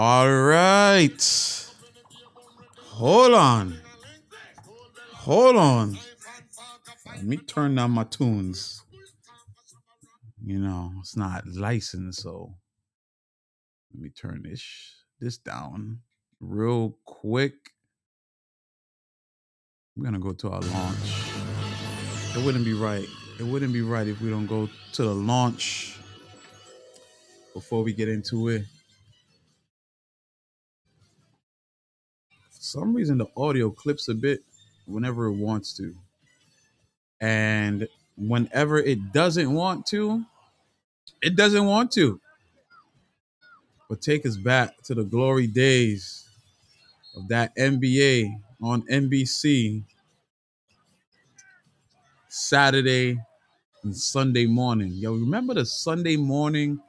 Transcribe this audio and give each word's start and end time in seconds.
All 0.00 0.32
right. 0.32 1.66
Hold 2.76 3.34
on. 3.34 3.80
Hold 5.12 5.56
on. 5.56 5.98
Let 7.08 7.24
me 7.24 7.36
turn 7.36 7.74
down 7.74 7.90
my 7.90 8.04
tunes. 8.04 8.84
You 10.40 10.60
know, 10.60 10.92
it's 11.00 11.16
not 11.16 11.48
licensed, 11.48 12.22
so 12.22 12.54
let 13.92 14.00
me 14.00 14.10
turn 14.10 14.44
this 14.44 14.62
this 15.18 15.36
down 15.36 15.98
real 16.38 16.96
quick. 17.04 17.54
We're 19.96 20.04
gonna 20.04 20.20
go 20.20 20.32
to 20.32 20.48
our 20.48 20.60
launch. 20.60 21.24
It 22.36 22.44
wouldn't 22.44 22.64
be 22.64 22.74
right. 22.74 23.08
It 23.40 23.46
wouldn't 23.46 23.72
be 23.72 23.82
right 23.82 24.06
if 24.06 24.20
we 24.20 24.30
don't 24.30 24.46
go 24.46 24.68
to 24.92 25.02
the 25.02 25.12
launch 25.12 25.98
before 27.52 27.82
we 27.82 27.92
get 27.92 28.08
into 28.08 28.46
it. 28.50 28.62
Some 32.68 32.94
reason, 32.94 33.16
the 33.16 33.26
audio 33.34 33.70
clips 33.70 34.08
a 34.08 34.14
bit 34.14 34.42
whenever 34.86 35.26
it 35.26 35.36
wants 35.36 35.72
to. 35.78 35.94
And 37.20 37.88
whenever 38.18 38.78
it 38.78 39.12
doesn't 39.12 39.52
want 39.52 39.86
to, 39.86 40.22
it 41.22 41.34
doesn't 41.34 41.64
want 41.64 41.90
to. 41.92 42.20
But 43.88 44.02
take 44.02 44.26
us 44.26 44.36
back 44.36 44.82
to 44.82 44.94
the 44.94 45.04
glory 45.04 45.46
days 45.46 46.28
of 47.16 47.26
that 47.28 47.56
NBA 47.56 48.34
on 48.62 48.82
NBC 48.82 49.82
Saturday 52.28 53.18
and 53.82 53.96
Sunday 53.96 54.44
morning. 54.44 54.90
Yo, 54.92 55.14
remember 55.14 55.54
the 55.54 55.64
Sunday 55.64 56.16
morning 56.16 56.80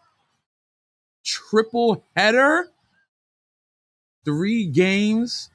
triple 1.23 2.03
header? 2.17 2.67
Three 4.25 4.65
games 4.65 5.49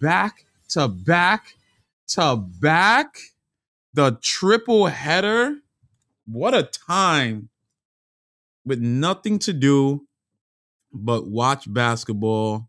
back 0.00 0.44
to 0.70 0.88
back 0.88 1.54
to 2.08 2.36
back. 2.36 3.18
The 3.94 4.18
triple 4.22 4.86
header. 4.86 5.56
What 6.26 6.54
a 6.54 6.62
time 6.62 7.50
with 8.64 8.80
nothing 8.80 9.38
to 9.40 9.52
do 9.52 10.06
but 10.92 11.26
watch 11.26 11.72
basketball. 11.72 12.68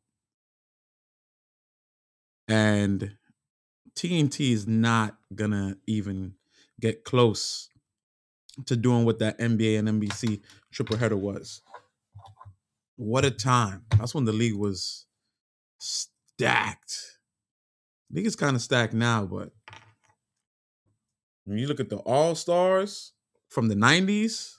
And 2.48 3.16
TNT 3.96 4.52
is 4.52 4.68
not 4.68 5.18
gonna 5.34 5.78
even 5.88 6.36
get 6.80 7.04
close 7.04 7.70
to 8.66 8.76
doing 8.76 9.06
what 9.06 9.20
that 9.20 9.40
NBA 9.40 9.80
and 9.80 9.88
NBC 9.88 10.42
triple 10.72 10.98
header 10.98 11.18
was. 11.18 11.62
What 12.96 13.26
a 13.26 13.32
time. 13.32 13.86
That's 13.98 14.14
when 14.14 14.26
the 14.26 14.34
league 14.34 14.56
was 14.56 15.06
stacked. 15.78 17.13
League 18.12 18.28
is 18.28 18.36
kind 18.36 18.56
of 18.56 18.62
stacked 18.62 18.94
now, 18.94 19.26
but 19.26 19.52
when 21.46 21.58
you 21.58 21.68
look 21.68 21.80
at 21.80 21.90
the 21.90 21.98
All 21.98 22.36
Stars 22.36 23.14
from 23.50 23.68
the 23.68 23.76
90s, 23.76 24.58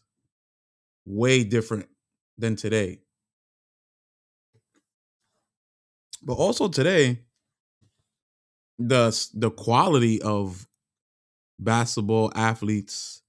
way 1.07 1.45
different 1.45 1.87
than 2.39 2.57
today. 2.57 3.01
But 6.23 6.35
also 6.35 6.69
today, 6.69 7.21
the 8.79 9.29
the 9.35 9.51
quality 9.51 10.21
of 10.23 10.67
basketball 11.59 12.33
athletes 12.35 13.23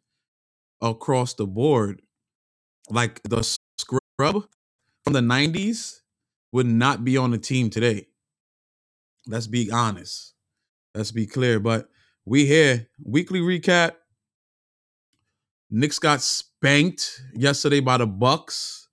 across 0.81 1.33
the 1.33 1.45
board, 1.45 2.01
like 2.89 3.21
the 3.23 3.43
scrub 3.77 4.47
from 5.03 5.13
the 5.13 5.19
90s, 5.19 6.01
would 6.51 6.65
not 6.67 7.03
be 7.03 7.17
on 7.17 7.31
the 7.31 7.37
team 7.37 7.69
today. 7.69 8.07
Let's 9.27 9.47
be 9.47 9.71
honest. 9.71 10.33
Let's 10.93 11.11
be 11.11 11.25
clear. 11.25 11.59
But 11.59 11.89
we 12.25 12.45
here, 12.45 12.87
weekly 13.03 13.39
recap. 13.39 13.93
Knicks 15.69 15.99
got 15.99 16.21
spanked 16.21 17.21
yesterday 17.33 17.79
by 17.79 17.97
the 17.97 18.07
Bucks. 18.07 18.87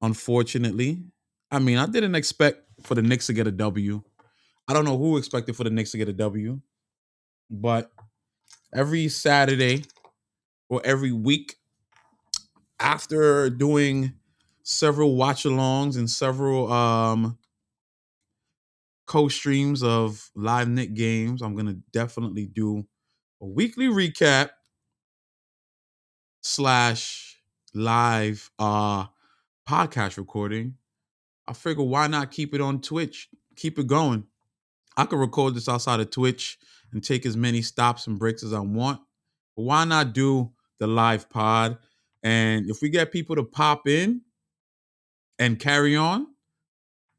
Unfortunately. 0.00 1.04
I 1.50 1.58
mean, 1.58 1.78
I 1.78 1.86
didn't 1.86 2.14
expect 2.14 2.62
for 2.82 2.94
the 2.94 3.02
Knicks 3.02 3.26
to 3.26 3.32
get 3.32 3.46
a 3.46 3.52
W. 3.52 4.02
I 4.66 4.72
don't 4.72 4.84
know 4.84 4.96
who 4.96 5.16
expected 5.18 5.54
for 5.54 5.64
the 5.64 5.70
Knicks 5.70 5.90
to 5.92 5.98
get 5.98 6.08
a 6.08 6.12
W, 6.12 6.60
but 7.50 7.90
every 8.74 9.08
Saturday 9.08 9.84
or 10.68 10.80
every 10.84 11.12
week 11.12 11.56
after 12.80 13.50
doing 13.50 14.14
several 14.62 15.16
watch 15.16 15.44
alongs 15.44 15.96
and 15.96 16.08
several 16.08 16.72
um 16.72 17.38
co-streams 19.12 19.82
of 19.82 20.30
live 20.34 20.70
Knick 20.70 20.94
games, 20.94 21.42
I'm 21.42 21.54
gonna 21.54 21.76
definitely 21.92 22.46
do 22.46 22.82
a 23.42 23.46
weekly 23.46 23.88
recap 23.88 24.48
slash 26.40 27.38
live 27.74 28.50
uh 28.58 29.04
podcast 29.68 30.16
recording. 30.16 30.76
I 31.46 31.52
figure 31.52 31.84
why 31.84 32.06
not 32.06 32.30
keep 32.30 32.54
it 32.54 32.62
on 32.62 32.80
Twitch? 32.80 33.28
Keep 33.54 33.78
it 33.80 33.86
going. 33.86 34.24
I 34.96 35.04
could 35.04 35.18
record 35.18 35.56
this 35.56 35.68
outside 35.68 36.00
of 36.00 36.08
Twitch 36.08 36.56
and 36.90 37.04
take 37.04 37.26
as 37.26 37.36
many 37.36 37.60
stops 37.60 38.06
and 38.06 38.18
breaks 38.18 38.42
as 38.42 38.54
I 38.54 38.60
want. 38.60 38.98
But 39.54 39.64
why 39.64 39.84
not 39.84 40.14
do 40.14 40.52
the 40.80 40.86
live 40.86 41.28
pod? 41.28 41.76
And 42.22 42.70
if 42.70 42.80
we 42.80 42.88
get 42.88 43.12
people 43.12 43.36
to 43.36 43.44
pop 43.44 43.86
in 43.86 44.22
and 45.38 45.58
carry 45.58 45.96
on, 45.96 46.28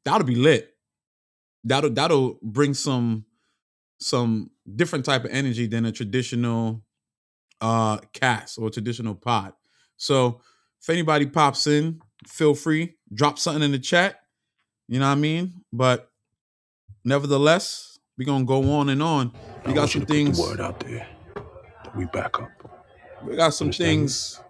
that'll 0.05 0.25
be 0.25 0.33
lit. 0.33 0.72
That'll 1.63 1.91
that'll 1.91 2.40
bring 2.41 2.74
some 2.74 3.25
some 4.00 4.51
different 4.75 5.06
type 5.06 5.25
of 5.25 5.31
energy 5.31 5.68
than 5.68 5.85
a 5.85 5.91
traditional 5.91 6.84
uh 7.62 7.97
cast 8.13 8.57
or 8.59 8.69
traditional 8.69 9.16
pod. 9.16 9.53
So 9.97 10.41
if 10.81 10.90
anybody 10.90 11.25
pops 11.28 11.68
in, 11.68 12.02
feel 12.28 12.56
free, 12.56 12.96
drop 13.13 13.40
something 13.40 13.63
in 13.63 13.72
the 13.72 13.79
chat. 13.79 14.18
You 14.88 15.00
know 15.00 15.07
what 15.07 15.13
I 15.13 15.22
mean? 15.22 15.53
But 15.73 16.09
nevertheless, 17.06 18.00
we're 18.18 18.25
gonna 18.25 18.46
go 18.46 18.72
on 18.73 18.90
and 18.90 19.02
on. 19.03 19.34
We 19.66 19.73
I 19.73 19.75
got 19.75 19.90
some 19.90 20.06
things. 20.06 20.40
word 20.40 20.62
out 20.62 20.79
there 20.81 21.07
that 21.84 21.96
we 21.96 22.06
back 22.06 22.40
up. 22.41 22.52
We 23.25 23.35
got 23.35 23.53
some 23.53 23.68
Understand 23.68 23.90
me? 23.90 23.97
things. 24.02 24.41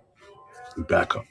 We 0.78 0.84
back 0.84 1.16
up. 1.16 1.26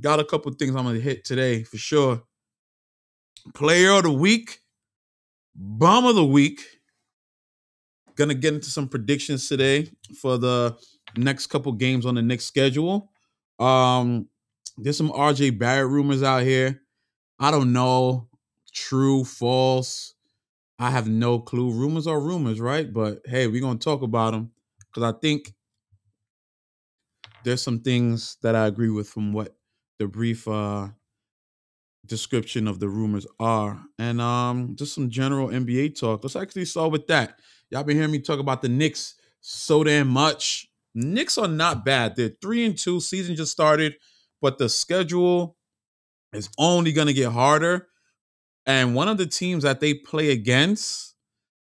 Got 0.00 0.20
a 0.20 0.24
couple 0.24 0.52
things 0.52 0.74
I'm 0.74 0.84
gonna 0.84 1.00
hit 1.00 1.24
today 1.24 1.62
for 1.64 1.78
sure. 1.78 2.22
Player 3.54 3.92
of 3.92 4.02
the 4.04 4.12
week, 4.12 4.60
bum 5.54 6.06
of 6.06 6.14
the 6.14 6.24
week. 6.24 6.60
Gonna 8.16 8.34
get 8.34 8.54
into 8.54 8.70
some 8.70 8.88
predictions 8.88 9.48
today 9.48 9.88
for 10.20 10.36
the 10.36 10.76
next 11.16 11.46
couple 11.46 11.72
games 11.72 12.04
on 12.04 12.14
the 12.14 12.22
next 12.22 12.44
schedule. 12.44 13.10
Um, 13.58 14.28
there's 14.76 14.96
some 14.96 15.10
RJ 15.10 15.58
Barrett 15.58 15.90
rumors 15.90 16.22
out 16.22 16.42
here. 16.42 16.82
I 17.38 17.50
don't 17.50 17.72
know, 17.72 18.28
true, 18.72 19.24
false. 19.24 20.14
I 20.78 20.90
have 20.90 21.08
no 21.08 21.38
clue. 21.38 21.72
Rumors 21.72 22.06
are 22.06 22.20
rumors, 22.20 22.60
right? 22.60 22.90
But 22.90 23.20
hey, 23.26 23.46
we're 23.46 23.60
gonna 23.60 23.78
talk 23.78 24.02
about 24.02 24.32
them 24.32 24.50
because 24.88 25.02
I 25.02 25.18
think 25.18 25.54
there's 27.44 27.62
some 27.62 27.80
things 27.80 28.36
that 28.42 28.54
I 28.54 28.66
agree 28.66 28.90
with 28.90 29.08
from 29.08 29.32
what 29.32 29.56
the 29.98 30.06
brief 30.06 30.46
uh 30.48 30.88
description 32.06 32.66
of 32.66 32.80
the 32.80 32.88
rumors 32.88 33.26
are. 33.38 33.80
And 33.98 34.20
um 34.20 34.76
just 34.76 34.94
some 34.94 35.10
general 35.10 35.48
NBA 35.48 35.98
talk. 35.98 36.22
Let's 36.22 36.36
actually 36.36 36.64
start 36.64 36.92
with 36.92 37.06
that. 37.08 37.38
Y'all 37.70 37.84
been 37.84 37.96
hearing 37.96 38.12
me 38.12 38.20
talk 38.20 38.40
about 38.40 38.62
the 38.62 38.68
Knicks 38.68 39.14
so 39.40 39.84
damn 39.84 40.08
much. 40.08 40.68
Knicks 40.94 41.38
are 41.38 41.48
not 41.48 41.84
bad. 41.84 42.16
They're 42.16 42.32
three 42.42 42.64
and 42.64 42.76
two. 42.76 43.00
Season 43.00 43.36
just 43.36 43.52
started, 43.52 43.94
but 44.40 44.58
the 44.58 44.68
schedule 44.68 45.56
is 46.32 46.48
only 46.58 46.92
gonna 46.92 47.12
get 47.12 47.32
harder. 47.32 47.88
And 48.66 48.94
one 48.94 49.08
of 49.08 49.18
the 49.18 49.26
teams 49.26 49.62
that 49.62 49.80
they 49.80 49.94
play 49.94 50.30
against, 50.30 51.14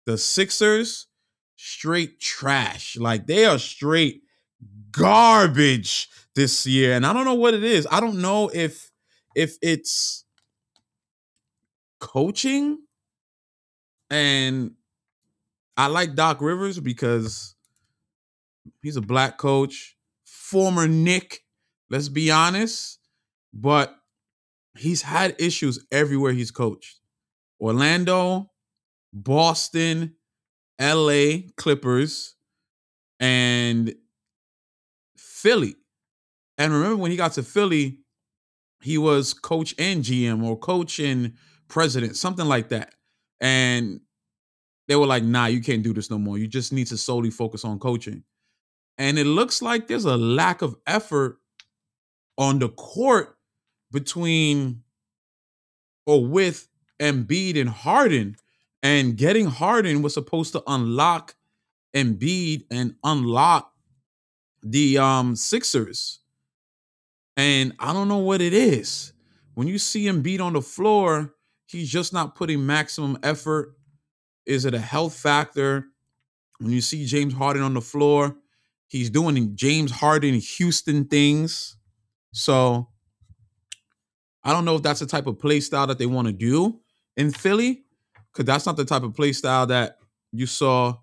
the 0.06 0.18
Sixers, 0.18 1.08
straight 1.56 2.20
trash. 2.20 2.98
Like 2.98 3.28
they 3.28 3.46
are 3.46 3.60
straight 3.60 4.24
garbage 4.92 6.10
this 6.36 6.66
year. 6.66 6.94
And 6.94 7.06
I 7.06 7.14
don't 7.14 7.26
know 7.26 7.36
what 7.36 7.54
it 7.54 7.64
is. 7.64 7.88
I 7.92 8.00
don't 8.00 8.22
know 8.22 8.50
if 8.54 8.92
if 9.36 9.58
it's 9.62 10.26
coaching 12.00 12.80
and 14.10 14.72
I 15.78 15.88
like 15.88 16.16
Doc 16.16 16.42
Rivers 16.42 16.80
because 16.80 17.56
he's 18.82 18.98
a 18.98 19.02
black 19.02 19.38
coach, 19.38 19.96
former 20.26 20.88
Knick, 20.88 21.42
let's 21.90 22.10
be 22.10 22.32
honest, 22.32 23.00
but 23.54 23.96
he's 24.78 25.02
had 25.02 25.36
issues 25.40 25.86
everywhere 25.92 26.34
he's 26.34 26.52
coached. 26.52 27.00
Orlando, 27.62 28.52
Boston, 29.14 30.16
LA 30.80 31.50
Clippers, 31.56 32.36
and 33.20 33.94
Philly. 35.18 35.76
And 36.58 36.74
remember 36.74 36.98
when 36.98 37.12
he 37.12 37.18
got 37.18 37.34
to 37.34 37.44
Philly, 37.44 38.00
he 38.82 38.98
was 38.98 39.34
coach 39.34 39.76
and 39.78 40.04
GM 40.04 40.44
or 40.44 40.58
coach 40.58 41.00
and 41.00 41.34
president, 41.70 42.18
something 42.18 42.46
like 42.46 42.70
that. 42.70 42.94
And 43.40 44.02
they 44.88 44.96
were 44.96 45.06
like, 45.06 45.24
nah, 45.24 45.46
you 45.46 45.62
can't 45.62 45.84
do 45.84 45.94
this 45.94 46.10
no 46.10 46.18
more. 46.18 46.38
You 46.38 46.48
just 46.48 46.74
need 46.74 46.88
to 46.88 46.98
solely 46.98 47.30
focus 47.30 47.64
on 47.64 47.80
coaching. 47.80 48.24
And 48.98 49.18
it 49.18 49.26
looks 49.26 49.62
like 49.62 49.88
there's 49.88 50.06
a 50.06 50.18
lack 50.18 50.62
of 50.62 50.76
effort 50.86 51.38
on 52.38 52.60
the 52.60 52.70
court 52.70 53.38
between 53.92 54.82
or 56.06 56.26
with 56.26 56.68
Embiid 57.00 57.60
and 57.60 57.70
Harden. 57.70 58.36
And 58.82 59.16
getting 59.16 59.46
Harden 59.46 60.02
was 60.02 60.14
supposed 60.14 60.54
to 60.54 60.64
unlock 60.68 61.36
Embiid 61.96 62.64
and 62.72 62.96
unlock 63.04 63.72
the 64.64 64.98
um 64.98 65.36
Sixers. 65.36 66.20
And 67.38 67.74
I 67.80 67.94
don't 67.94 68.08
know 68.08 68.18
what 68.18 68.42
it 68.42 68.54
is. 68.54 69.14
When 69.54 69.68
you 69.68 69.78
see 69.78 70.06
Embiid 70.06 70.42
on 70.42 70.54
the 70.54 70.62
floor, 70.62 71.34
he's 71.70 71.90
just 71.90 72.14
not 72.14 72.36
putting 72.36 72.66
maximum 72.66 73.18
effort. 73.24 73.76
Is 74.46 74.66
it 74.66 74.74
a 74.74 74.80
health 74.80 75.16
factor? 75.16 75.86
When 76.60 76.72
you 76.72 76.82
see 76.82 77.06
James 77.06 77.34
Harden 77.34 77.62
on 77.62 77.74
the 77.74 77.82
floor, 77.82 78.36
he's 78.88 79.10
doing 79.10 79.56
James 79.56 79.92
Harden 79.92 80.34
Houston 80.34 81.06
things. 81.06 81.78
So 82.34 82.90
I 84.44 84.52
don't 84.52 84.66
know 84.66 84.76
if 84.76 84.82
that's 84.82 85.00
the 85.00 85.06
type 85.06 85.28
of 85.28 85.40
play 85.40 85.60
style 85.60 85.88
that 85.88 86.00
they 86.00 86.06
want 86.06 86.28
to 86.28 86.34
do 86.34 86.80
in 87.16 87.32
Philly, 87.32 87.84
because 88.32 88.46
that's 88.46 88.66
not 88.66 88.78
the 88.78 88.86
type 88.86 89.04
of 89.04 89.14
play 89.16 89.34
style 89.34 89.68
that 89.68 89.98
you 90.32 90.46
saw 90.46 90.98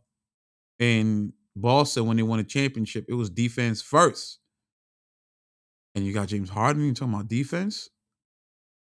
in 0.78 1.32
Boston 1.54 2.06
when 2.06 2.16
they 2.16 2.22
won 2.22 2.40
a 2.40 2.44
championship. 2.44 3.06
It 3.08 3.14
was 3.14 3.30
defense 3.30 3.80
first. 3.80 4.38
And 5.94 6.04
you 6.04 6.12
got 6.12 6.28
James 6.28 6.50
Harden, 6.50 6.84
you 6.84 6.92
talking 6.92 7.14
about 7.14 7.28
defense? 7.28 7.88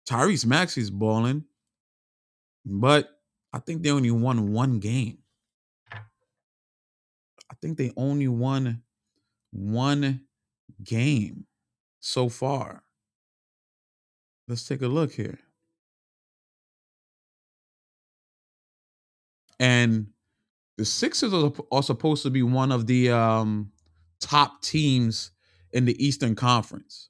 Tyrese 0.10 0.46
Maxey's 0.46 0.90
balling, 0.90 1.46
but 2.65 3.10
I 3.51 3.60
think 3.60 3.83
they 3.83 3.92
only 3.92 4.12
won 4.12 4.51
one 4.51 4.80
game. 4.80 5.19
I 5.92 7.56
think 7.62 7.77
they 7.77 7.92
only 7.95 8.27
won 8.27 8.81
one 9.51 10.21
game 10.83 11.45
so 12.00 12.30
far. 12.30 12.83
Let's 14.48 14.68
take 14.68 14.81
a 14.81 14.88
look 14.88 15.12
here. 15.13 15.39
And 19.60 20.07
the 20.77 20.86
Sixers 20.86 21.33
are, 21.33 21.51
are 21.71 21.83
supposed 21.83 22.24
to 22.24 22.30
be 22.30 22.44
one 22.44 22.71
of 22.71 22.88
the 22.88 23.12
um, 23.12 23.71
top 24.19 24.62
teams 24.62 25.31
in 25.71 25.86
the 25.86 26.04
Eastern 26.04 26.36
Conference. 26.36 27.10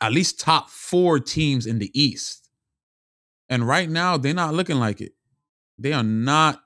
At 0.00 0.12
least 0.12 0.40
top 0.40 0.68
four 0.70 1.20
teams 1.20 1.66
in 1.66 1.78
the 1.78 1.90
East. 1.94 2.41
And 3.52 3.68
right 3.68 3.90
now, 3.90 4.16
they're 4.16 4.32
not 4.32 4.54
looking 4.54 4.78
like 4.78 5.02
it. 5.02 5.12
They 5.78 5.92
are 5.92 6.02
not 6.02 6.62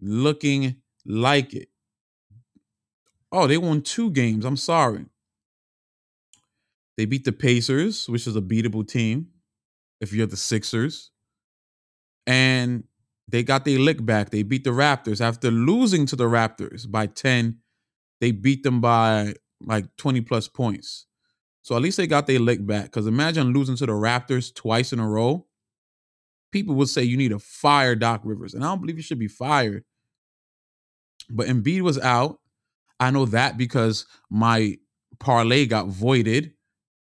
looking 0.00 0.82
like 1.06 1.54
it. 1.54 1.68
Oh, 3.30 3.46
they 3.46 3.56
won 3.56 3.82
two 3.82 4.10
games. 4.10 4.44
I'm 4.44 4.56
sorry. 4.56 5.06
They 6.96 7.04
beat 7.04 7.24
the 7.24 7.30
Pacers, 7.30 8.08
which 8.08 8.26
is 8.26 8.34
a 8.34 8.40
beatable 8.40 8.84
team 8.84 9.28
if 10.00 10.12
you're 10.12 10.26
the 10.26 10.36
Sixers. 10.36 11.12
And 12.26 12.82
they 13.28 13.44
got 13.44 13.64
their 13.64 13.78
lick 13.78 14.04
back. 14.04 14.30
They 14.30 14.42
beat 14.42 14.64
the 14.64 14.70
Raptors 14.70 15.20
after 15.20 15.52
losing 15.52 16.04
to 16.06 16.16
the 16.16 16.24
Raptors 16.24 16.90
by 16.90 17.06
10. 17.06 17.60
They 18.20 18.32
beat 18.32 18.64
them 18.64 18.80
by 18.80 19.34
like 19.64 19.84
20 19.98 20.22
plus 20.22 20.48
points. 20.48 21.06
So 21.62 21.76
at 21.76 21.82
least 21.82 21.96
they 21.96 22.08
got 22.08 22.26
their 22.26 22.40
lick 22.40 22.66
back. 22.66 22.86
Because 22.86 23.06
imagine 23.06 23.52
losing 23.52 23.76
to 23.76 23.86
the 23.86 23.92
Raptors 23.92 24.52
twice 24.52 24.92
in 24.92 24.98
a 24.98 25.08
row. 25.08 25.46
People 26.54 26.76
would 26.76 26.88
say 26.88 27.02
you 27.02 27.16
need 27.16 27.30
to 27.30 27.40
fire 27.40 27.96
Doc 27.96 28.20
Rivers. 28.22 28.54
And 28.54 28.62
I 28.62 28.68
don't 28.68 28.80
believe 28.80 28.94
he 28.94 29.02
should 29.02 29.18
be 29.18 29.26
fired. 29.26 29.82
But 31.28 31.48
Embiid 31.48 31.80
was 31.80 31.98
out. 31.98 32.38
I 33.00 33.10
know 33.10 33.24
that 33.26 33.58
because 33.58 34.06
my 34.30 34.78
parlay 35.18 35.66
got 35.66 35.88
voided. 35.88 36.52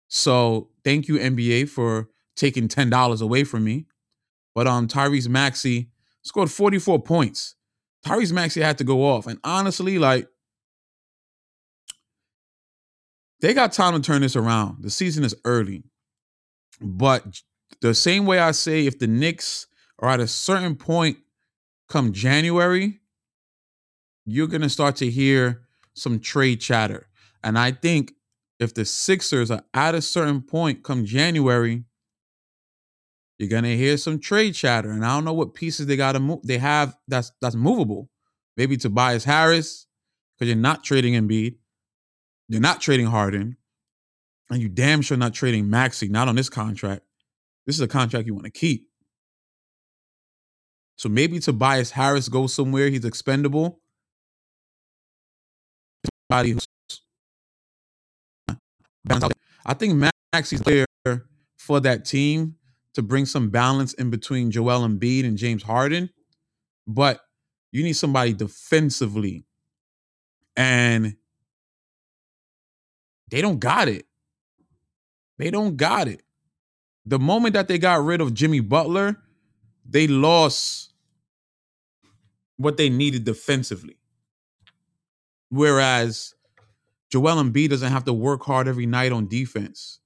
So 0.09 0.69
thank 0.83 1.07
you, 1.07 1.17
NBA, 1.17 1.69
for 1.69 2.09
taking 2.35 2.67
$10 2.67 3.19
away 3.19 3.43
from 3.43 3.63
me. 3.63 3.87
But 4.53 4.67
um 4.67 4.87
Tyrese 4.87 5.27
Maxey 5.27 5.89
scored 6.21 6.51
44 6.51 7.01
points. 7.01 7.55
Tyrese 8.05 8.33
Maxey 8.33 8.61
had 8.61 8.77
to 8.77 8.83
go 8.83 9.03
off. 9.03 9.25
And 9.25 9.39
honestly, 9.43 9.97
like, 9.97 10.27
they 13.39 13.55
got 13.55 13.73
time 13.73 13.95
to 13.95 13.99
turn 14.01 14.21
this 14.21 14.35
around. 14.35 14.83
The 14.83 14.91
season 14.91 15.23
is 15.23 15.33
early. 15.45 15.81
But 16.79 17.41
the 17.81 17.93
same 17.93 18.25
way 18.25 18.39
I 18.39 18.51
say, 18.51 18.85
if 18.85 18.99
the 18.99 19.07
Knicks 19.07 19.67
are 19.99 20.09
at 20.09 20.19
a 20.19 20.27
certain 20.27 20.75
point 20.75 21.17
come 21.89 22.13
January, 22.13 22.99
you're 24.25 24.47
going 24.47 24.61
to 24.61 24.69
start 24.69 24.95
to 24.97 25.09
hear 25.09 25.61
some 25.93 26.19
trade 26.19 26.61
chatter. 26.61 27.07
And 27.43 27.57
I 27.57 27.71
think 27.71 28.13
if 28.59 28.73
the 28.73 28.85
Sixers 28.85 29.49
are 29.51 29.63
at 29.73 29.95
a 29.95 30.01
certain 30.01 30.41
point 30.41 30.83
come 30.83 31.05
January, 31.05 31.83
you're 33.41 33.49
gonna 33.49 33.75
hear 33.75 33.97
some 33.97 34.19
trade 34.19 34.53
chatter, 34.53 34.91
and 34.91 35.03
I 35.03 35.15
don't 35.15 35.25
know 35.25 35.33
what 35.33 35.55
pieces 35.55 35.87
they 35.87 35.95
got 35.95 36.11
to 36.11 36.19
move. 36.19 36.41
They 36.43 36.59
have 36.59 36.95
that's 37.07 37.31
that's 37.41 37.55
movable. 37.55 38.07
Maybe 38.55 38.77
Tobias 38.77 39.23
Harris, 39.23 39.87
because 40.37 40.47
you're 40.47 40.61
not 40.61 40.83
trading 40.83 41.15
Embiid, 41.15 41.55
you're 42.49 42.61
not 42.61 42.81
trading 42.81 43.07
Harden, 43.07 43.57
and 44.51 44.61
you 44.61 44.69
damn 44.69 45.01
sure 45.01 45.17
not 45.17 45.33
trading 45.33 45.71
Maxey, 45.71 46.07
Not 46.07 46.27
on 46.27 46.35
this 46.35 46.49
contract. 46.49 47.01
This 47.71 47.77
is 47.77 47.83
a 47.83 47.87
contract 47.87 48.27
you 48.27 48.33
want 48.33 48.43
to 48.43 48.51
keep. 48.51 48.89
So 50.97 51.07
maybe 51.07 51.39
Tobias 51.39 51.89
Harris 51.89 52.27
goes 52.27 52.53
somewhere. 52.53 52.89
He's 52.89 53.05
expendable. 53.05 53.79
Somebody 56.29 56.49
who's 56.49 56.67
I 59.65 59.73
think 59.73 60.11
Maxey's 60.33 60.59
there 60.59 60.85
for 61.59 61.79
that 61.79 62.03
team 62.03 62.55
to 62.95 63.01
bring 63.01 63.25
some 63.25 63.49
balance 63.49 63.93
in 63.93 64.09
between 64.09 64.51
Joel 64.51 64.85
Embiid 64.85 65.23
and 65.23 65.37
James 65.37 65.63
Harden, 65.63 66.09
but 66.85 67.21
you 67.71 67.83
need 67.83 67.93
somebody 67.93 68.33
defensively. 68.33 69.45
And 70.57 71.15
they 73.29 73.39
don't 73.39 73.61
got 73.61 73.87
it. 73.87 74.07
They 75.37 75.51
don't 75.51 75.77
got 75.77 76.09
it. 76.09 76.21
The 77.05 77.19
moment 77.19 77.53
that 77.53 77.67
they 77.67 77.77
got 77.77 78.03
rid 78.03 78.21
of 78.21 78.33
Jimmy 78.33 78.59
Butler, 78.59 79.17
they 79.85 80.07
lost 80.07 80.93
what 82.57 82.77
they 82.77 82.89
needed 82.89 83.23
defensively. 83.23 83.97
Whereas 85.49 86.33
Joel 87.11 87.43
Embiid 87.43 87.69
doesn't 87.69 87.91
have 87.91 88.05
to 88.05 88.13
work 88.13 88.43
hard 88.43 88.67
every 88.67 88.85
night 88.85 89.11
on 89.11 89.27
defense. 89.27 89.99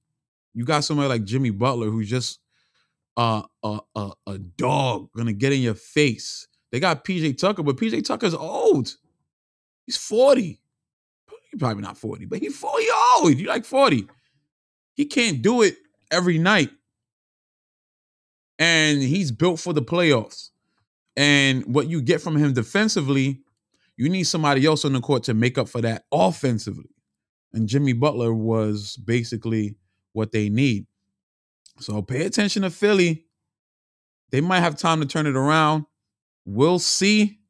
You 0.54 0.64
got 0.64 0.84
somebody 0.84 1.08
like 1.08 1.24
Jimmy 1.24 1.50
Butler 1.50 1.88
who's 1.88 2.08
just 2.08 2.40
a 3.16 3.44
a 3.62 3.78
a, 3.94 4.10
a 4.26 4.38
dog 4.38 5.10
gonna 5.14 5.32
get 5.32 5.52
in 5.52 5.60
your 5.60 5.74
face. 5.74 6.48
They 6.72 6.80
got 6.80 7.04
PJ 7.04 7.38
Tucker, 7.38 7.62
but 7.62 7.76
PJ 7.76 8.04
Tucker's 8.04 8.34
old. 8.34 8.96
He's 9.84 9.96
40. 9.96 10.60
He's 11.50 11.60
probably 11.60 11.82
not 11.82 11.96
40, 11.96 12.24
but 12.26 12.40
he's 12.40 12.56
40 12.56 12.86
old. 13.16 13.38
You 13.38 13.46
like 13.46 13.64
40. 13.64 14.08
He 14.94 15.04
can't 15.04 15.42
do 15.42 15.62
it 15.62 15.76
every 16.10 16.38
night. 16.38 16.70
And 18.58 19.02
he's 19.02 19.30
built 19.30 19.60
for 19.60 19.72
the 19.72 19.82
playoffs. 19.82 20.50
And 21.16 21.64
what 21.74 21.88
you 21.88 22.00
get 22.00 22.20
from 22.20 22.36
him 22.36 22.52
defensively, 22.52 23.40
you 23.96 24.08
need 24.08 24.24
somebody 24.24 24.66
else 24.66 24.84
on 24.84 24.92
the 24.92 25.00
court 25.00 25.24
to 25.24 25.34
make 25.34 25.58
up 25.58 25.68
for 25.68 25.80
that 25.80 26.04
offensively. 26.12 26.90
And 27.52 27.68
Jimmy 27.68 27.94
Butler 27.94 28.34
was 28.34 28.96
basically 28.96 29.76
what 30.12 30.32
they 30.32 30.48
need. 30.48 30.86
So 31.78 32.02
pay 32.02 32.24
attention 32.24 32.62
to 32.62 32.70
Philly. 32.70 33.24
They 34.30 34.40
might 34.40 34.60
have 34.60 34.76
time 34.76 35.00
to 35.00 35.06
turn 35.06 35.26
it 35.26 35.36
around. 35.36 35.86
We'll 36.44 36.78
see 36.78 37.40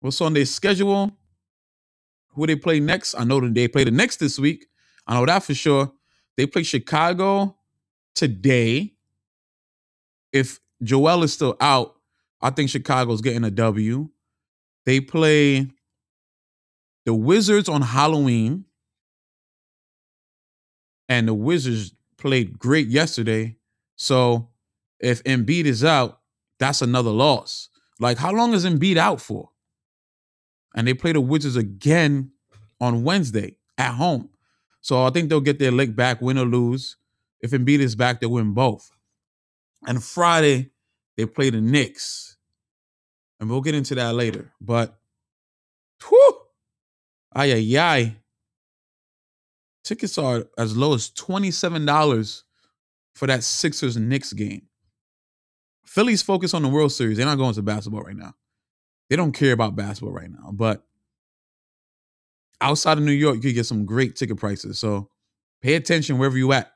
what's 0.00 0.20
on 0.20 0.34
their 0.34 0.44
schedule. 0.46 1.12
Who 2.30 2.46
they 2.46 2.56
play 2.56 2.80
Knicks? 2.80 3.14
I 3.14 3.24
know 3.24 3.40
that 3.40 3.54
they 3.54 3.68
play 3.68 3.84
the 3.84 3.90
next 3.90 4.16
this 4.16 4.38
week. 4.38 4.66
I 5.06 5.14
know 5.14 5.26
that 5.26 5.42
for 5.42 5.54
sure. 5.54 5.92
They 6.36 6.46
play 6.46 6.62
Chicago 6.62 7.56
today. 8.14 8.94
If 10.32 10.60
Joel 10.82 11.22
is 11.22 11.32
still 11.32 11.56
out, 11.60 11.96
I 12.40 12.50
think 12.50 12.70
Chicago's 12.70 13.20
getting 13.20 13.44
a 13.44 13.50
W. 13.50 14.08
They 14.86 15.00
play 15.00 15.68
the 17.04 17.14
Wizards 17.14 17.68
on 17.68 17.82
Halloween. 17.82 18.64
And 21.08 21.26
the 21.26 21.34
Wizards 21.34 21.94
played 22.18 22.58
great 22.58 22.88
yesterday. 22.88 23.56
So 23.96 24.50
if 25.00 25.24
Embiid 25.24 25.64
is 25.64 25.84
out, 25.84 26.20
that's 26.58 26.82
another 26.82 27.10
loss. 27.10 27.70
Like, 27.98 28.18
how 28.18 28.32
long 28.32 28.52
is 28.52 28.64
Embiid 28.66 28.96
out 28.96 29.20
for? 29.20 29.50
And 30.74 30.86
they 30.86 30.94
play 30.94 31.12
the 31.12 31.20
Wizards 31.20 31.56
again 31.56 32.30
on 32.80 33.04
Wednesday 33.04 33.56
at 33.78 33.94
home. 33.94 34.28
So 34.80 35.02
I 35.02 35.10
think 35.10 35.28
they'll 35.28 35.40
get 35.40 35.58
their 35.58 35.72
lick 35.72 35.96
back, 35.96 36.20
win 36.20 36.38
or 36.38 36.44
lose. 36.44 36.96
If 37.40 37.52
Embiid 37.52 37.80
is 37.80 37.96
back, 37.96 38.20
they 38.20 38.26
win 38.26 38.52
both. 38.52 38.90
And 39.86 40.02
Friday, 40.02 40.70
they 41.16 41.26
play 41.26 41.50
the 41.50 41.60
Knicks. 41.60 42.36
And 43.40 43.48
we'll 43.48 43.60
get 43.60 43.74
into 43.74 43.94
that 43.96 44.14
later. 44.14 44.52
But 44.60 44.98
whew, 46.08 46.38
ay 47.34 47.52
ay 47.52 47.78
ay. 47.78 48.16
Tickets 49.84 50.18
are 50.18 50.44
as 50.58 50.76
low 50.76 50.94
as 50.94 51.10
$27 51.10 52.42
for 53.14 53.26
that 53.26 53.42
Sixers 53.42 53.96
Knicks 53.96 54.32
game. 54.32 54.62
Phillies 55.86 56.22
focus 56.22 56.52
on 56.52 56.62
the 56.62 56.68
World 56.68 56.92
Series. 56.92 57.16
They're 57.16 57.26
not 57.26 57.38
going 57.38 57.54
to 57.54 57.62
basketball 57.62 58.02
right 58.02 58.16
now. 58.16 58.34
They 59.08 59.16
don't 59.16 59.32
care 59.32 59.52
about 59.52 59.74
basketball 59.74 60.12
right 60.12 60.30
now. 60.30 60.50
But 60.52 60.84
outside 62.60 62.98
of 62.98 63.04
New 63.04 63.12
York, 63.12 63.36
you 63.36 63.42
could 63.42 63.54
get 63.54 63.66
some 63.66 63.86
great 63.86 64.16
ticket 64.16 64.36
prices. 64.36 64.78
So 64.78 65.08
pay 65.62 65.74
attention 65.74 66.18
wherever 66.18 66.36
you 66.36 66.52
at. 66.52 66.72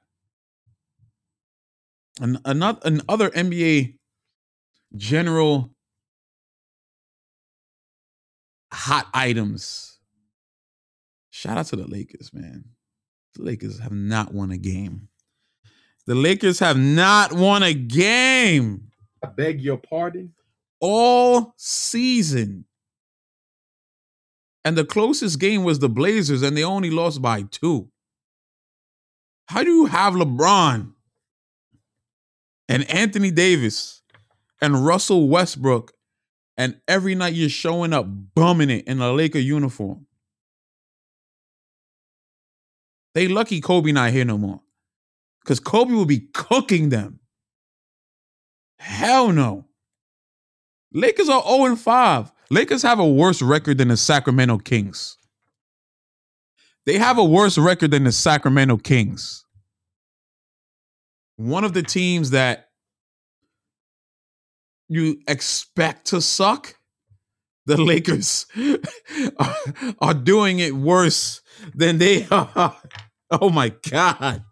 And 2.20 2.38
another 2.44 2.80
another 2.84 3.30
NBA 3.30 3.96
general 4.96 5.74
hot 8.72 9.08
items. 9.14 9.98
Shout 11.30 11.56
out 11.58 11.66
to 11.66 11.76
the 11.76 11.86
Lakers, 11.86 12.32
man. 12.34 12.64
The 13.34 13.42
Lakers 13.42 13.78
have 13.80 13.92
not 13.92 14.34
won 14.34 14.50
a 14.50 14.58
game. 14.58 15.08
The 16.06 16.14
Lakers 16.14 16.58
have 16.58 16.76
not 16.76 17.32
won 17.32 17.62
a 17.62 17.72
game 17.72 18.88
I 19.22 19.28
beg 19.28 19.60
your 19.60 19.78
pardon. 19.78 20.34
all 20.80 21.54
season. 21.56 22.66
And 24.64 24.76
the 24.76 24.84
closest 24.84 25.40
game 25.40 25.64
was 25.64 25.78
the 25.78 25.88
Blazers, 25.88 26.42
and 26.42 26.56
they 26.56 26.62
only 26.64 26.90
lost 26.90 27.22
by 27.22 27.42
two. 27.42 27.88
How 29.48 29.64
do 29.64 29.70
you 29.70 29.86
have 29.86 30.14
LeBron 30.14 30.91
and 32.72 32.90
Anthony 32.90 33.30
Davis 33.30 34.02
and 34.62 34.86
Russell 34.86 35.28
Westbrook, 35.28 35.92
and 36.56 36.80
every 36.88 37.14
night 37.14 37.34
you're 37.34 37.50
showing 37.50 37.92
up 37.92 38.06
bumming 38.34 38.70
it 38.70 38.86
in 38.86 39.00
a 39.00 39.12
Laker 39.12 39.38
uniform? 39.38 40.06
They 43.14 43.28
lucky 43.28 43.60
Kobe 43.60 43.92
not 43.92 44.10
here 44.10 44.24
no 44.24 44.38
more. 44.38 44.60
Because 45.42 45.60
Kobe 45.60 45.92
will 45.92 46.06
be 46.06 46.28
cooking 46.32 46.88
them. 46.88 47.20
Hell 48.78 49.32
no. 49.32 49.66
Lakers 50.94 51.28
are 51.28 51.42
0 51.42 51.76
5. 51.76 52.32
Lakers 52.50 52.82
have 52.82 52.98
a 52.98 53.06
worse 53.06 53.42
record 53.42 53.78
than 53.78 53.88
the 53.88 53.96
Sacramento 53.96 54.58
Kings. 54.58 55.18
They 56.86 56.98
have 56.98 57.18
a 57.18 57.24
worse 57.24 57.58
record 57.58 57.90
than 57.90 58.04
the 58.04 58.12
Sacramento 58.12 58.78
Kings. 58.78 59.44
One 61.36 61.64
of 61.64 61.72
the 61.72 61.82
teams 61.82 62.30
that 62.30 62.68
you 64.88 65.20
expect 65.26 66.08
to 66.08 66.20
suck, 66.20 66.76
the 67.66 67.76
Lakers 67.82 68.46
are, 69.38 69.56
are 70.00 70.14
doing 70.14 70.58
it 70.58 70.74
worse 70.74 71.40
than 71.74 71.98
they 71.98 72.26
are. 72.30 72.76
Oh 73.30 73.50
my 73.50 73.70
God. 73.90 74.44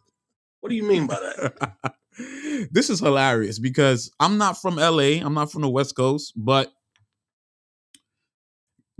What 0.60 0.70
do 0.70 0.74
you 0.74 0.84
mean 0.84 1.06
by 1.06 1.14
that? 1.14 1.94
this 2.70 2.90
is 2.90 3.00
hilarious 3.00 3.58
because 3.58 4.10
I'm 4.20 4.38
not 4.38 4.60
from 4.60 4.76
LA. 4.76 5.20
I'm 5.22 5.34
not 5.34 5.52
from 5.52 5.62
the 5.62 5.68
West 5.68 5.96
Coast, 5.96 6.32
but 6.36 6.72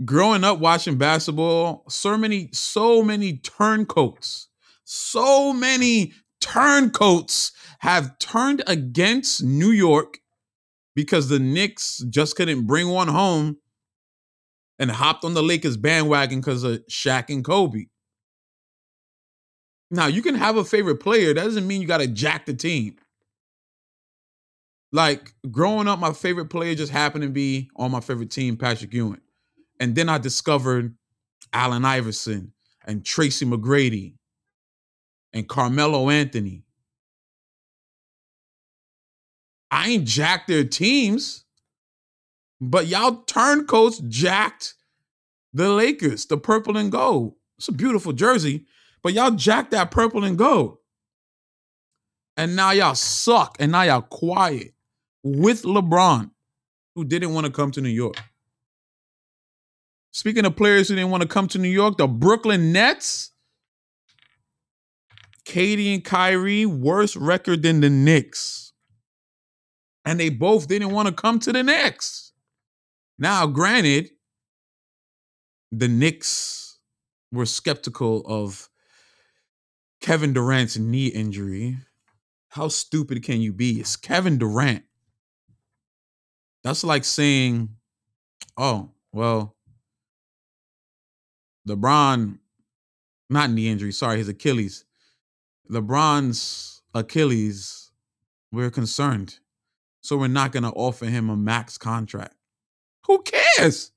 growing 0.03 0.43
up 0.43 0.59
watching 0.59 0.97
basketball, 0.97 1.83
so 1.89 2.17
many, 2.17 2.49
so 2.51 3.03
many 3.03 3.37
turncoats, 3.37 4.47
so 4.83 5.53
many 5.53 6.13
turncoats 6.41 7.53
have 7.79 8.19
turned 8.19 8.63
against 8.67 9.43
New 9.43 9.71
York 9.71 10.19
because 10.95 11.29
the 11.29 11.39
Knicks 11.39 12.03
just 12.09 12.35
couldn't 12.35 12.67
bring 12.67 12.89
one 12.89 13.07
home 13.07 13.57
and 14.77 14.91
hopped 14.91 15.23
on 15.23 15.33
the 15.33 15.43
Lakers 15.43 15.77
bandwagon 15.77 16.41
because 16.41 16.63
of 16.63 16.85
Shaq 16.89 17.29
and 17.29 17.45
Kobe. 17.45 17.85
Now, 19.89 20.07
you 20.07 20.21
can 20.21 20.35
have 20.35 20.57
a 20.57 20.63
favorite 20.63 20.97
player. 20.97 21.33
That 21.33 21.43
doesn't 21.43 21.67
mean 21.67 21.81
you 21.81 21.87
got 21.87 21.99
to 21.99 22.07
jack 22.07 22.45
the 22.45 22.53
team. 22.53 22.95
Like 24.91 25.33
growing 25.49 25.87
up, 25.87 25.99
my 25.99 26.13
favorite 26.13 26.49
player 26.49 26.75
just 26.75 26.91
happened 26.91 27.23
to 27.23 27.29
be 27.29 27.69
on 27.75 27.91
my 27.91 27.99
favorite 27.99 28.31
team, 28.31 28.57
Patrick 28.57 28.93
Ewing. 28.93 29.21
And 29.79 29.95
then 29.95 30.09
I 30.09 30.17
discovered 30.17 30.95
Allen 31.53 31.85
Iverson 31.85 32.53
and 32.85 33.05
Tracy 33.05 33.45
McGrady 33.45 34.15
and 35.33 35.47
Carmelo 35.47 36.09
Anthony. 36.09 36.63
I 39.69 39.89
ain't 39.89 40.05
jacked 40.05 40.47
their 40.47 40.65
teams, 40.65 41.45
but 42.59 42.87
y'all 42.87 43.23
turncoats 43.23 43.99
jacked 43.99 44.75
the 45.53 45.69
Lakers, 45.69 46.25
the 46.25 46.37
purple 46.37 46.77
and 46.77 46.91
gold. 46.91 47.35
It's 47.57 47.69
a 47.69 47.71
beautiful 47.71 48.13
jersey, 48.13 48.65
but 49.01 49.13
y'all 49.13 49.31
jacked 49.31 49.71
that 49.71 49.91
purple 49.91 50.23
and 50.23 50.37
gold. 50.37 50.77
And 52.37 52.55
now 52.55 52.71
y'all 52.71 52.95
suck, 52.95 53.57
and 53.59 53.71
now 53.71 53.83
y'all 53.83 54.01
quiet 54.01 54.73
with 55.23 55.63
LeBron, 55.63 56.31
who 56.95 57.05
didn't 57.05 57.33
want 57.33 57.45
to 57.45 57.51
come 57.51 57.71
to 57.71 57.81
New 57.81 57.89
York. 57.89 58.15
Speaking 60.11 60.45
of 60.45 60.55
players 60.55 60.89
who 60.89 60.95
didn't 60.95 61.11
want 61.11 61.21
to 61.21 61.29
come 61.29 61.47
to 61.49 61.57
New 61.57 61.69
York, 61.69 61.97
the 61.97 62.07
Brooklyn 62.07 62.71
Nets, 62.73 63.30
KD 65.51 65.93
and 65.93 66.05
Kyrie, 66.05 66.65
worse 66.65 67.17
record 67.17 67.61
than 67.61 67.81
the 67.81 67.89
Knicks. 67.89 68.71
And 70.05 70.17
they 70.17 70.29
both 70.29 70.69
didn't 70.69 70.91
want 70.91 71.09
to 71.09 71.13
come 71.13 71.39
to 71.39 71.51
the 71.51 71.61
Knicks. 71.61 72.31
Now, 73.19 73.47
granted, 73.47 74.11
the 75.69 75.89
Knicks 75.89 76.79
were 77.33 77.45
skeptical 77.45 78.25
of 78.25 78.69
Kevin 79.99 80.31
Durant's 80.31 80.77
knee 80.77 81.07
injury. 81.07 81.77
How 82.47 82.69
stupid 82.69 83.21
can 83.21 83.41
you 83.41 83.51
be? 83.51 83.81
It's 83.81 83.97
Kevin 83.97 84.37
Durant. 84.37 84.83
That's 86.63 86.85
like 86.85 87.03
saying, 87.03 87.69
oh, 88.57 88.91
well, 89.11 89.57
LeBron, 91.67 92.39
not 93.29 93.49
knee 93.51 93.67
injury, 93.67 93.91
sorry, 93.91 94.17
his 94.17 94.29
Achilles. 94.29 94.85
LeBron's 95.71 96.81
Achilles, 96.93 97.91
we're 98.51 98.71
concerned. 98.71 99.39
So 100.01 100.17
we're 100.17 100.27
not 100.27 100.51
going 100.51 100.63
to 100.63 100.71
offer 100.71 101.05
him 101.05 101.29
a 101.29 101.37
max 101.37 101.77
contract. 101.77 102.35
Who 103.07 103.23
cares? 103.23 103.91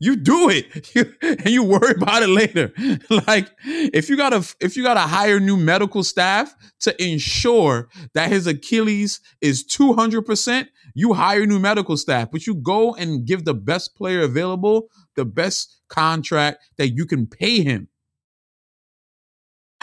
You 0.00 0.16
do 0.16 0.50
it, 0.50 0.94
you, 0.94 1.14
and 1.22 1.46
you 1.46 1.62
worry 1.62 1.94
about 1.96 2.22
it 2.22 2.28
later. 2.28 2.72
like 3.28 3.48
if 3.64 4.08
you 4.08 4.16
gotta 4.16 4.44
if 4.60 4.76
you 4.76 4.82
gotta 4.82 5.00
hire 5.00 5.38
new 5.38 5.56
medical 5.56 6.02
staff 6.02 6.52
to 6.80 7.02
ensure 7.02 7.88
that 8.12 8.28
his 8.30 8.48
Achilles 8.48 9.20
is 9.40 9.64
two 9.64 9.92
hundred 9.92 10.22
percent, 10.22 10.70
you 10.94 11.12
hire 11.12 11.46
new 11.46 11.60
medical 11.60 11.96
staff. 11.96 12.32
But 12.32 12.48
you 12.48 12.56
go 12.56 12.96
and 12.96 13.24
give 13.24 13.44
the 13.44 13.54
best 13.54 13.94
player 13.94 14.22
available 14.22 14.88
the 15.14 15.24
best 15.24 15.80
contract 15.88 16.64
that 16.78 16.90
you 16.90 17.06
can 17.06 17.26
pay 17.26 17.62
him. 17.62 17.88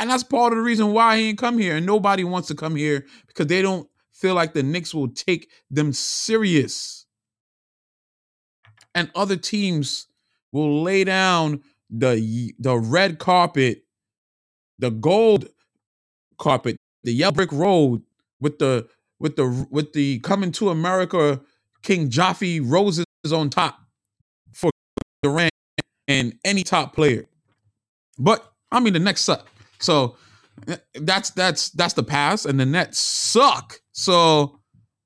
And 0.03 0.11
that's 0.11 0.21
part 0.21 0.51
of 0.51 0.57
the 0.57 0.63
reason 0.63 0.91
why 0.91 1.17
he 1.17 1.29
ain't 1.29 1.37
come 1.37 1.57
here. 1.57 1.77
And 1.77 1.85
nobody 1.85 2.25
wants 2.25 2.49
to 2.49 2.55
come 2.55 2.75
here 2.75 3.05
because 3.25 3.47
they 3.47 3.61
don't 3.61 3.87
feel 4.11 4.35
like 4.35 4.51
the 4.51 4.61
Knicks 4.61 4.93
will 4.93 5.07
take 5.07 5.49
them 5.71 5.93
serious 5.93 7.05
and 8.93 9.09
other 9.15 9.37
teams 9.37 10.07
will 10.51 10.83
lay 10.83 11.05
down 11.05 11.63
the 11.89 12.53
the 12.59 12.77
red 12.77 13.17
carpet, 13.17 13.85
the 14.77 14.91
gold 14.91 15.47
carpet, 16.37 16.75
the 17.05 17.13
yellow 17.13 17.31
brick 17.31 17.53
road 17.53 18.01
with 18.41 18.59
the 18.59 18.89
with 19.21 19.37
the 19.37 19.65
with 19.71 19.93
the 19.93 20.19
coming 20.19 20.51
to 20.51 20.69
America 20.69 21.39
King 21.81 22.09
Jaffe 22.09 22.59
roses 22.59 23.05
on 23.31 23.49
top 23.49 23.79
for 24.51 24.69
Durant 25.21 25.53
and 26.09 26.37
any 26.43 26.63
top 26.63 26.93
player. 26.93 27.23
But 28.19 28.51
I 28.69 28.81
mean 28.81 28.91
the 28.91 28.99
next 28.99 29.29
up. 29.29 29.47
So 29.83 30.15
eh, 30.67 30.77
that's 30.95 31.31
that's 31.31 31.69
that's 31.71 31.93
the 31.93 32.03
past, 32.03 32.45
and 32.45 32.59
the 32.59 32.65
Nets 32.65 32.99
suck. 32.99 33.79
So 33.91 34.59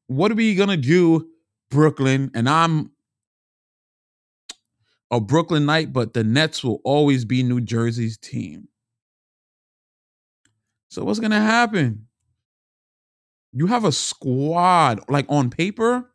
what 0.08 0.32
are 0.32 0.36
we 0.36 0.56
gonna 0.56 0.78
do, 0.78 1.28
Brooklyn? 1.72 2.32
And 2.34 2.48
I'm 2.48 2.92
a 5.12 5.20
Brooklyn 5.20 5.66
Knight, 5.66 5.94
but 5.94 6.14
the 6.14 6.24
Nets 6.24 6.64
will 6.64 6.82
always 6.84 7.26
be 7.26 7.44
New 7.44 7.62
Jersey's 7.62 8.18
team. 8.18 8.68
So 10.90 11.04
what's 11.04 11.20
gonna 11.20 11.42
happen? 11.42 12.08
You 13.54 13.68
have 13.68 13.86
a 13.86 13.92
squad, 13.92 15.00
like 15.10 15.26
on 15.30 15.50
paper, 15.50 16.12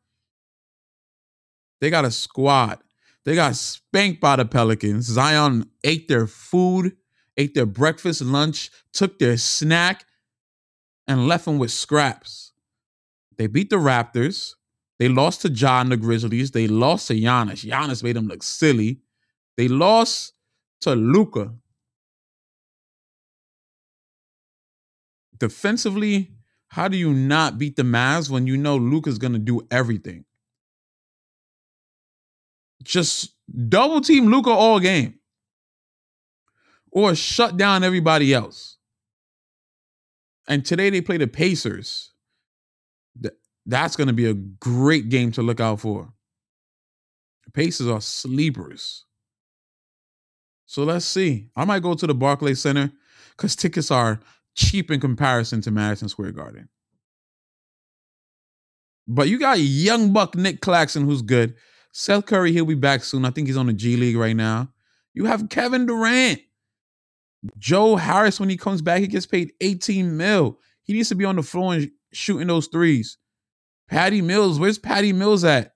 they 1.80 1.90
got 1.90 2.04
a 2.04 2.10
squad. 2.10 2.78
They 3.24 3.34
got 3.34 3.56
spanked 3.56 4.20
by 4.20 4.36
the 4.36 4.44
Pelicans. 4.44 5.06
Zion 5.06 5.70
ate 5.84 6.08
their 6.08 6.26
food, 6.26 6.96
ate 7.36 7.54
their 7.54 7.66
breakfast, 7.66 8.22
lunch, 8.22 8.70
took 8.92 9.18
their 9.18 9.36
snack, 9.36 10.04
and 11.06 11.26
left 11.26 11.44
them 11.44 11.58
with 11.58 11.70
scraps. 11.70 12.52
They 13.38 13.46
beat 13.46 13.70
the 13.70 13.76
Raptors. 13.76 14.54
They 14.98 15.08
lost 15.08 15.42
to 15.42 15.50
John 15.50 15.88
the 15.88 15.96
Grizzlies. 15.96 16.52
They 16.52 16.68
lost 16.68 17.08
to 17.08 17.14
Giannis. 17.14 17.68
Giannis 17.68 18.02
made 18.02 18.16
them 18.16 18.28
look 18.28 18.42
silly. 18.42 19.00
They 19.56 19.68
lost 19.68 20.34
to 20.82 20.94
Luka. 20.94 21.52
Defensively, 25.38 26.30
how 26.68 26.88
do 26.88 26.96
you 26.96 27.12
not 27.12 27.58
beat 27.58 27.76
the 27.76 27.82
Mavs 27.82 28.30
when 28.30 28.46
you 28.46 28.56
know 28.56 28.76
Luka's 28.76 29.18
gonna 29.18 29.38
do 29.38 29.66
everything? 29.70 30.24
Just 32.84 33.34
double 33.68 34.00
team 34.00 34.28
Luka 34.28 34.50
all 34.50 34.78
game. 34.78 35.18
Or 36.92 37.14
shut 37.14 37.56
down 37.56 37.82
everybody 37.82 38.32
else. 38.34 38.76
And 40.46 40.64
today 40.64 40.90
they 40.90 41.00
play 41.00 41.16
the 41.16 41.26
Pacers. 41.26 42.12
That's 43.64 43.96
going 43.96 44.08
to 44.08 44.12
be 44.12 44.26
a 44.26 44.34
great 44.34 45.08
game 45.08 45.32
to 45.32 45.42
look 45.42 45.60
out 45.60 45.80
for. 45.80 46.12
The 47.46 47.50
Pacers 47.52 47.88
are 47.88 48.00
sleepers. 48.00 49.06
So 50.66 50.84
let's 50.84 51.04
see. 51.04 51.48
I 51.56 51.64
might 51.64 51.82
go 51.82 51.94
to 51.94 52.06
the 52.06 52.14
Barclays 52.14 52.60
Center 52.60 52.92
because 53.36 53.56
tickets 53.56 53.90
are 53.90 54.20
cheap 54.54 54.90
in 54.90 55.00
comparison 55.00 55.60
to 55.62 55.70
Madison 55.70 56.08
Square 56.08 56.32
Garden. 56.32 56.68
But 59.08 59.28
you 59.28 59.38
got 59.38 59.58
young 59.60 60.12
buck 60.12 60.34
Nick 60.36 60.60
Claxton, 60.60 61.04
who's 61.04 61.22
good. 61.22 61.54
Seth 61.92 62.26
Curry, 62.26 62.52
he'll 62.52 62.64
be 62.64 62.74
back 62.74 63.04
soon. 63.04 63.24
I 63.24 63.30
think 63.30 63.46
he's 63.46 63.56
on 63.56 63.66
the 63.66 63.72
G 63.72 63.96
League 63.96 64.16
right 64.16 64.36
now. 64.36 64.68
You 65.14 65.26
have 65.26 65.48
Kevin 65.48 65.86
Durant. 65.86 66.40
Joe 67.58 67.96
Harris, 67.96 68.38
when 68.38 68.48
he 68.48 68.56
comes 68.56 68.82
back, 68.82 69.00
he 69.00 69.06
gets 69.06 69.26
paid 69.26 69.52
18 69.60 70.16
mil. 70.16 70.58
He 70.84 70.92
needs 70.92 71.08
to 71.08 71.14
be 71.14 71.24
on 71.24 71.36
the 71.36 71.42
floor 71.42 71.74
and 71.74 71.90
shooting 72.12 72.48
those 72.48 72.68
threes. 72.68 73.18
Patty 73.88 74.22
Mills, 74.22 74.58
where's 74.58 74.78
Patty 74.78 75.12
Mills 75.12 75.44
at? 75.44 75.72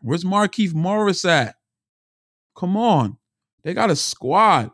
Where's 0.00 0.24
Markieff 0.24 0.74
Morris 0.74 1.24
at? 1.24 1.56
Come 2.56 2.76
on. 2.76 3.18
They 3.62 3.74
got 3.74 3.90
a 3.90 3.96
squad. 3.96 4.70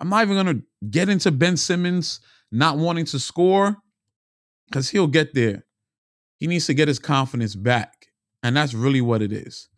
I'm 0.00 0.08
not 0.08 0.22
even 0.22 0.34
going 0.34 0.58
to 0.58 0.88
get 0.90 1.08
into 1.08 1.30
Ben 1.30 1.56
Simmons 1.56 2.20
not 2.50 2.76
wanting 2.76 3.04
to 3.06 3.18
score 3.18 3.76
because 4.68 4.90
he'll 4.90 5.06
get 5.06 5.34
there. 5.34 5.64
He 6.38 6.48
needs 6.48 6.66
to 6.66 6.74
get 6.74 6.88
his 6.88 6.98
confidence 6.98 7.54
back. 7.54 8.06
And 8.42 8.56
that's 8.56 8.74
really 8.74 9.00
what 9.00 9.22
it 9.22 9.32
is. 9.32 9.68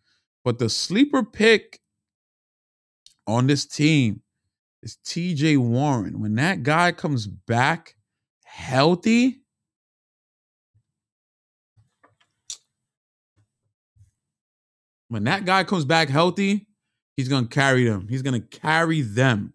But 0.45 0.59
the 0.59 0.71
sleeper 0.71 1.23
pick 1.23 1.81
on 3.27 3.47
this 3.47 3.67
team 3.67 4.23
is 4.85 4.99
TJ 5.05 5.57
Warren. 5.57 6.21
When 6.21 6.35
that 6.35 6.63
guy 6.63 6.93
comes 6.93 7.27
back 7.27 7.97
healthy, 8.45 9.41
when 15.09 15.25
that 15.25 15.47
guy 15.47 15.65
comes 15.65 15.87
back 15.87 16.11
healthy, 16.11 16.69
he's 17.17 17.29
going 17.29 17.49
to 17.49 17.55
carry 17.55 17.85
them. 17.85 18.07
He's 18.09 18.23
going 18.23 18.41
to 18.41 18.47
carry 18.59 19.01
them. 19.01 19.55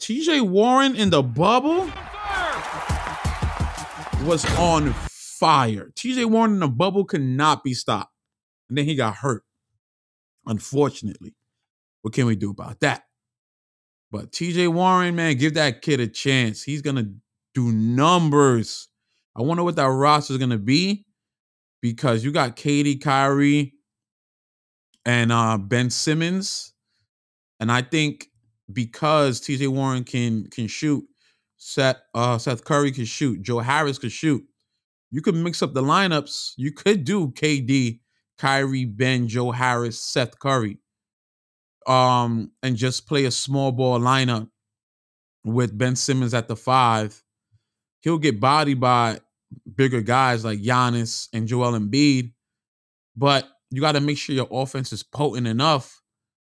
TJ 0.00 0.42
Warren 0.42 0.96
in 0.96 1.10
the 1.10 1.22
bubble 1.22 1.88
was 4.24 4.44
on 4.58 4.92
fire. 4.92 5.92
TJ 5.94 6.26
Warren 6.26 6.54
in 6.54 6.60
the 6.60 6.68
bubble 6.68 7.04
could 7.04 7.22
not 7.22 7.62
be 7.62 7.72
stopped. 7.72 8.12
And 8.68 8.76
then 8.76 8.84
he 8.84 8.96
got 8.96 9.14
hurt, 9.16 9.44
unfortunately. 10.44 11.36
What 12.02 12.14
can 12.14 12.26
we 12.26 12.34
do 12.34 12.50
about 12.50 12.80
that? 12.80 13.05
But 14.10 14.32
TJ 14.32 14.72
Warren, 14.72 15.16
man, 15.16 15.36
give 15.36 15.54
that 15.54 15.82
kid 15.82 16.00
a 16.00 16.06
chance. 16.06 16.62
He's 16.62 16.82
going 16.82 16.96
to 16.96 17.10
do 17.54 17.72
numbers. 17.72 18.88
I 19.34 19.42
wonder 19.42 19.64
what 19.64 19.76
that 19.76 19.88
roster 19.88 20.34
is 20.34 20.38
going 20.38 20.50
to 20.50 20.58
be 20.58 21.06
because 21.82 22.24
you 22.24 22.32
got 22.32 22.56
KD, 22.56 23.00
Kyrie, 23.00 23.74
and 25.04 25.32
uh, 25.32 25.58
Ben 25.58 25.90
Simmons. 25.90 26.72
And 27.60 27.70
I 27.72 27.82
think 27.82 28.28
because 28.72 29.40
TJ 29.40 29.68
Warren 29.68 30.04
can 30.04 30.48
can 30.50 30.66
shoot, 30.66 31.04
Seth 31.56 31.98
uh, 32.14 32.38
Seth 32.38 32.64
Curry 32.64 32.92
can 32.92 33.04
shoot, 33.04 33.42
Joe 33.42 33.60
Harris 33.60 33.98
can 33.98 34.10
shoot. 34.10 34.44
You 35.10 35.22
could 35.22 35.36
mix 35.36 35.62
up 35.62 35.72
the 35.72 35.82
lineups. 35.82 36.54
You 36.56 36.72
could 36.72 37.04
do 37.04 37.28
KD, 37.28 38.00
Kyrie, 38.38 38.84
Ben, 38.84 39.28
Joe 39.28 39.52
Harris, 39.52 40.00
Seth 40.00 40.38
Curry, 40.38 40.78
um, 41.86 42.50
and 42.62 42.76
just 42.76 43.06
play 43.06 43.24
a 43.24 43.30
small 43.30 43.72
ball 43.72 44.00
lineup 44.00 44.48
with 45.44 45.76
Ben 45.76 45.96
Simmons 45.96 46.34
at 46.34 46.48
the 46.48 46.56
five. 46.56 47.22
He'll 48.00 48.18
get 48.18 48.40
bodied 48.40 48.80
by 48.80 49.20
bigger 49.74 50.00
guys 50.00 50.44
like 50.44 50.60
Giannis 50.60 51.28
and 51.32 51.46
Joel 51.46 51.78
Embiid, 51.78 52.32
but 53.16 53.48
you 53.70 53.80
got 53.80 53.92
to 53.92 54.00
make 54.00 54.18
sure 54.18 54.34
your 54.34 54.48
offense 54.50 54.92
is 54.92 55.02
potent 55.02 55.46
enough 55.46 56.02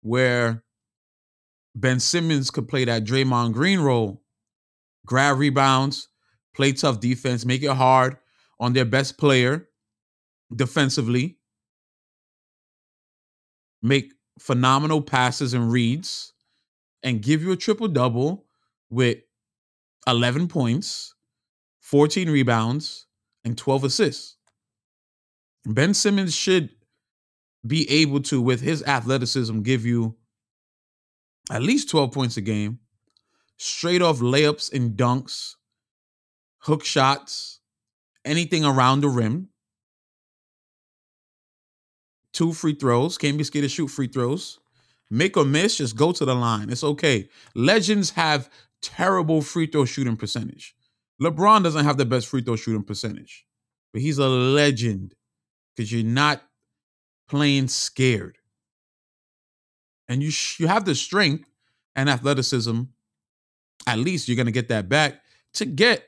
where 0.01 0.63
Ben 1.75 1.99
Simmons 1.99 2.49
could 2.49 2.67
play 2.67 2.85
that 2.85 3.03
Draymond 3.03 3.53
Green 3.53 3.79
role, 3.79 4.23
grab 5.05 5.37
rebounds, 5.37 6.09
play 6.55 6.71
tough 6.73 6.99
defense, 6.99 7.45
make 7.45 7.63
it 7.63 7.71
hard 7.71 8.17
on 8.59 8.73
their 8.73 8.85
best 8.85 9.17
player 9.17 9.67
defensively, 10.55 11.37
make 13.81 14.13
phenomenal 14.39 15.01
passes 15.01 15.53
and 15.53 15.71
reads, 15.71 16.33
and 17.03 17.21
give 17.21 17.41
you 17.41 17.51
a 17.51 17.57
triple 17.57 17.87
double 17.87 18.45
with 18.89 19.19
11 20.07 20.47
points, 20.47 21.13
14 21.81 22.29
rebounds, 22.29 23.05
and 23.43 23.57
12 23.57 23.85
assists. 23.85 24.37
Ben 25.65 25.93
Simmons 25.93 26.35
should 26.35 26.69
be 27.65 27.89
able 27.89 28.21
to, 28.21 28.41
with 28.41 28.61
his 28.61 28.83
athleticism, 28.83 29.61
give 29.61 29.85
you 29.85 30.15
at 31.49 31.61
least 31.61 31.89
12 31.89 32.11
points 32.11 32.37
a 32.37 32.41
game, 32.41 32.79
straight 33.57 34.01
off 34.01 34.19
layups 34.19 34.71
and 34.73 34.97
dunks, 34.97 35.55
hook 36.59 36.83
shots, 36.85 37.59
anything 38.25 38.65
around 38.65 39.01
the 39.01 39.09
rim. 39.09 39.49
Two 42.37 42.53
free 42.53 42.75
throws. 42.75 43.17
Can't 43.17 43.35
be 43.35 43.43
scared 43.43 43.63
to 43.63 43.69
shoot 43.69 43.87
free 43.87 44.05
throws. 44.05 44.59
Make 45.09 45.37
or 45.37 45.43
miss, 45.43 45.77
just 45.77 45.95
go 45.95 46.11
to 46.11 46.23
the 46.23 46.35
line. 46.35 46.69
It's 46.69 46.83
okay. 46.83 47.29
Legends 47.55 48.11
have 48.11 48.47
terrible 48.79 49.41
free 49.41 49.65
throw 49.65 49.85
shooting 49.85 50.15
percentage. 50.15 50.75
LeBron 51.19 51.63
doesn't 51.63 51.83
have 51.83 51.97
the 51.97 52.05
best 52.05 52.27
free 52.27 52.43
throw 52.43 52.55
shooting 52.55 52.83
percentage, 52.83 53.47
but 53.91 54.03
he's 54.03 54.19
a 54.19 54.27
legend 54.27 55.15
because 55.75 55.91
you're 55.91 56.03
not 56.03 56.43
playing 57.27 57.69
scared 57.69 58.37
and 60.07 60.21
you 60.21 60.29
sh- 60.29 60.59
you 60.59 60.67
have 60.67 60.85
the 60.85 60.93
strength 60.93 61.49
and 61.95 62.07
athleticism, 62.07 62.83
at 63.87 63.97
least 63.97 64.27
you're 64.27 64.35
going 64.35 64.45
to 64.45 64.51
get 64.51 64.67
that 64.67 64.87
back 64.87 65.23
to 65.53 65.65
get 65.65 66.05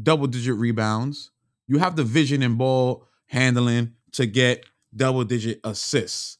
double 0.00 0.28
digit 0.28 0.54
rebounds. 0.54 1.32
You 1.66 1.78
have 1.78 1.96
the 1.96 2.04
vision 2.04 2.44
and 2.44 2.56
ball 2.56 3.08
handling 3.26 3.94
to 4.12 4.26
get 4.26 4.64
double 4.94 5.24
digit 5.24 5.60
assists, 5.64 6.38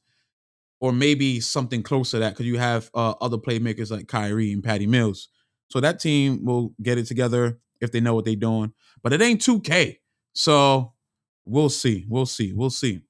or 0.80 0.92
maybe 0.92 1.40
something 1.40 1.82
close 1.82 2.10
to 2.12 2.18
that 2.18 2.30
because 2.30 2.46
you 2.46 2.58
have 2.58 2.90
uh, 2.94 3.14
other 3.20 3.38
playmakers 3.38 3.90
like 3.90 4.08
Kyrie 4.08 4.52
and 4.52 4.62
Patty 4.62 4.86
Mills. 4.86 5.28
So 5.70 5.80
that 5.80 6.00
team 6.00 6.44
will 6.44 6.74
get 6.82 6.98
it 6.98 7.06
together 7.06 7.58
if 7.80 7.92
they 7.92 8.00
know 8.00 8.14
what 8.14 8.24
they're 8.24 8.36
doing. 8.36 8.72
But 9.02 9.12
it 9.12 9.20
ain't 9.20 9.40
2K. 9.40 9.98
So 10.32 10.92
we'll 11.44 11.68
see. 11.68 12.06
We'll 12.08 12.26
see. 12.26 12.52
We'll 12.52 12.70
see. 12.70 13.02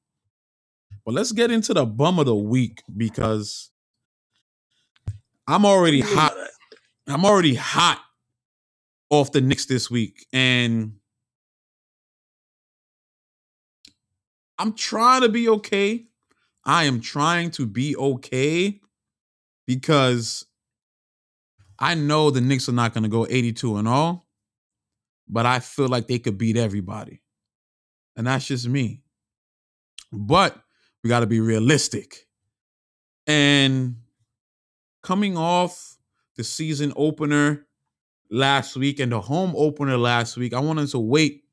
But 1.04 1.14
let's 1.14 1.32
get 1.32 1.50
into 1.50 1.72
the 1.72 1.86
bum 1.86 2.18
of 2.18 2.26
the 2.26 2.34
week 2.34 2.82
because 2.96 3.70
I'm 5.46 5.64
already 5.64 6.00
hot. 6.00 6.34
I'm 7.06 7.24
already 7.24 7.54
hot 7.54 8.00
off 9.10 9.32
the 9.32 9.40
Knicks 9.40 9.66
this 9.66 9.90
week. 9.90 10.26
And 10.32 10.97
I'm 14.58 14.72
trying 14.72 15.22
to 15.22 15.28
be 15.28 15.48
okay. 15.48 16.06
I 16.64 16.84
am 16.84 17.00
trying 17.00 17.50
to 17.52 17.66
be 17.66 17.96
okay 17.96 18.80
because 19.66 20.44
I 21.78 21.94
know 21.94 22.30
the 22.30 22.40
Knicks 22.40 22.68
are 22.68 22.72
not 22.72 22.92
going 22.92 23.04
to 23.04 23.08
go 23.08 23.26
82 23.28 23.76
and 23.76 23.86
all, 23.86 24.26
but 25.28 25.46
I 25.46 25.60
feel 25.60 25.88
like 25.88 26.08
they 26.08 26.18
could 26.18 26.36
beat 26.36 26.56
everybody. 26.56 27.22
And 28.16 28.26
that's 28.26 28.46
just 28.46 28.66
me. 28.66 29.02
But 30.12 30.56
we 31.02 31.08
got 31.08 31.20
to 31.20 31.26
be 31.26 31.40
realistic. 31.40 32.26
And 33.26 33.96
coming 35.02 35.36
off 35.36 35.96
the 36.36 36.42
season 36.42 36.92
opener 36.96 37.66
last 38.30 38.76
week 38.76 38.98
and 38.98 39.12
the 39.12 39.20
home 39.20 39.54
opener 39.56 39.96
last 39.96 40.36
week, 40.36 40.52
I 40.52 40.60
wanted 40.60 40.88
to 40.88 40.98
wait. 40.98 41.44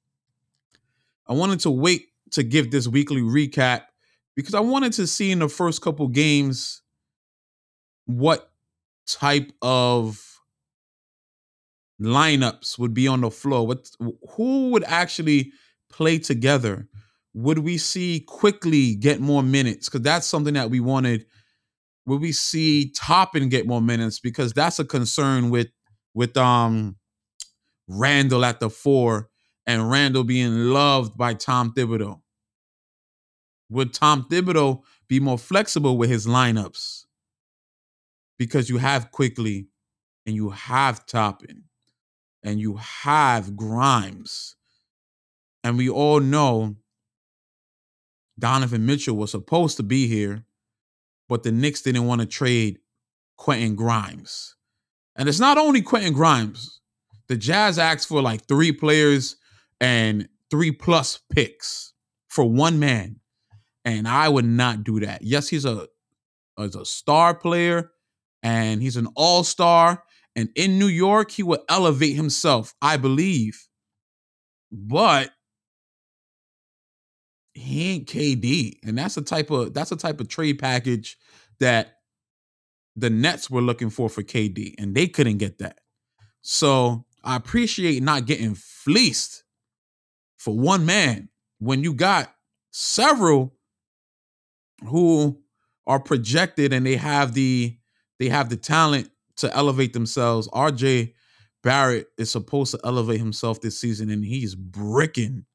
I 1.27 1.33
wanted 1.33 1.59
to 1.61 1.71
wait 1.71 2.07
to 2.31 2.43
give 2.43 2.71
this 2.71 2.87
weekly 2.87 3.21
recap 3.21 3.83
because 4.35 4.53
I 4.53 4.59
wanted 4.59 4.93
to 4.93 5.07
see 5.07 5.31
in 5.31 5.39
the 5.39 5.49
first 5.49 5.81
couple 5.81 6.07
games 6.07 6.81
what 8.05 8.51
type 9.07 9.51
of 9.61 10.21
lineups 12.01 12.77
would 12.77 12.93
be 12.93 13.07
on 13.07 13.21
the 13.21 13.31
floor? 13.31 13.65
What 13.65 13.89
who 14.31 14.69
would 14.71 14.83
actually 14.85 15.51
play 15.89 16.19
together? 16.19 16.87
Would 17.33 17.59
we 17.59 17.77
see 17.77 18.21
Quickley 18.21 18.95
get 18.95 19.19
more 19.19 19.43
minutes? 19.43 19.89
Because 19.89 20.01
that's 20.01 20.27
something 20.27 20.53
that 20.53 20.69
we 20.69 20.79
wanted. 20.79 21.25
Would 22.05 22.21
we 22.21 22.31
see 22.31 22.91
Toppin 22.91 23.49
get 23.49 23.67
more 23.67 23.81
minutes? 23.81 24.19
Because 24.19 24.53
that's 24.53 24.79
a 24.79 24.85
concern 24.85 25.49
with 25.49 25.67
with 26.13 26.35
um 26.37 26.97
Randle 27.87 28.45
at 28.45 28.59
the 28.59 28.69
four 28.69 29.29
and 29.67 29.89
Randle 29.89 30.23
being 30.23 30.69
loved 30.69 31.17
by 31.17 31.33
Tom 31.33 31.73
Thibodeau. 31.73 32.21
Would 33.69 33.93
Tom 33.93 34.27
Thibodeau 34.29 34.83
be 35.07 35.19
more 35.19 35.37
flexible 35.37 35.97
with 35.97 36.09
his 36.09 36.27
lineups? 36.27 37.05
Because 38.37 38.69
you 38.69 38.77
have 38.77 39.11
Quickley 39.11 39.67
and 40.25 40.35
you 40.35 40.49
have 40.51 41.05
Toppin 41.05 41.63
and 42.43 42.59
you 42.59 42.75
have 42.75 43.55
Grimes. 43.55 44.55
And 45.63 45.77
we 45.77 45.89
all 45.89 46.19
know 46.19 46.75
Donovan 48.37 48.85
Mitchell 48.85 49.15
was 49.15 49.31
supposed 49.31 49.77
to 49.77 49.83
be 49.83 50.07
here, 50.07 50.43
but 51.27 51.43
the 51.43 51.51
Knicks 51.51 51.81
didn't 51.81 52.05
want 52.05 52.21
to 52.21 52.27
trade 52.27 52.79
Quentin 53.37 53.75
Grimes. 53.75 54.55
And 55.15 55.27
it's 55.27 55.39
not 55.39 55.57
only 55.57 55.81
Quentin 55.81 56.13
Grimes. 56.13 56.81
The 57.27 57.37
Jazz 57.37 57.79
asked 57.79 58.07
for 58.07 58.21
like 58.21 58.45
three 58.45 58.71
players 58.71 59.37
and 59.79 60.27
three 60.49 60.71
plus 60.71 61.19
picks 61.31 61.93
for 62.27 62.45
one 62.45 62.79
man. 62.79 63.19
And 63.83 64.07
I 64.07 64.29
would 64.29 64.45
not 64.45 64.83
do 64.83 64.99
that. 65.01 65.21
Yes, 65.21 65.47
he's 65.47 65.65
a, 65.65 65.87
he's 66.57 66.75
a 66.75 66.85
star 66.85 67.35
player 67.35 67.91
and 68.41 68.81
he's 68.81 68.97
an 68.97 69.07
all-star. 69.15 70.03
And 70.35 70.49
in 70.55 70.79
New 70.79 70.87
York, 70.87 71.31
he 71.31 71.43
will 71.43 71.63
elevate 71.69 72.15
himself, 72.15 72.73
I 72.81 72.97
believe. 72.97 73.67
But 74.71 75.31
he 77.53 77.93
ain't 77.93 78.07
KD. 78.07 78.79
And 78.83 78.97
that's 78.97 79.15
the 79.15 79.21
type 79.21 79.49
of 79.49 79.73
that's 79.73 79.89
the 79.89 79.95
type 79.95 80.19
of 80.19 80.27
trade 80.27 80.59
package 80.59 81.17
that 81.59 81.95
the 82.95 83.09
Nets 83.09 83.49
were 83.49 83.61
looking 83.61 83.89
for 83.89 84.09
for 84.09 84.23
KD, 84.23 84.75
and 84.77 84.93
they 84.93 85.07
couldn't 85.07 85.37
get 85.37 85.59
that. 85.59 85.79
So 86.41 87.05
I 87.23 87.35
appreciate 87.35 88.03
not 88.03 88.25
getting 88.25 88.55
fleeced 88.55 89.44
for 90.37 90.55
one 90.55 90.85
man 90.85 91.29
when 91.59 91.83
you 91.83 91.93
got 91.93 92.33
several 92.71 93.53
who 94.85 95.39
are 95.87 95.99
projected 95.99 96.73
and 96.73 96.85
they 96.85 96.95
have 96.95 97.33
the 97.33 97.77
they 98.19 98.29
have 98.29 98.49
the 98.49 98.57
talent 98.57 99.09
to 99.37 99.53
elevate 99.55 99.93
themselves. 99.93 100.47
RJ 100.49 101.13
Barrett 101.63 102.07
is 102.17 102.31
supposed 102.31 102.71
to 102.71 102.79
elevate 102.83 103.19
himself 103.19 103.59
this 103.61 103.79
season 103.79 104.09
and 104.09 104.23
he's 104.23 104.55
bricking 104.55 105.45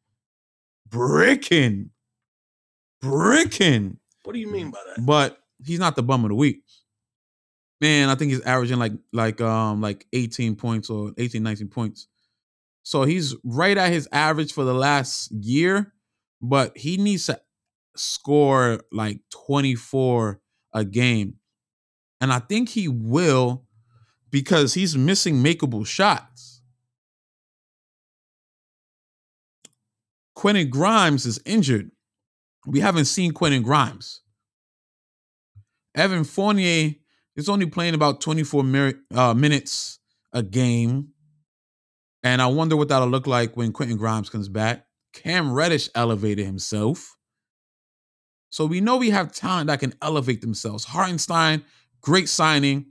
bricking 0.88 1.90
bricking 3.00 3.96
What 4.24 4.32
do 4.32 4.38
you 4.40 4.50
mean 4.50 4.70
by 4.70 4.78
that? 4.86 5.04
but 5.06 5.38
he's 5.64 5.78
not 5.78 5.96
the 5.96 6.02
bum 6.02 6.24
of 6.24 6.30
the 6.30 6.34
week. 6.34 6.62
Man, 7.80 8.08
I 8.10 8.14
think 8.14 8.30
he's 8.32 8.42
averaging 8.42 8.78
like 8.78 8.92
like 9.12 9.40
um 9.40 9.80
like 9.80 10.06
18 10.12 10.56
points 10.56 10.90
or 10.90 11.12
18 11.16 11.42
19 11.42 11.68
points. 11.68 12.08
So 12.82 13.04
he's 13.04 13.36
right 13.44 13.76
at 13.76 13.92
his 13.92 14.08
average 14.12 14.52
for 14.52 14.64
the 14.64 14.74
last 14.74 15.30
year, 15.32 15.92
but 16.40 16.76
he 16.76 16.96
needs 16.96 17.26
to 17.26 17.40
score 17.96 18.80
like 18.92 19.20
24 19.46 20.40
a 20.72 20.84
game. 20.84 21.34
And 22.20 22.32
I 22.32 22.38
think 22.38 22.70
he 22.70 22.88
will 22.88 23.64
because 24.30 24.74
he's 24.74 24.96
missing 24.96 25.42
makeable 25.42 25.86
shots. 25.86 26.62
Quentin 30.34 30.70
Grimes 30.70 31.26
is 31.26 31.40
injured. 31.44 31.90
We 32.66 32.80
haven't 32.80 33.06
seen 33.06 33.32
Quentin 33.32 33.62
Grimes. 33.62 34.22
Evan 35.94 36.24
Fournier 36.24 36.94
is 37.36 37.48
only 37.48 37.66
playing 37.66 37.94
about 37.94 38.20
24 38.20 38.62
mir- 38.62 39.00
uh, 39.14 39.34
minutes 39.34 39.98
a 40.32 40.42
game. 40.42 41.08
And 42.22 42.42
I 42.42 42.46
wonder 42.46 42.76
what 42.76 42.88
that'll 42.88 43.09
look 43.09 43.26
like 43.26 43.56
when 43.56 43.72
Quentin 43.72 43.96
Grimes 43.96 44.28
comes 44.28 44.48
back. 44.48 44.87
Cam 45.12 45.52
Reddish 45.52 45.88
elevated 45.94 46.46
himself. 46.46 47.16
So 48.50 48.66
we 48.66 48.80
know 48.80 48.96
we 48.96 49.11
have 49.11 49.33
talent 49.33 49.68
that 49.68 49.80
can 49.80 49.94
elevate 50.02 50.40
themselves. 50.40 50.85
Hartenstein, 50.85 51.64
great 52.00 52.28
signing. 52.28 52.87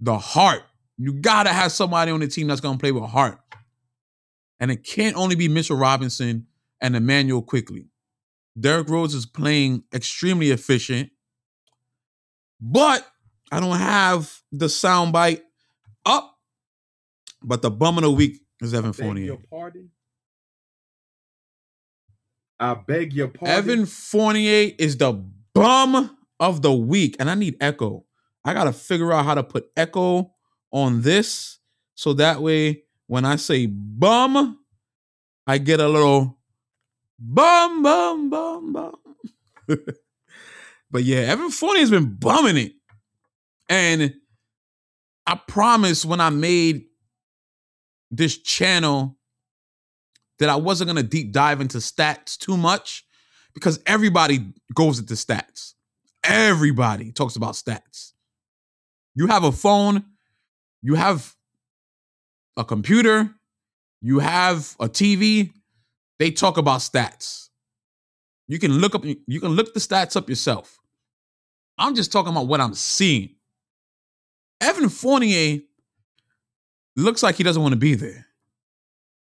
The 0.00 0.18
heart. 0.18 0.62
You 0.96 1.12
gotta 1.12 1.50
have 1.50 1.72
somebody 1.72 2.12
on 2.12 2.20
the 2.20 2.28
team 2.28 2.46
that's 2.46 2.60
gonna 2.60 2.78
play 2.78 2.92
with 2.92 3.04
heart. 3.04 3.38
And 4.60 4.70
it 4.70 4.84
can't 4.84 5.16
only 5.16 5.34
be 5.34 5.48
Mitchell 5.48 5.76
Robinson 5.76 6.46
and 6.80 6.94
Immanuel 6.94 7.42
Quickley. 7.42 7.86
Derrick 8.58 8.88
Rose 8.88 9.14
is 9.14 9.26
playing 9.26 9.84
extremely 9.94 10.50
efficient, 10.50 11.10
but 12.60 13.06
I 13.50 13.60
don't 13.60 13.78
have 13.78 14.42
the 14.50 14.66
soundbite 14.66 15.42
up. 16.04 16.34
But 17.40 17.62
the 17.62 17.70
bum 17.70 17.98
of 17.98 18.02
the 18.02 18.10
week 18.10 18.40
is 18.60 18.74
Evan 18.74 18.92
Fournier. 18.92 19.24
your 19.24 19.38
pardon. 19.50 19.90
I 22.60 22.74
beg 22.74 23.12
your 23.12 23.28
pardon. 23.28 23.56
Evan 23.56 23.86
Fournier 23.86 24.72
is 24.78 24.96
the 24.96 25.12
bum 25.54 26.16
of 26.40 26.62
the 26.62 26.72
week, 26.72 27.16
and 27.18 27.30
I 27.30 27.34
need 27.34 27.56
echo. 27.60 28.04
I 28.44 28.54
gotta 28.54 28.72
figure 28.72 29.12
out 29.12 29.24
how 29.24 29.34
to 29.34 29.42
put 29.42 29.70
echo 29.76 30.32
on 30.72 31.02
this 31.02 31.58
so 31.94 32.12
that 32.14 32.40
way 32.40 32.84
when 33.06 33.24
I 33.24 33.36
say 33.36 33.66
bum, 33.66 34.58
I 35.46 35.58
get 35.58 35.80
a 35.80 35.88
little 35.88 36.38
bum 37.18 37.82
bum 37.82 38.30
bum 38.30 38.72
bum. 38.72 38.94
but 40.90 41.02
yeah, 41.02 41.18
Evan 41.18 41.50
Fournier 41.50 41.80
has 41.80 41.90
been 41.90 42.14
bumming 42.14 42.56
it, 42.56 42.72
and 43.68 44.14
I 45.26 45.34
promise 45.48 46.04
when 46.04 46.20
I 46.20 46.30
made 46.30 46.84
this 48.10 48.38
channel 48.38 49.16
that 50.38 50.48
I 50.48 50.56
wasn't 50.56 50.88
gonna 50.88 51.02
deep 51.02 51.32
dive 51.32 51.60
into 51.60 51.78
stats 51.78 52.36
too 52.38 52.56
much 52.56 53.04
because 53.54 53.80
everybody 53.86 54.52
goes 54.74 54.98
into 54.98 55.14
stats. 55.14 55.74
Everybody 56.22 57.12
talks 57.12 57.36
about 57.36 57.54
stats. 57.54 58.12
You 59.14 59.26
have 59.26 59.44
a 59.44 59.52
phone, 59.52 60.04
you 60.82 60.94
have 60.94 61.34
a 62.56 62.64
computer, 62.64 63.30
you 64.00 64.20
have 64.20 64.76
a 64.78 64.88
TV, 64.88 65.52
they 66.18 66.30
talk 66.30 66.56
about 66.56 66.80
stats. 66.80 67.48
You 68.46 68.58
can 68.58 68.72
look 68.72 68.94
up 68.94 69.04
you 69.04 69.40
can 69.40 69.50
look 69.50 69.74
the 69.74 69.80
stats 69.80 70.16
up 70.16 70.28
yourself. 70.28 70.78
I'm 71.76 71.94
just 71.94 72.10
talking 72.10 72.32
about 72.32 72.46
what 72.46 72.60
I'm 72.60 72.74
seeing. 72.74 73.36
Evan 74.60 74.88
Fournier 74.88 75.60
looks 76.98 77.22
like 77.22 77.36
he 77.36 77.42
doesn't 77.42 77.62
want 77.62 77.72
to 77.72 77.78
be 77.78 77.94
there. 77.94 78.26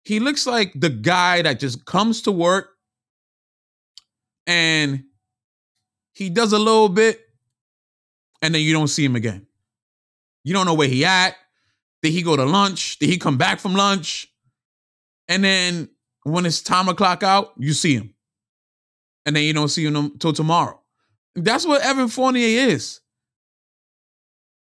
He 0.02 0.18
looks 0.20 0.46
like 0.46 0.72
the 0.74 0.90
guy 0.90 1.42
that 1.42 1.60
just 1.60 1.84
comes 1.84 2.22
to 2.22 2.32
work 2.32 2.70
and 4.46 5.04
he 6.12 6.30
does 6.30 6.52
a 6.52 6.58
little 6.58 6.88
bit 6.88 7.20
and 8.42 8.54
then 8.54 8.62
you 8.62 8.72
don't 8.72 8.88
see 8.88 9.04
him 9.04 9.16
again. 9.16 9.46
You 10.42 10.54
don't 10.54 10.66
know 10.66 10.74
where 10.74 10.88
he 10.88 11.04
at. 11.04 11.36
Did 12.02 12.12
he 12.12 12.22
go 12.22 12.34
to 12.34 12.44
lunch? 12.44 12.98
Did 12.98 13.10
he 13.10 13.18
come 13.18 13.36
back 13.36 13.60
from 13.60 13.74
lunch? 13.74 14.26
And 15.28 15.44
then 15.44 15.90
when 16.24 16.46
it's 16.46 16.62
time 16.62 16.86
to 16.86 16.94
clock 16.94 17.22
out, 17.22 17.52
you 17.58 17.72
see 17.72 17.94
him. 17.94 18.14
And 19.26 19.36
then 19.36 19.44
you 19.44 19.52
don't 19.52 19.68
see 19.68 19.84
him 19.84 19.96
until 19.96 20.32
tomorrow. 20.32 20.80
That's 21.36 21.66
what 21.66 21.82
Evan 21.82 22.08
Fournier 22.08 22.68
is. 22.70 23.00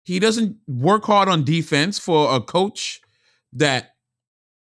He 0.07 0.19
doesn't 0.19 0.55
work 0.67 1.03
hard 1.03 1.27
on 1.27 1.43
defense 1.43 1.99
for 1.99 2.33
a 2.33 2.39
coach 2.39 3.01
that 3.51 3.95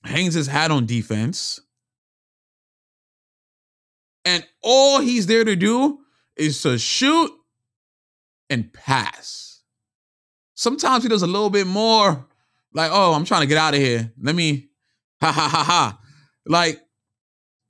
hangs 0.02 0.34
his 0.34 0.48
hat 0.48 0.72
on 0.72 0.84
defense. 0.84 1.60
And 4.24 4.44
all 4.64 4.98
he's 4.98 5.28
there 5.28 5.44
to 5.44 5.54
do 5.54 6.00
is 6.34 6.60
to 6.62 6.76
shoot 6.76 7.30
and 8.50 8.72
pass. 8.72 9.62
Sometimes 10.54 11.04
he 11.04 11.08
does 11.08 11.22
a 11.22 11.28
little 11.28 11.50
bit 11.50 11.68
more 11.68 12.26
like, 12.74 12.90
oh, 12.92 13.12
I'm 13.12 13.24
trying 13.24 13.42
to 13.42 13.46
get 13.46 13.58
out 13.58 13.74
of 13.74 13.80
here. 13.80 14.12
Let 14.20 14.34
me, 14.34 14.70
ha 15.20 15.30
ha 15.30 15.48
ha 15.48 15.62
ha. 15.62 16.00
Like, 16.46 16.80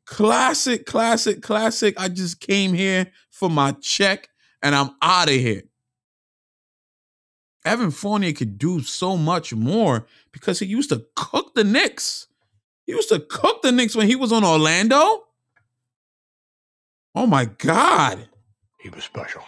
classic, 0.06 0.86
classic, 0.86 1.42
classic. 1.42 2.00
I 2.00 2.08
just 2.08 2.40
came 2.40 2.72
here 2.72 3.12
for 3.28 3.50
my 3.50 3.72
check 3.72 4.30
and 4.62 4.74
I'm 4.74 4.92
out 5.02 5.28
of 5.28 5.34
here. 5.34 5.64
Evan 7.68 7.90
Fournier 7.90 8.32
could 8.32 8.58
do 8.58 8.80
so 8.80 9.18
much 9.18 9.52
more 9.52 10.06
because 10.32 10.58
he 10.58 10.64
used 10.64 10.88
to 10.88 11.04
cook 11.14 11.54
the 11.54 11.64
Knicks. 11.64 12.26
He 12.86 12.92
used 12.92 13.10
to 13.10 13.20
cook 13.20 13.60
the 13.60 13.70
Knicks 13.70 13.94
when 13.94 14.06
he 14.06 14.16
was 14.16 14.32
on 14.32 14.42
Orlando. 14.42 15.26
Oh 17.14 17.26
my 17.26 17.44
God. 17.44 18.26
He 18.80 18.88
was 18.88 19.04
special. 19.04 19.42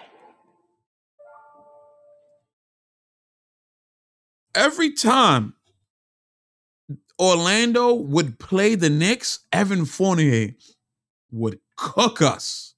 Every 4.54 4.92
time 4.92 5.54
Orlando 7.18 7.94
would 7.94 8.38
play 8.38 8.74
the 8.74 8.90
Knicks, 8.90 9.40
Evan 9.50 9.86
Fournier 9.86 10.54
would 11.30 11.58
cook 11.74 12.20
us. 12.20 12.74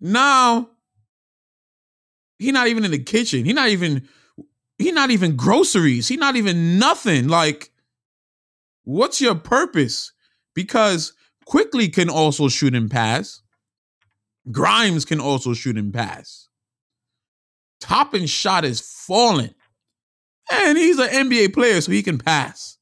Now, 0.00 0.70
he 2.42 2.52
not 2.52 2.68
even 2.68 2.84
in 2.84 2.90
the 2.90 2.98
kitchen. 2.98 3.44
He 3.44 3.52
not 3.52 3.68
even 3.68 4.08
he 4.78 4.92
not 4.92 5.10
even 5.10 5.36
groceries. 5.36 6.08
He 6.08 6.16
not 6.16 6.36
even 6.36 6.78
nothing. 6.78 7.28
Like, 7.28 7.70
what's 8.84 9.20
your 9.20 9.34
purpose? 9.34 10.12
Because 10.54 11.12
Quickley 11.46 11.88
can 11.88 12.10
also 12.10 12.48
shoot 12.48 12.74
and 12.74 12.90
pass. 12.90 13.42
Grimes 14.50 15.04
can 15.04 15.20
also 15.20 15.54
shoot 15.54 15.78
and 15.78 15.94
pass. 15.94 16.48
Toppin 17.80 18.26
shot 18.26 18.64
is 18.64 18.80
falling. 18.80 19.54
And 20.50 20.76
he's 20.76 20.98
an 20.98 21.08
NBA 21.08 21.54
player, 21.54 21.80
so 21.80 21.92
he 21.92 22.02
can 22.02 22.18
pass. 22.18 22.78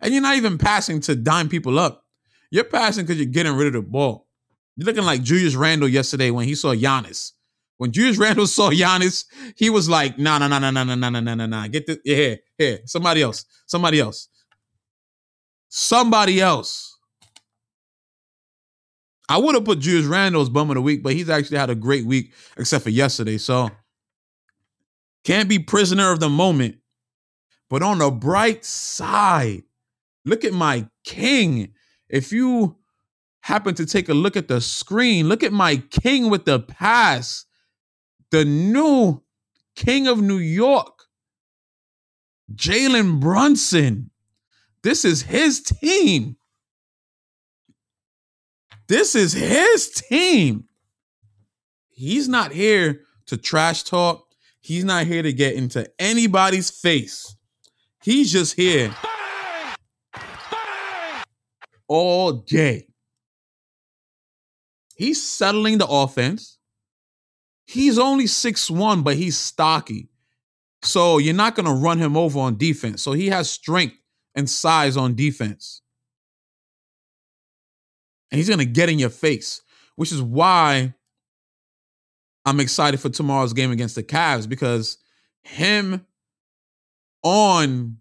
And 0.00 0.12
you're 0.12 0.22
not 0.22 0.36
even 0.36 0.58
passing 0.58 1.00
to 1.02 1.14
dime 1.14 1.48
people 1.48 1.78
up. 1.78 2.04
You're 2.50 2.64
passing 2.64 3.04
because 3.04 3.18
you're 3.18 3.26
getting 3.26 3.54
rid 3.54 3.68
of 3.68 3.72
the 3.74 3.82
ball. 3.82 4.26
You're 4.76 4.86
looking 4.86 5.04
like 5.04 5.22
Julius 5.22 5.54
Randle 5.54 5.88
yesterday 5.88 6.30
when 6.30 6.48
he 6.48 6.54
saw 6.54 6.74
Giannis. 6.74 7.32
When 7.80 7.92
Julius 7.92 8.18
Randle 8.18 8.46
saw 8.46 8.68
Giannis, 8.68 9.24
he 9.56 9.70
was 9.70 9.88
like, 9.88 10.18
nah, 10.18 10.36
nah, 10.36 10.48
nah, 10.48 10.58
nah, 10.58 10.70
nah, 10.70 10.84
nah, 10.84 10.94
nah, 10.96 11.20
nah, 11.20 11.34
nah, 11.34 11.46
nah. 11.46 11.66
Get 11.66 11.86
this. 11.86 11.96
Yeah, 12.04 12.14
here, 12.14 12.38
here. 12.58 12.78
Somebody 12.84 13.22
else. 13.22 13.46
Somebody 13.64 14.00
else. 14.00 14.28
Somebody 15.70 16.42
else. 16.42 16.98
I 19.30 19.38
would 19.38 19.54
have 19.54 19.64
put 19.64 19.78
Julius 19.78 20.04
Randle's 20.04 20.50
bum 20.50 20.68
of 20.70 20.74
the 20.74 20.82
week, 20.82 21.02
but 21.02 21.14
he's 21.14 21.30
actually 21.30 21.56
had 21.56 21.70
a 21.70 21.74
great 21.74 22.04
week, 22.04 22.34
except 22.58 22.84
for 22.84 22.90
yesterday. 22.90 23.38
So 23.38 23.70
can't 25.24 25.48
be 25.48 25.58
prisoner 25.58 26.12
of 26.12 26.20
the 26.20 26.28
moment. 26.28 26.76
But 27.70 27.82
on 27.82 27.96
the 27.96 28.10
bright 28.10 28.62
side, 28.62 29.62
look 30.26 30.44
at 30.44 30.52
my 30.52 30.86
king. 31.04 31.72
If 32.10 32.30
you 32.30 32.76
happen 33.40 33.74
to 33.76 33.86
take 33.86 34.10
a 34.10 34.14
look 34.14 34.36
at 34.36 34.48
the 34.48 34.60
screen, 34.60 35.30
look 35.30 35.42
at 35.42 35.54
my 35.54 35.78
king 35.78 36.28
with 36.28 36.44
the 36.44 36.60
pass, 36.60 37.46
the 38.30 38.44
new 38.44 39.22
king 39.76 40.06
of 40.06 40.20
New 40.20 40.38
York, 40.38 41.04
Jalen 42.54 43.20
Brunson. 43.20 44.10
This 44.82 45.04
is 45.04 45.22
his 45.22 45.60
team. 45.60 46.36
This 48.88 49.14
is 49.14 49.32
his 49.32 49.90
team. 49.90 50.64
He's 51.88 52.28
not 52.28 52.52
here 52.52 53.02
to 53.26 53.36
trash 53.36 53.82
talk. 53.84 54.26
He's 54.60 54.84
not 54.84 55.06
here 55.06 55.22
to 55.22 55.32
get 55.32 55.54
into 55.54 55.88
anybody's 55.98 56.70
face. 56.70 57.36
He's 58.02 58.32
just 58.32 58.54
here 58.54 58.94
all 61.88 62.32
day. 62.32 62.86
He's 64.96 65.22
settling 65.22 65.78
the 65.78 65.86
offense. 65.86 66.59
He's 67.70 68.00
only 68.00 68.26
six 68.26 68.68
one, 68.68 69.02
but 69.02 69.14
he's 69.14 69.36
stocky. 69.36 70.08
So 70.82 71.18
you're 71.18 71.34
not 71.34 71.54
going 71.54 71.66
to 71.66 71.72
run 71.72 71.98
him 71.98 72.16
over 72.16 72.40
on 72.40 72.56
defense. 72.56 73.00
So 73.00 73.12
he 73.12 73.28
has 73.28 73.48
strength 73.48 73.94
and 74.34 74.50
size 74.50 74.96
on 74.96 75.14
defense. 75.14 75.80
And 78.32 78.38
he's 78.38 78.48
going 78.48 78.58
to 78.58 78.64
get 78.64 78.88
in 78.88 78.98
your 78.98 79.08
face, 79.08 79.62
which 79.94 80.10
is 80.10 80.20
why 80.20 80.94
I'm 82.44 82.58
excited 82.58 82.98
for 82.98 83.08
tomorrow's 83.08 83.52
game 83.52 83.70
against 83.70 83.94
the 83.94 84.02
Cavs 84.02 84.48
because 84.48 84.98
him 85.42 86.04
on 87.22 87.98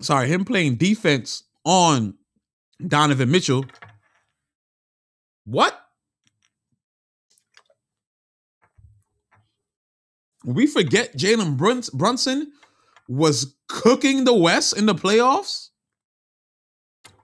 sorry, 0.00 0.28
him 0.28 0.44
playing 0.44 0.76
defense 0.76 1.42
on 1.64 2.14
Donovan 2.86 3.32
Mitchell. 3.32 3.64
What? 5.44 5.78
We 10.44 10.66
forget 10.66 11.16
Jalen 11.16 11.56
Brunson 11.56 12.52
was 13.08 13.56
cooking 13.68 14.24
the 14.24 14.34
West 14.34 14.76
in 14.76 14.86
the 14.86 14.94
playoffs? 14.94 15.70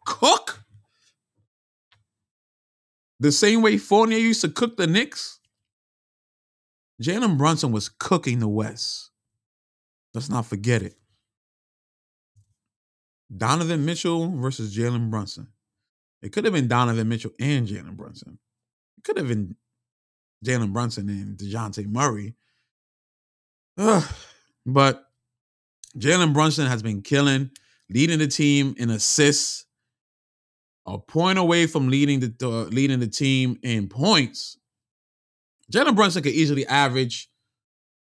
Cook? 0.06 0.64
The 3.18 3.30
same 3.30 3.60
way 3.60 3.76
Fournier 3.76 4.18
used 4.18 4.40
to 4.40 4.48
cook 4.48 4.78
the 4.78 4.86
Knicks? 4.86 5.38
Jalen 7.02 7.36
Brunson 7.36 7.72
was 7.72 7.88
cooking 7.88 8.38
the 8.38 8.48
West. 8.48 9.10
Let's 10.14 10.30
not 10.30 10.46
forget 10.46 10.82
it. 10.82 10.96
Donovan 13.34 13.84
Mitchell 13.84 14.30
versus 14.36 14.76
Jalen 14.76 15.10
Brunson. 15.10 15.48
It 16.22 16.32
could 16.32 16.44
have 16.44 16.54
been 16.54 16.68
Donovan 16.68 17.08
Mitchell 17.08 17.32
and 17.40 17.66
Jalen 17.66 17.96
Brunson. 17.96 18.38
It 18.98 19.04
could 19.04 19.16
have 19.16 19.28
been 19.28 19.56
Jalen 20.44 20.72
Brunson 20.72 21.08
and 21.08 21.36
Dejounte 21.36 21.86
Murray. 21.86 22.34
Ugh. 23.78 24.04
But 24.66 25.06
Jalen 25.98 26.32
Brunson 26.32 26.66
has 26.66 26.82
been 26.82 27.02
killing, 27.02 27.50
leading 27.88 28.18
the 28.18 28.28
team 28.28 28.74
in 28.78 28.90
assists, 28.90 29.64
a 30.86 30.98
point 30.98 31.38
away 31.38 31.66
from 31.66 31.88
leading 31.88 32.20
the 32.20 32.34
uh, 32.42 32.64
leading 32.64 33.00
the 33.00 33.06
team 33.06 33.58
in 33.62 33.88
points. 33.88 34.58
Jalen 35.72 35.94
Brunson 35.94 36.22
could 36.22 36.32
easily 36.32 36.66
average 36.66 37.30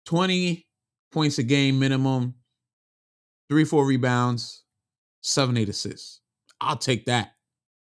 20 0.06 0.66
points 1.10 1.38
a 1.38 1.42
game 1.42 1.78
minimum, 1.78 2.34
three, 3.48 3.64
four 3.64 3.84
rebounds, 3.84 4.62
seven, 5.20 5.56
eight 5.56 5.68
assists. 5.68 6.20
I'll 6.60 6.76
take 6.76 7.06
that. 7.06 7.32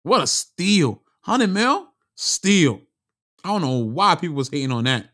What 0.08 0.22
a 0.22 0.28
steal. 0.28 1.02
100 1.26 1.48
mil? 1.54 1.89
Steal. 2.15 2.80
I 3.43 3.50
don't 3.50 3.62
know 3.62 3.80
why 3.80 4.15
people 4.15 4.38
was 4.38 4.48
hating 4.48 4.72
on 4.72 4.86
that. 4.86 5.10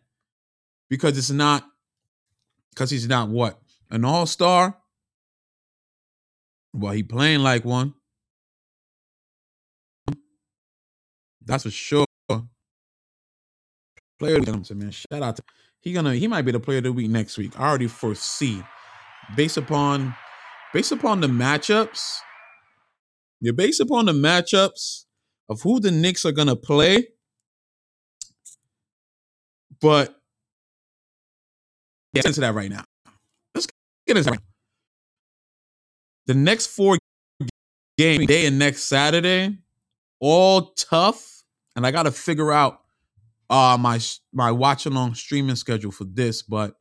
Because 0.87 1.17
it's 1.17 1.31
not, 1.31 1.65
because 2.69 2.91
he's 2.91 3.07
not 3.07 3.29
what? 3.29 3.59
An 3.89 4.05
all-star? 4.05 4.77
Well, 6.73 6.91
he 6.91 7.01
playing 7.01 7.39
like 7.39 7.65
one. 7.65 7.95
That's 11.43 11.63
for 11.63 11.71
sure. 11.71 12.05
Player 14.19 14.37
of 14.37 14.45
the 14.45 14.75
man. 14.75 14.91
Shout 14.91 15.23
out 15.23 15.37
to 15.37 15.43
he 15.81 15.91
gonna 15.91 16.13
he 16.13 16.27
might 16.27 16.43
be 16.43 16.51
the 16.51 16.59
player 16.59 16.77
of 16.77 16.83
the 16.83 16.93
week 16.93 17.09
next 17.09 17.37
week. 17.37 17.59
I 17.59 17.67
already 17.67 17.87
foresee, 17.87 18.63
based 19.35 19.57
upon 19.57 20.15
based 20.71 20.93
upon 20.93 21.19
the 21.19 21.27
matchups. 21.27 22.19
Yeah, 23.43 23.51
based 23.51 23.81
upon 23.81 24.05
the 24.05 24.13
matchups 24.13 25.03
of 25.49 25.61
who 25.61 25.81
the 25.81 25.91
Knicks 25.91 26.25
are 26.25 26.31
gonna 26.31 26.55
play. 26.55 27.09
But 29.81 30.17
get 32.15 32.25
into 32.25 32.39
that 32.39 32.53
right 32.53 32.69
now. 32.69 32.85
Let's 33.53 33.67
get 34.07 34.15
into 34.15 34.31
that. 34.31 34.39
The 36.25 36.35
next 36.35 36.67
four 36.67 36.97
game 37.97 38.25
day 38.25 38.45
and 38.45 38.57
next 38.57 38.83
Saturday, 38.83 39.57
all 40.21 40.67
tough 40.77 41.43
and 41.75 41.85
I 41.85 41.91
got 41.91 42.03
to 42.03 42.11
figure 42.11 42.53
out 42.53 42.79
uh 43.49 43.77
my 43.77 43.99
my 44.31 44.51
watch 44.51 44.85
along 44.85 45.15
streaming 45.15 45.57
schedule 45.57 45.91
for 45.91 46.05
this, 46.05 46.43
but 46.43 46.75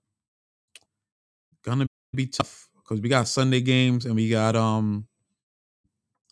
gonna 1.65 1.89
be 2.15 2.29
tough 2.29 2.69
because 2.77 3.01
we 3.01 3.09
got 3.09 3.27
Sunday 3.27 3.61
games 3.61 4.07
and 4.07 4.15
we 4.15 4.29
got 4.31 4.55
um 4.55 5.09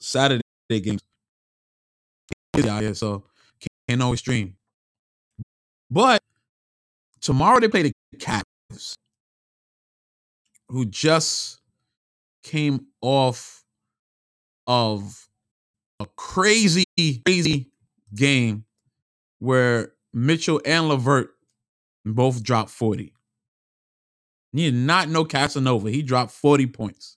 Saturday 0.00 0.42
games. 0.68 1.00
Yeah, 2.56 2.92
so 2.92 3.24
can't 3.88 4.02
always 4.02 4.20
stream. 4.20 4.56
But 5.90 6.22
tomorrow 7.20 7.60
they 7.60 7.68
play 7.68 7.82
the 7.82 7.92
Cavs, 8.16 8.94
who 10.68 10.84
just 10.84 11.60
came 12.42 12.86
off 13.00 13.64
of 14.66 15.28
a 15.98 16.06
crazy, 16.16 16.84
crazy 17.26 17.70
game 18.14 18.64
where 19.38 19.92
Mitchell 20.12 20.60
and 20.64 20.88
LeVert 20.88 21.30
both 22.04 22.42
dropped 22.42 22.70
40. 22.70 23.12
You 24.52 24.70
did 24.70 24.78
not 24.78 25.08
know 25.08 25.24
Casanova. 25.24 25.90
He 25.90 26.02
dropped 26.02 26.32
40 26.32 26.66
points. 26.68 27.16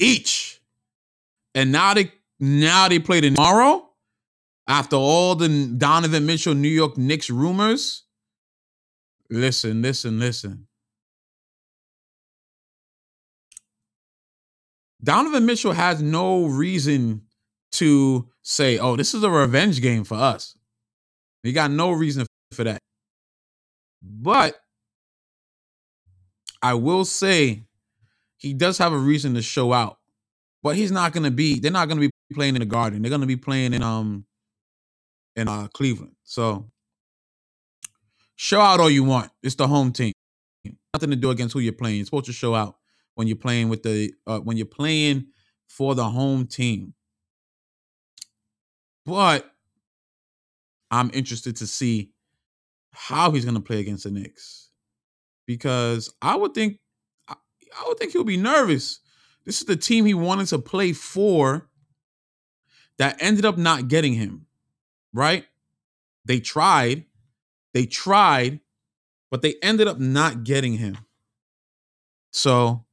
Each. 0.00 0.60
And 1.54 1.70
now 1.70 1.94
they 1.94 2.10
now 2.40 2.88
they 2.88 2.98
play 2.98 3.20
tomorrow 3.20 3.86
after 4.66 4.96
all 4.96 5.34
the 5.34 5.66
Donovan 5.76 6.26
Mitchell 6.26 6.54
New 6.54 6.68
York 6.68 6.96
Knicks 6.96 7.28
rumors. 7.28 8.04
Listen, 9.28 9.82
listen, 9.82 10.18
listen. 10.18 10.66
Donovan 15.02 15.46
Mitchell 15.46 15.72
has 15.72 16.02
no 16.02 16.46
reason 16.46 17.22
to 17.72 18.28
say, 18.42 18.78
oh, 18.78 18.96
this 18.96 19.14
is 19.14 19.22
a 19.22 19.30
revenge 19.30 19.80
game 19.80 20.04
for 20.04 20.16
us. 20.16 20.56
He 21.42 21.52
got 21.52 21.70
no 21.70 21.92
reason 21.92 22.26
for 22.52 22.64
that. 22.64 22.80
But 24.02 24.60
I 26.62 26.74
will 26.74 27.04
say 27.04 27.64
he 28.40 28.54
does 28.54 28.78
have 28.78 28.92
a 28.92 28.98
reason 28.98 29.34
to 29.34 29.42
show 29.42 29.72
out. 29.72 29.98
But 30.62 30.76
he's 30.76 30.90
not 30.90 31.12
gonna 31.12 31.30
be, 31.30 31.60
they're 31.60 31.70
not 31.70 31.88
gonna 31.88 32.00
be 32.00 32.10
playing 32.32 32.56
in 32.56 32.60
the 32.60 32.66
garden. 32.66 33.02
They're 33.02 33.10
gonna 33.10 33.26
be 33.26 33.36
playing 33.36 33.72
in 33.74 33.82
um 33.82 34.26
in 35.36 35.46
uh 35.46 35.68
Cleveland. 35.68 36.16
So 36.24 36.70
show 38.36 38.60
out 38.60 38.80
all 38.80 38.90
you 38.90 39.04
want. 39.04 39.30
It's 39.42 39.54
the 39.54 39.68
home 39.68 39.92
team. 39.92 40.12
Nothing 40.94 41.10
to 41.10 41.16
do 41.16 41.30
against 41.30 41.52
who 41.52 41.60
you're 41.60 41.72
playing. 41.72 41.96
You're 41.96 42.06
supposed 42.06 42.26
to 42.26 42.32
show 42.32 42.54
out 42.54 42.76
when 43.14 43.26
you're 43.26 43.36
playing 43.36 43.68
with 43.68 43.82
the 43.82 44.12
uh, 44.26 44.40
when 44.40 44.56
you're 44.56 44.66
playing 44.66 45.26
for 45.68 45.94
the 45.94 46.04
home 46.04 46.46
team. 46.46 46.94
But 49.06 49.50
I'm 50.90 51.10
interested 51.14 51.56
to 51.56 51.66
see 51.66 52.10
how 52.92 53.30
he's 53.30 53.44
going 53.44 53.54
to 53.54 53.60
play 53.60 53.80
against 53.80 54.04
the 54.04 54.10
Knicks 54.10 54.70
because 55.46 56.12
I 56.20 56.34
would 56.36 56.54
think 56.54 56.78
I, 57.78 57.84
would 57.88 57.98
think 57.98 58.12
he'll 58.12 58.24
be 58.24 58.36
nervous. 58.36 59.00
This 59.44 59.60
is 59.60 59.66
the 59.66 59.76
team 59.76 60.04
he 60.04 60.14
wanted 60.14 60.46
to 60.48 60.58
play 60.58 60.92
for 60.92 61.68
that 62.98 63.16
ended 63.20 63.44
up 63.44 63.56
not 63.56 63.88
getting 63.88 64.14
him, 64.14 64.46
right? 65.12 65.46
They 66.24 66.40
tried, 66.40 67.06
they 67.72 67.86
tried, 67.86 68.60
but 69.30 69.42
they 69.42 69.54
ended 69.62 69.88
up 69.88 69.98
not 69.98 70.44
getting 70.44 70.74
him. 70.74 70.98
So 72.30 72.84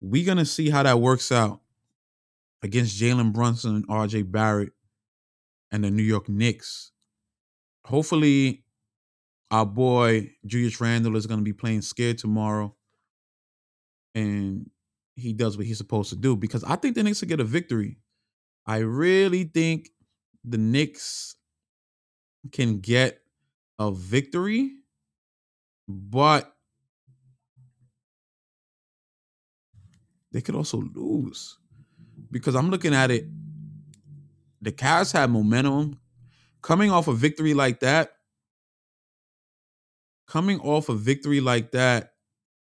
we're 0.00 0.26
gonna 0.26 0.44
see 0.44 0.70
how 0.70 0.82
that 0.82 1.00
works 1.00 1.32
out 1.32 1.60
against 2.62 3.00
Jalen 3.00 3.32
Brunson 3.32 3.76
and 3.76 3.88
RJ 3.88 4.30
Barrett 4.30 4.72
and 5.70 5.82
the 5.82 5.90
New 5.90 6.02
York 6.02 6.28
Knicks. 6.28 6.92
Hopefully, 7.86 8.64
our 9.50 9.66
boy 9.66 10.32
Julius 10.46 10.80
Randle 10.80 11.16
is 11.16 11.26
gonna 11.26 11.42
be 11.42 11.52
playing 11.52 11.82
scared 11.82 12.18
tomorrow. 12.18 12.74
And 14.14 14.70
he 15.16 15.32
does 15.32 15.56
what 15.56 15.66
he's 15.66 15.78
supposed 15.78 16.10
to 16.10 16.16
do 16.16 16.36
because 16.36 16.64
I 16.64 16.76
think 16.76 16.94
the 16.94 17.02
Knicks 17.02 17.20
will 17.20 17.28
get 17.28 17.40
a 17.40 17.44
victory. 17.44 17.98
I 18.66 18.78
really 18.78 19.44
think 19.44 19.90
the 20.44 20.58
Knicks 20.58 21.36
can 22.50 22.80
get 22.80 23.20
a 23.78 23.90
victory, 23.90 24.72
but 25.88 26.52
they 30.32 30.40
could 30.40 30.54
also 30.54 30.82
lose 30.94 31.58
because 32.30 32.54
I'm 32.54 32.70
looking 32.70 32.94
at 32.94 33.10
it. 33.10 33.26
The 34.60 34.72
Cavs 34.72 35.12
have 35.12 35.30
momentum 35.30 35.98
coming 36.62 36.90
off 36.90 37.08
a 37.08 37.12
victory 37.12 37.54
like 37.54 37.80
that. 37.80 38.12
Coming 40.26 40.60
off 40.60 40.88
a 40.88 40.94
victory 40.94 41.40
like 41.40 41.72
that, 41.72 42.14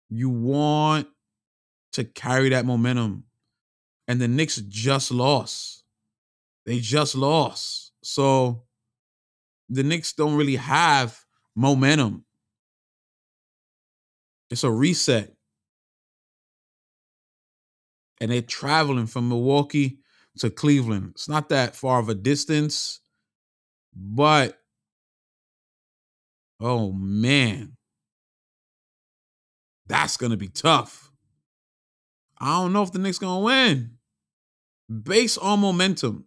you 0.09 0.31
want 0.31 1.09
to 1.93 2.05
carry 2.05 2.49
that 2.51 2.67
momentum. 2.67 3.25
And 4.09 4.21
the 4.21 4.29
Knicks 4.29 4.57
just 4.57 5.11
lost. 5.11 5.85
They 6.67 6.81
just 6.81 7.15
lost. 7.15 7.93
So 8.03 8.65
the 9.69 9.83
Knicks 9.83 10.13
don't 10.13 10.37
really 10.37 10.57
have 10.57 11.19
momentum. 11.55 12.25
It's 14.51 14.65
a 14.65 14.71
reset. 14.71 15.35
And 18.21 18.31
they're 18.31 18.43
traveling 18.43 19.07
from 19.07 19.29
Milwaukee 19.29 19.99
to 20.39 20.51
Cleveland. 20.51 21.13
It's 21.15 21.29
not 21.29 21.49
that 21.49 21.75
far 21.75 21.99
of 21.99 22.09
a 22.09 22.15
distance, 22.15 23.01
but 23.95 24.59
oh 26.61 26.93
man, 26.93 27.77
that's 29.87 30.17
going 30.17 30.31
to 30.31 30.37
be 30.37 30.49
tough. 30.49 31.12
I 32.43 32.61
don't 32.61 32.73
know 32.73 32.83
if 32.83 32.91
the 32.91 32.99
Knicks 32.99 33.19
to 33.19 33.39
win 33.39 33.93
based 35.03 35.39
on 35.39 35.61
momentum. 35.61 36.27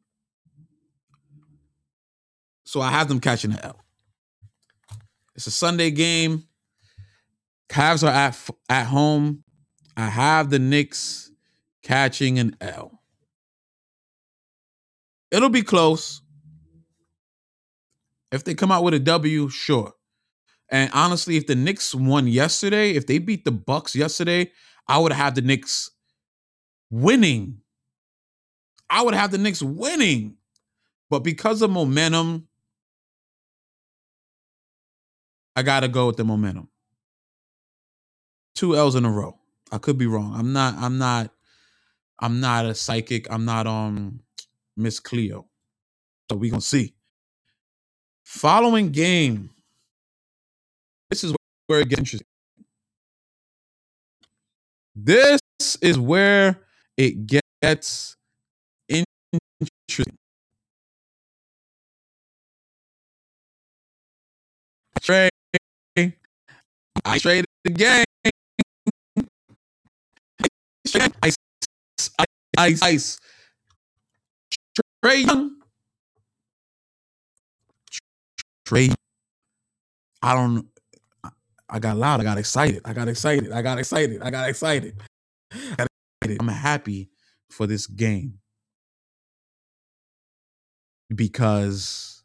So 2.63 2.80
I 2.80 2.89
have 2.89 3.10
them 3.10 3.19
catching 3.19 3.51
the 3.51 3.63
L. 3.63 3.82
It's 5.36 5.45
a 5.45 5.51
Sunday 5.51 5.91
game. 5.91 6.45
Cavs 7.69 8.04
are 8.04 8.12
at 8.12 8.49
at 8.69 8.86
home. 8.86 9.43
I 9.97 10.08
have 10.08 10.49
the 10.49 10.60
Knicks 10.60 11.32
catching 11.84 12.39
an 12.39 12.56
L. 12.62 13.01
It'll 15.32 15.49
be 15.49 15.63
close. 15.63 16.21
If 18.32 18.45
they 18.45 18.54
come 18.54 18.71
out 18.71 18.84
with 18.84 18.93
a 18.93 18.99
W, 18.99 19.49
sure. 19.49 19.91
And 20.69 20.89
honestly, 20.93 21.36
if 21.36 21.45
the 21.45 21.56
Knicks 21.56 21.93
won 21.93 22.28
yesterday, 22.28 22.91
if 22.91 23.06
they 23.06 23.17
beat 23.17 23.43
the 23.43 23.51
Bucks 23.51 23.95
yesterday, 23.95 24.51
I 24.88 24.97
would 24.97 25.12
have 25.12 25.36
the 25.36 25.41
Knicks 25.41 25.91
winning. 26.89 27.62
I 28.89 29.04
would 29.04 29.13
have 29.13 29.32
the 29.32 29.38
Knicks 29.38 29.62
winning. 29.62 30.38
But 31.10 31.19
because 31.19 31.62
of 31.62 31.69
momentum, 31.69 32.48
I 35.56 35.63
gotta 35.63 35.88
go 35.88 36.08
with 36.08 36.17
the 36.17 36.24
momentum. 36.24 36.69
Two 38.56 38.76
L's 38.76 38.95
in 38.95 39.06
a 39.06 39.12
row. 39.12 39.38
I 39.71 39.78
could 39.78 39.98
be 39.98 40.08
wrong. 40.08 40.34
I'm 40.36 40.54
not. 40.54 40.76
I'm 40.78 40.98
not. 40.98 41.32
I'm 42.19 42.39
not 42.39 42.65
a 42.65 42.74
psychic. 42.74 43.32
I'm 43.32 43.45
not 43.45 43.67
um 43.67 44.21
Miss 44.78 45.00
Cleo. 45.00 45.48
So 46.30 46.38
we 46.38 46.50
gonna 46.50 46.62
see. 46.62 46.95
Following 48.24 48.91
game. 48.91 49.52
This 51.10 51.24
is 51.24 51.36
where 51.67 51.82
it 51.82 51.89
gets 51.89 52.00
interesting. 52.00 52.28
This 54.95 55.39
is 55.82 56.00
where 56.00 56.64
it 56.97 57.27
gets 57.27 58.15
interesting. 58.89 60.17
Trade. 65.01 65.29
I 67.03 67.19
traded 67.19 67.45
the 67.63 67.71
game. 67.71 68.03
Ice, 71.21 71.36
ice, 72.58 72.81
ice. 72.81 73.19
Trae 75.03 75.25
Young. 75.25 75.58
Trae. 78.65 78.93
I 80.23 80.34
don't. 80.34 80.67
I 81.69 81.79
got 81.79 81.97
loud. 81.97 82.21
I 82.21 82.23
got 82.23 82.38
excited. 82.38 82.81
I 82.86 82.93
got 82.93 83.08
excited. 83.08 83.51
I 83.51 83.62
got 83.62 83.77
excited. 83.77 84.21
I 84.21 84.29
got 84.31 84.49
excited. 84.49 84.95
I 85.51 85.75
got 85.77 85.88
excited. 86.25 86.41
I'm 86.41 86.47
happy 86.47 87.09
for 87.49 87.67
this 87.67 87.88
game 87.88 88.39
because 91.13 92.23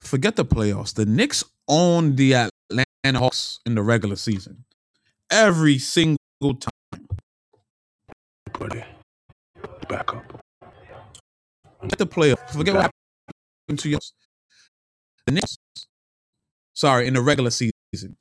forget 0.00 0.36
the 0.36 0.44
playoffs. 0.44 0.94
The 0.94 1.06
Knicks 1.06 1.44
own 1.68 2.16
the 2.16 2.34
Atlanta 2.34 3.18
Hawks 3.18 3.60
in 3.66 3.74
the 3.74 3.82
regular 3.82 4.16
season 4.16 4.64
every 5.30 5.78
single 5.78 6.18
time. 6.42 6.70
Buddy, 8.58 8.84
back 9.88 10.14
up. 10.14 10.42
Forget 11.80 11.98
the 11.98 12.06
playoffs. 12.06 12.50
Forget 12.50 12.74
what 12.74 12.90
happened 13.68 13.78
to 13.78 13.88
you. 13.88 13.98
The 15.26 15.32
Knicks. 15.32 15.56
Sorry, 16.74 17.06
in 17.06 17.14
the 17.14 17.20
regular 17.20 17.50
season. 17.50 18.16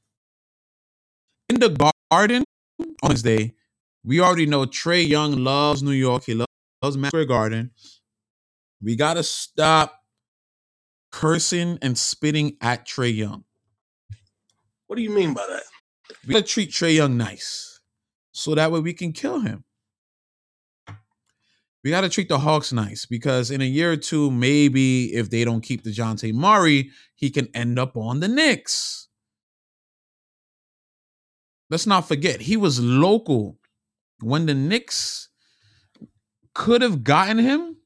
In 1.53 1.59
the 1.59 1.93
Garden 2.09 2.43
on 2.79 2.95
Wednesday, 3.03 3.53
we 4.03 4.19
already 4.19 4.47
know 4.47 4.65
Trae 4.65 5.07
Young 5.07 5.43
loves 5.43 5.83
New 5.83 5.91
York. 5.91 6.23
He 6.23 6.33
loves, 6.33 6.49
loves 6.81 6.97
Square 7.09 7.25
Garden. 7.25 7.69
We 8.81 8.95
gotta 8.95 9.21
stop 9.21 10.01
cursing 11.11 11.77
and 11.83 11.95
spitting 11.95 12.57
at 12.59 12.87
Trae 12.87 13.15
Young. 13.15 13.43
What 14.87 14.95
do 14.95 15.03
you 15.03 15.11
mean 15.11 15.35
by 15.35 15.45
that? 15.47 15.61
We 16.25 16.33
gotta 16.33 16.43
treat 16.43 16.71
Trae 16.71 16.95
Young 16.95 17.17
nice, 17.17 17.81
so 18.31 18.55
that 18.55 18.71
way 18.71 18.79
we 18.79 18.93
can 18.93 19.11
kill 19.11 19.41
him. 19.41 19.63
We 21.83 21.91
gotta 21.91 22.09
treat 22.09 22.29
the 22.29 22.39
Hawks 22.39 22.73
nice 22.73 23.05
because 23.05 23.51
in 23.51 23.61
a 23.61 23.65
year 23.65 23.91
or 23.91 23.97
two, 23.97 24.31
maybe 24.31 25.13
if 25.13 25.29
they 25.29 25.45
don't 25.45 25.61
keep 25.61 25.83
the 25.83 25.91
Dejounte 25.91 26.33
Murray, 26.33 26.89
he 27.13 27.29
can 27.29 27.47
end 27.53 27.77
up 27.77 27.95
on 27.95 28.21
the 28.21 28.27
Knicks. 28.27 29.07
Let's 31.73 31.87
not 31.87 32.07
forget, 32.07 32.39
he 32.39 32.55
was 32.55 32.79
local 32.79 33.57
when 34.21 34.45
the 34.45 34.53
Knicks 34.53 35.29
could 36.53 36.83
have 36.83 37.03
gotten 37.03 37.39
him 37.39 37.77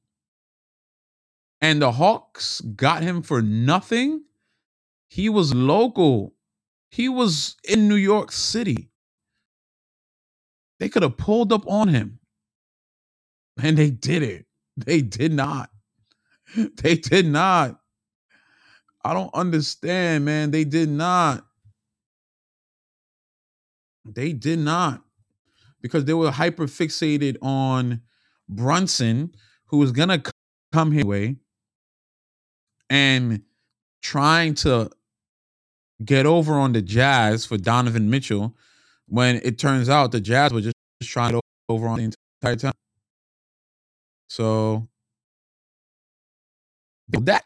and 1.61 1.81
the 1.81 1.93
Hawks 1.93 2.59
got 2.59 3.01
him 3.01 3.21
for 3.21 3.41
nothing. 3.41 4.25
He 5.07 5.29
was 5.29 5.53
local. 5.53 6.35
He 6.91 7.07
was 7.07 7.55
in 7.63 7.87
New 7.87 7.95
York 7.95 8.33
City. 8.33 8.89
They 10.81 10.89
could 10.89 11.03
have 11.03 11.15
pulled 11.15 11.53
up 11.53 11.65
on 11.65 11.87
him. 11.87 12.19
And 13.63 13.77
they 13.77 13.89
did 13.89 14.21
it. 14.21 14.47
They 14.75 15.01
did 15.01 15.31
not. 15.31 15.69
They 16.57 16.95
did 16.95 17.25
not. 17.25 17.79
I 19.05 19.13
don't 19.13 19.33
understand, 19.33 20.25
man. 20.25 20.51
They 20.51 20.65
did 20.65 20.89
not. 20.89 21.46
They 24.13 24.33
did 24.33 24.59
not. 24.59 25.03
Because 25.81 26.05
they 26.05 26.13
were 26.13 26.31
hyper 26.31 26.65
fixated 26.65 27.37
on 27.41 28.01
Brunson, 28.49 29.35
who 29.65 29.77
was 29.77 29.91
gonna 29.91 30.21
come 30.73 30.91
his 30.91 31.05
way 31.05 31.37
and 32.89 33.41
trying 34.01 34.53
to 34.55 34.89
get 36.03 36.25
over 36.25 36.53
on 36.53 36.73
the 36.73 36.81
Jazz 36.81 37.45
for 37.45 37.57
Donovan 37.57 38.09
Mitchell 38.09 38.55
when 39.07 39.39
it 39.43 39.57
turns 39.57 39.89
out 39.89 40.11
the 40.11 40.21
Jazz 40.21 40.53
were 40.53 40.61
just 40.61 40.75
trying 41.03 41.33
to 41.33 41.41
over 41.69 41.87
on 41.87 41.97
the 41.97 42.11
entire 42.41 42.55
time. 42.55 42.73
So 44.29 44.87
that, 47.09 47.43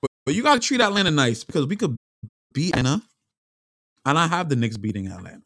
but, 0.00 0.10
but 0.26 0.34
you 0.34 0.42
got 0.42 0.54
to 0.54 0.60
treat 0.60 0.80
Atlanta 0.80 1.10
nice 1.10 1.44
because 1.44 1.66
we 1.66 1.76
could 1.76 1.96
beat 2.52 2.76
Atlanta, 2.76 3.02
and 4.04 4.18
I 4.18 4.26
have 4.26 4.48
the 4.48 4.56
Knicks 4.56 4.76
beating 4.76 5.06
Atlanta. 5.06 5.43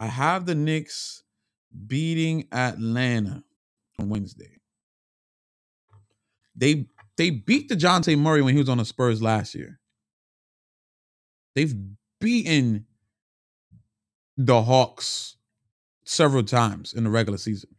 I 0.00 0.06
have 0.06 0.46
the 0.46 0.54
Knicks 0.54 1.22
beating 1.86 2.48
Atlanta 2.50 3.44
on 3.98 4.08
Wednesday. 4.08 4.56
They 6.56 6.86
they 7.16 7.30
beat 7.30 7.68
the 7.68 7.76
Dejounte 7.76 8.18
Murray 8.18 8.40
when 8.40 8.54
he 8.54 8.60
was 8.60 8.70
on 8.70 8.78
the 8.78 8.84
Spurs 8.84 9.20
last 9.20 9.54
year. 9.54 9.78
They've 11.54 11.74
beaten 12.18 12.86
the 14.38 14.62
Hawks 14.62 15.36
several 16.04 16.44
times 16.44 16.94
in 16.94 17.04
the 17.04 17.10
regular 17.10 17.38
season. 17.38 17.70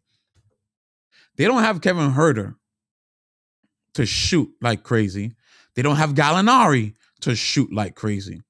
They 1.38 1.46
don't 1.46 1.64
have 1.64 1.82
Kevin 1.82 2.12
Huerter 2.12 2.56
to 3.96 4.06
shoot 4.06 4.50
like 4.62 4.84
crazy. 4.84 5.36
They 5.76 5.82
don't 5.82 5.96
have 5.96 6.14
Gallinari 6.14 6.94
to 7.22 7.36
shoot 7.36 7.74
like 7.74 7.96
crazy. 7.96 8.42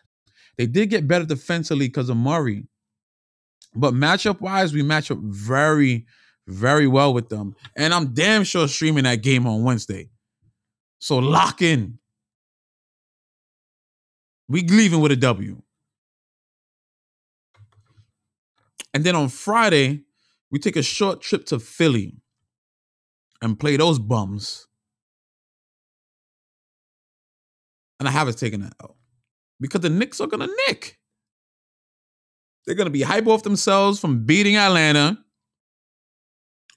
They 0.57 0.67
did 0.67 0.89
get 0.89 1.07
better 1.07 1.25
defensively 1.25 1.87
because 1.87 2.09
of 2.09 2.17
Murray. 2.17 2.67
But 3.73 3.93
matchup 3.93 4.41
wise, 4.41 4.73
we 4.73 4.83
match 4.83 5.11
up 5.11 5.19
very, 5.19 6.05
very 6.47 6.87
well 6.87 7.13
with 7.13 7.29
them. 7.29 7.55
And 7.75 7.93
I'm 7.93 8.13
damn 8.13 8.43
sure 8.43 8.67
streaming 8.67 9.05
that 9.05 9.21
game 9.21 9.47
on 9.47 9.63
Wednesday. 9.63 10.09
So 10.99 11.17
lock 11.17 11.61
in. 11.61 11.99
We 14.47 14.61
leaving 14.63 14.99
with 14.99 15.11
a 15.13 15.15
W. 15.15 15.61
And 18.93 19.03
then 19.03 19.15
on 19.15 19.29
Friday, 19.29 20.01
we 20.49 20.59
take 20.59 20.75
a 20.75 20.83
short 20.83 21.21
trip 21.21 21.45
to 21.47 21.59
Philly 21.59 22.17
and 23.41 23.57
play 23.57 23.77
those 23.77 23.97
bums. 23.97 24.67
And 27.99 28.07
I 28.09 28.11
haven't 28.11 28.37
taken 28.37 28.61
that 28.61 28.73
out 28.83 28.95
because 29.59 29.81
the 29.81 29.89
Knicks 29.89 30.19
are 30.19 30.27
gonna 30.27 30.49
nick. 30.67 30.99
They're 32.65 32.75
gonna 32.75 32.89
be 32.89 33.01
hype 33.01 33.27
off 33.27 33.43
themselves 33.43 33.99
from 33.99 34.25
beating 34.25 34.55
Atlanta, 34.55 35.23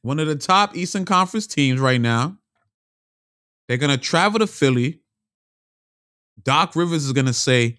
one 0.02 0.18
of 0.18 0.26
the 0.26 0.36
top 0.36 0.76
Eastern 0.76 1.04
Conference 1.04 1.46
teams 1.46 1.80
right 1.80 2.00
now. 2.00 2.38
They're 3.68 3.78
gonna 3.78 3.98
travel 3.98 4.38
to 4.40 4.46
Philly. 4.46 5.02
Doc 6.42 6.74
Rivers 6.74 7.04
is 7.04 7.12
gonna 7.12 7.32
say, 7.32 7.78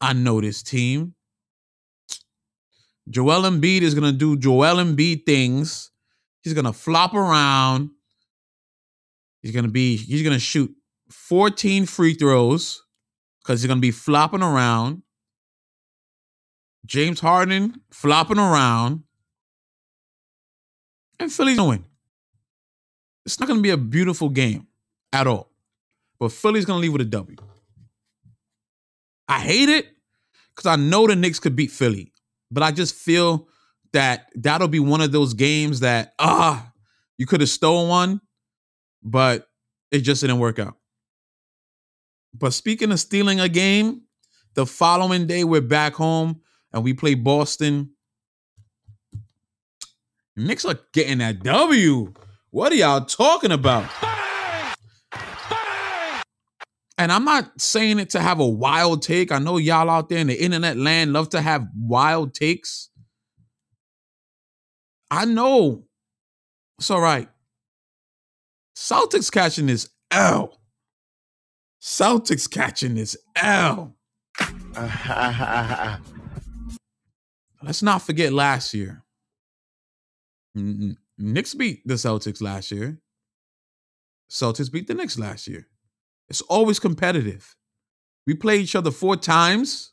"I 0.00 0.12
know 0.12 0.40
this 0.40 0.62
team." 0.62 1.14
Joel 3.08 3.42
Embiid 3.42 3.82
is 3.82 3.94
gonna 3.94 4.12
do 4.12 4.36
Joel 4.36 4.76
Embiid 4.76 5.24
things. 5.24 5.90
He's 6.42 6.54
gonna 6.54 6.72
flop 6.72 7.14
around. 7.14 7.90
He's 9.42 9.52
gonna 9.52 9.68
be. 9.68 9.96
He's 9.96 10.22
gonna 10.22 10.40
shoot 10.40 10.74
14 11.10 11.86
free 11.86 12.14
throws 12.14 12.82
because 13.40 13.62
he's 13.62 13.68
gonna 13.68 13.80
be 13.80 13.92
flopping 13.92 14.42
around. 14.42 15.02
James 16.86 17.20
Harden 17.20 17.80
flopping 17.90 18.38
around, 18.38 19.02
and 21.18 21.32
Philly's 21.32 21.56
gonna 21.56 21.68
win. 21.70 21.84
It's 23.24 23.40
not 23.40 23.48
gonna 23.48 23.60
be 23.60 23.70
a 23.70 23.76
beautiful 23.76 24.28
game 24.28 24.68
at 25.12 25.26
all, 25.26 25.50
but 26.18 26.30
Philly's 26.30 26.64
gonna 26.64 26.80
leave 26.80 26.92
with 26.92 27.02
a 27.02 27.06
W. 27.06 27.36
I 29.28 29.40
hate 29.40 29.68
it 29.68 29.88
because 30.54 30.66
I 30.66 30.76
know 30.76 31.06
the 31.06 31.16
Knicks 31.16 31.40
could 31.40 31.56
beat 31.56 31.72
Philly, 31.72 32.12
but 32.50 32.62
I 32.62 32.70
just 32.70 32.94
feel 32.94 33.48
that 33.92 34.30
that'll 34.36 34.68
be 34.68 34.80
one 34.80 35.00
of 35.00 35.10
those 35.10 35.34
games 35.34 35.80
that 35.80 36.14
ah, 36.18 36.72
you 37.18 37.26
could 37.26 37.40
have 37.40 37.50
stolen 37.50 37.88
one, 37.88 38.20
but 39.02 39.48
it 39.90 40.00
just 40.00 40.20
didn't 40.20 40.38
work 40.38 40.58
out. 40.58 40.76
But 42.32 42.52
speaking 42.52 42.92
of 42.92 43.00
stealing 43.00 43.40
a 43.40 43.48
game, 43.48 44.02
the 44.54 44.66
following 44.66 45.26
day 45.26 45.42
we're 45.42 45.60
back 45.60 45.94
home 45.94 46.42
and 46.72 46.84
we 46.84 46.94
play 46.94 47.14
Boston. 47.14 47.90
Knicks 50.36 50.64
are 50.64 50.78
getting 50.92 51.18
that 51.18 51.42
W. 51.42 52.12
What 52.50 52.72
are 52.72 52.76
y'all 52.76 53.04
talking 53.04 53.52
about? 53.52 53.90
And 56.98 57.12
I'm 57.12 57.24
not 57.24 57.60
saying 57.60 57.98
it 57.98 58.10
to 58.10 58.20
have 58.20 58.40
a 58.40 58.46
wild 58.46 59.02
take. 59.02 59.30
I 59.30 59.38
know 59.38 59.58
y'all 59.58 59.90
out 59.90 60.08
there 60.08 60.18
in 60.18 60.28
the 60.28 60.42
internet 60.42 60.76
land 60.76 61.12
love 61.12 61.28
to 61.30 61.40
have 61.40 61.68
wild 61.78 62.34
takes. 62.34 62.88
I 65.10 65.24
know. 65.26 65.84
It's 66.78 66.90
all 66.90 67.00
right. 67.00 67.28
Celtics 68.74 69.30
catching 69.30 69.66
this 69.66 69.88
L. 70.10 70.58
Celtics 71.80 72.50
catching 72.50 72.94
this 72.94 73.16
L. 73.36 73.94
Let's 77.66 77.82
not 77.82 78.02
forget 78.02 78.32
last 78.32 78.72
year. 78.74 79.02
Knicks 80.54 81.54
beat 81.54 81.82
the 81.84 81.94
Celtics 81.94 82.40
last 82.40 82.70
year. 82.70 83.00
Celtics 84.30 84.70
beat 84.70 84.86
the 84.86 84.94
Knicks 84.94 85.18
last 85.18 85.48
year. 85.48 85.66
It's 86.28 86.42
always 86.42 86.78
competitive. 86.78 87.56
We 88.24 88.34
play 88.34 88.58
each 88.58 88.76
other 88.76 88.92
four 88.92 89.16
times, 89.16 89.92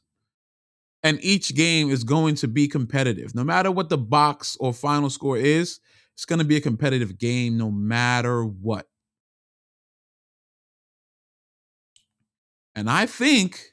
and 1.01 1.17
each 1.23 1.55
game 1.55 1.89
is 1.89 2.03
going 2.03 2.35
to 2.35 2.47
be 2.47 2.67
competitive. 2.67 3.33
No 3.33 3.43
matter 3.43 3.71
what 3.71 3.89
the 3.89 3.97
box 3.97 4.55
or 4.59 4.71
final 4.71 5.09
score 5.09 5.37
is, 5.37 5.79
it's 6.13 6.25
going 6.25 6.39
to 6.39 6.45
be 6.45 6.57
a 6.57 6.61
competitive 6.61 7.17
game 7.17 7.57
no 7.57 7.71
matter 7.71 8.45
what. 8.45 8.87
And 12.75 12.87
I 12.87 13.07
think 13.07 13.72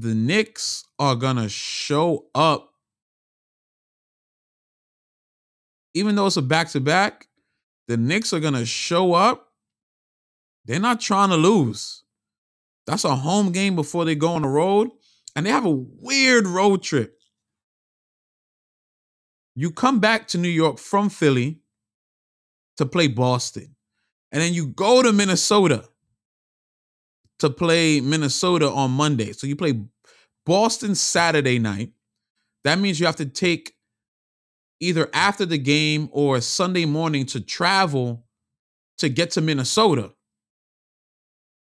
the 0.00 0.14
Knicks 0.14 0.84
are 0.98 1.14
to 1.36 1.48
show 1.48 2.26
up. 2.34 2.72
Even 5.92 6.14
though 6.14 6.26
it's 6.26 6.38
a 6.38 6.42
back 6.42 6.70
to 6.70 6.80
back, 6.80 7.28
the 7.86 7.98
Knicks 7.98 8.32
are 8.32 8.40
to 8.54 8.64
show 8.64 9.12
up. 9.12 9.48
They're 10.64 10.80
not 10.80 11.00
trying 11.00 11.28
to 11.30 11.36
lose. 11.36 12.02
That's 12.86 13.04
a 13.04 13.14
home 13.14 13.52
game 13.52 13.76
before 13.76 14.04
they 14.04 14.14
go 14.14 14.32
on 14.32 14.42
the 14.42 14.48
road. 14.48 14.88
And 15.36 15.44
they 15.44 15.50
have 15.50 15.66
a 15.66 15.70
weird 15.70 16.46
road 16.46 16.82
trip. 16.82 17.18
You 19.54 19.70
come 19.70 20.00
back 20.00 20.28
to 20.28 20.38
New 20.38 20.48
York 20.48 20.78
from 20.78 21.10
Philly 21.10 21.60
to 22.78 22.86
play 22.86 23.08
Boston. 23.08 23.76
And 24.32 24.40
then 24.40 24.54
you 24.54 24.68
go 24.68 25.02
to 25.02 25.12
Minnesota 25.12 25.84
to 27.40 27.50
play 27.50 28.00
Minnesota 28.00 28.70
on 28.70 28.90
Monday. 28.90 29.32
So 29.32 29.46
you 29.46 29.56
play 29.56 29.80
Boston 30.46 30.94
Saturday 30.94 31.58
night. 31.58 31.92
That 32.64 32.78
means 32.78 33.00
you 33.00 33.06
have 33.06 33.16
to 33.16 33.26
take 33.26 33.74
either 34.80 35.08
after 35.12 35.44
the 35.44 35.58
game 35.58 36.08
or 36.12 36.40
Sunday 36.40 36.84
morning 36.84 37.26
to 37.26 37.40
travel 37.40 38.24
to 38.98 39.08
get 39.08 39.32
to 39.32 39.40
Minnesota 39.40 40.12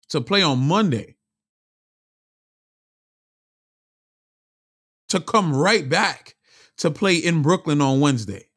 to 0.09 0.21
play 0.21 0.43
on 0.43 0.59
Monday. 0.59 1.17
To 5.11 5.21
come 5.21 5.55
right 5.55 5.89
back 5.89 6.37
to 6.79 6.91
play 6.91 7.17
in 7.17 7.43
Brooklyn 7.43 7.81
on 7.81 8.01
Wednesday. 8.01 8.49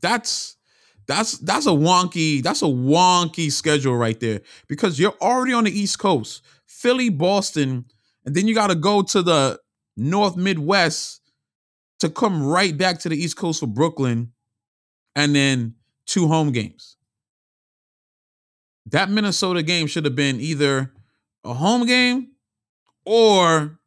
That's 0.00 0.55
that's 1.06 1.38
that's 1.38 1.66
a 1.66 1.70
wonky 1.70 2.42
that's 2.42 2.62
a 2.62 2.66
wonky 2.66 3.50
schedule 3.50 3.96
right 3.96 4.18
there 4.18 4.40
because 4.68 4.98
you're 4.98 5.14
already 5.20 5.52
on 5.52 5.64
the 5.64 5.70
East 5.70 5.98
Coast, 5.98 6.42
Philly, 6.66 7.10
Boston, 7.10 7.84
and 8.24 8.34
then 8.34 8.48
you 8.48 8.54
got 8.54 8.68
to 8.68 8.74
go 8.74 9.02
to 9.02 9.22
the 9.22 9.60
North 9.96 10.36
Midwest 10.36 11.20
to 12.00 12.08
come 12.08 12.44
right 12.44 12.76
back 12.76 12.98
to 13.00 13.08
the 13.08 13.16
East 13.16 13.36
Coast 13.36 13.60
for 13.60 13.66
Brooklyn, 13.66 14.32
and 15.14 15.34
then 15.34 15.74
two 16.06 16.26
home 16.28 16.52
games. 16.52 16.96
That 18.86 19.10
Minnesota 19.10 19.62
game 19.62 19.86
should 19.86 20.04
have 20.04 20.14
been 20.14 20.40
either 20.40 20.92
a 21.44 21.54
home 21.54 21.86
game 21.86 22.32
or 23.04 23.78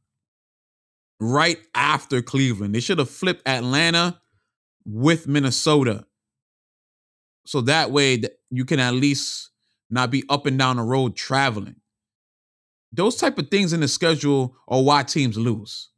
right 1.19 1.59
after 1.75 2.21
Cleveland. 2.21 2.73
They 2.73 2.79
should 2.79 2.99
have 2.99 3.09
flipped 3.09 3.47
Atlanta 3.47 4.19
with 4.85 5.27
Minnesota. 5.27 6.05
So 7.49 7.61
that 7.61 7.89
way 7.89 8.15
that 8.17 8.33
you 8.51 8.63
can 8.63 8.79
at 8.79 8.93
least 8.93 9.49
not 9.89 10.11
be 10.11 10.23
up 10.29 10.45
and 10.45 10.59
down 10.59 10.75
the 10.75 10.83
road 10.83 11.15
traveling. 11.15 11.77
Those 12.93 13.15
type 13.15 13.39
of 13.39 13.49
things 13.49 13.73
in 13.73 13.79
the 13.79 13.87
schedule 13.87 14.55
are 14.67 14.83
why 14.83 15.01
teams 15.01 15.35
lose. 15.35 15.89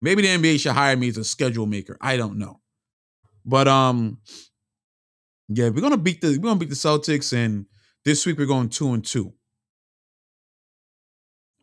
Maybe 0.00 0.22
the 0.22 0.28
NBA 0.30 0.58
should 0.58 0.72
hire 0.72 0.96
me 0.96 1.10
as 1.10 1.16
a 1.16 1.22
schedule 1.22 1.66
maker. 1.66 1.96
I 2.00 2.16
don't 2.16 2.38
know. 2.38 2.58
But 3.44 3.68
um 3.68 4.18
yeah, 5.48 5.68
we're 5.68 5.80
gonna 5.80 5.96
beat 5.96 6.22
the 6.22 6.30
we're 6.30 6.48
gonna 6.48 6.58
beat 6.58 6.70
the 6.70 6.74
Celtics, 6.74 7.32
and 7.32 7.66
this 8.04 8.26
week 8.26 8.38
we're 8.38 8.46
going 8.46 8.68
two 8.68 8.92
and 8.92 9.04
two. 9.04 9.32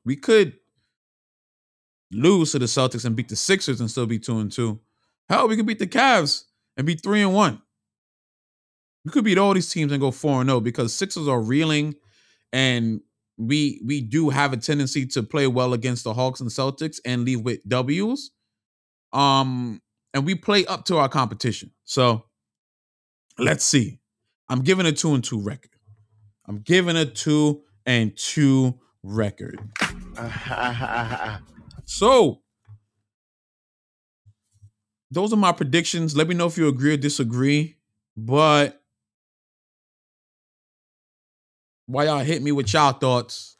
We 0.06 0.16
could 0.16 0.54
lose 2.14 2.54
to 2.54 2.60
the 2.60 2.66
Celtics 2.66 3.04
and 3.04 3.18
beat 3.18 3.28
the 3.28 3.36
Sixers 3.36 3.82
and 3.82 3.92
still 3.92 4.06
be 4.06 4.20
two 4.20 4.40
and 4.40 4.50
two. 4.50 4.80
Hell, 5.28 5.50
we 5.50 5.58
could 5.58 5.66
beat 5.66 5.80
the 5.80 5.86
Cavs 5.86 6.46
and 6.78 6.88
be 6.88 6.96
three 6.96 7.24
and 7.24 7.34
one. 7.34 7.62
We 9.06 9.12
could 9.12 9.24
beat 9.24 9.38
all 9.38 9.54
these 9.54 9.72
teams 9.72 9.92
and 9.92 10.02
go 10.02 10.12
four 10.12 10.42
and 10.42 10.50
zero 10.50 10.60
because 10.60 10.94
Sixers 10.94 11.28
are 11.28 11.42
reeling, 11.42 11.96
and 12.52 13.02
we 13.38 13.82
we 13.86 14.02
do 14.02 14.30
have 14.30 14.54
a 14.54 14.58
tendency 14.58 15.06
to 15.08 15.24
play 15.24 15.48
well 15.48 15.74
against 15.74 16.04
the 16.04 16.14
Hawks 16.14 16.42
and 16.42 16.50
Celtics 16.50 17.00
and 17.06 17.24
leave 17.24 17.42
with 17.42 17.68
W's. 17.68 18.32
Um, 19.14 19.82
and 20.14 20.26
we 20.26 20.36
play 20.36 20.66
up 20.66 20.86
to 20.86 20.98
our 20.98 21.10
competition. 21.10 21.72
So 21.86 22.26
let's 23.38 23.64
see. 23.64 24.00
I'm 24.50 24.62
giving 24.62 24.86
a 24.86 24.92
two 24.92 25.14
and 25.14 25.24
two 25.24 25.40
record. 25.42 25.72
I'm 26.46 26.60
giving 26.60 26.98
a 26.98 27.06
two 27.06 27.62
and 27.86 28.16
two 28.18 28.80
record. 29.04 29.60
so 31.86 32.42
those 35.12 35.32
are 35.34 35.38
my 35.38 35.52
predictions. 35.52 36.16
Let 36.16 36.28
me 36.28 36.36
know 36.36 36.48
if 36.48 36.58
you 36.58 36.68
agree 36.68 36.94
or 36.94 36.98
disagree. 36.98 37.78
But 38.18 38.79
while 41.90 42.06
y'all 42.06 42.20
hit 42.20 42.44
me 42.44 42.52
with 42.52 42.72
y'all 42.72 42.94
thoughts, 42.94 43.58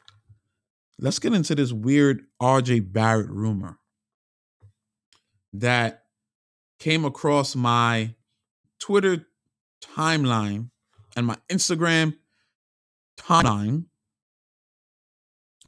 let's 1.00 1.18
get 1.18 1.34
into 1.34 1.56
this 1.56 1.72
weird 1.72 2.22
RJ 2.40 2.92
Barrett 2.92 3.28
rumor 3.28 3.76
that 5.52 6.04
came 6.78 7.04
across 7.04 7.56
my 7.56 8.14
Twitter 8.78 9.26
timeline 9.82 10.70
and 11.16 11.26
my 11.26 11.36
Instagram 11.50 12.16
timeline. 13.18 13.86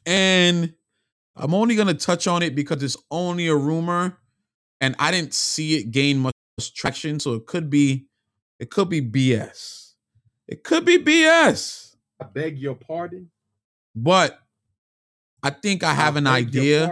And 0.07 0.73
I'm 1.35 1.55
only 1.55 1.75
going 1.75 1.89
to 1.89 1.95
touch 1.95 2.29
on 2.29 2.43
it 2.43 2.55
because 2.55 2.81
it's 2.81 2.97
only 3.11 3.49
a 3.49 3.57
rumor 3.57 4.19
and 4.81 4.95
I 5.01 5.11
didn't 5.11 5.35
see 5.35 5.81
it 5.81 5.91
gain 5.91 6.21
much 6.21 6.33
traction. 6.77 7.19
So 7.19 7.35
it 7.35 7.47
could 7.47 7.69
be, 7.69 8.07
it 8.61 8.71
could 8.71 8.89
be 8.89 9.03
BS. 9.03 9.95
It 10.47 10.63
could 10.63 10.85
be 10.85 10.99
BS. 10.99 11.92
I 12.23 12.29
beg 12.33 12.59
your 12.59 12.75
pardon. 12.75 13.31
But 13.95 14.39
I 15.43 15.51
think 15.51 15.83
I 15.83 15.93
have 15.95 16.17
an 16.17 16.27
idea 16.27 16.89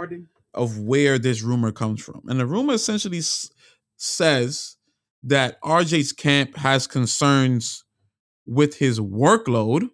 of 0.54 0.78
where 0.78 1.18
this 1.18 1.42
rumor 1.42 1.70
comes 1.72 2.02
from. 2.02 2.22
And 2.28 2.40
the 2.40 2.46
rumor 2.46 2.74
essentially 2.74 3.18
s- 3.18 3.50
says 3.96 4.76
that 5.22 5.60
RJ's 5.62 6.12
camp 6.12 6.56
has 6.56 6.86
concerns 6.86 7.84
with 8.46 8.76
his 8.76 8.98
workload. 8.98 9.90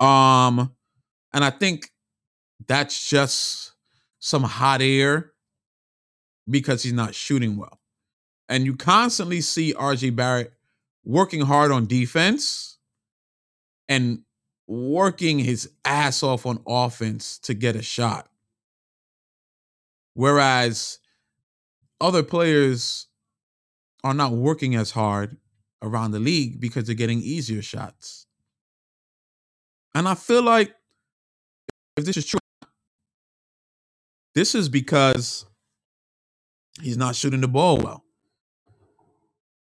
Um, 0.00 0.74
and 1.32 1.44
I 1.44 1.50
think 1.50 1.90
that's 2.66 3.08
just 3.08 3.72
some 4.18 4.42
hot 4.42 4.82
air 4.82 5.32
because 6.48 6.82
he's 6.82 6.92
not 6.92 7.14
shooting 7.14 7.56
well. 7.56 7.80
And 8.48 8.64
you 8.64 8.76
constantly 8.76 9.40
see 9.40 9.74
RJ 9.74 10.14
Barrett 10.16 10.52
working 11.04 11.42
hard 11.42 11.70
on 11.70 11.86
defense 11.86 12.77
and 13.88 14.20
working 14.66 15.38
his 15.38 15.70
ass 15.84 16.22
off 16.22 16.44
on 16.46 16.62
offense 16.66 17.38
to 17.38 17.54
get 17.54 17.74
a 17.74 17.82
shot. 17.82 18.28
Whereas 20.14 20.98
other 22.00 22.22
players 22.22 23.06
are 24.04 24.14
not 24.14 24.32
working 24.32 24.74
as 24.74 24.90
hard 24.90 25.36
around 25.82 26.10
the 26.10 26.20
league 26.20 26.60
because 26.60 26.84
they're 26.84 26.94
getting 26.94 27.20
easier 27.20 27.62
shots. 27.62 28.26
And 29.94 30.06
I 30.06 30.14
feel 30.14 30.42
like 30.42 30.74
if 31.96 32.04
this 32.04 32.16
is 32.16 32.26
true, 32.26 32.40
this 34.34 34.54
is 34.54 34.68
because 34.68 35.46
he's 36.80 36.96
not 36.96 37.16
shooting 37.16 37.40
the 37.40 37.48
ball 37.48 37.78
well. 37.78 38.04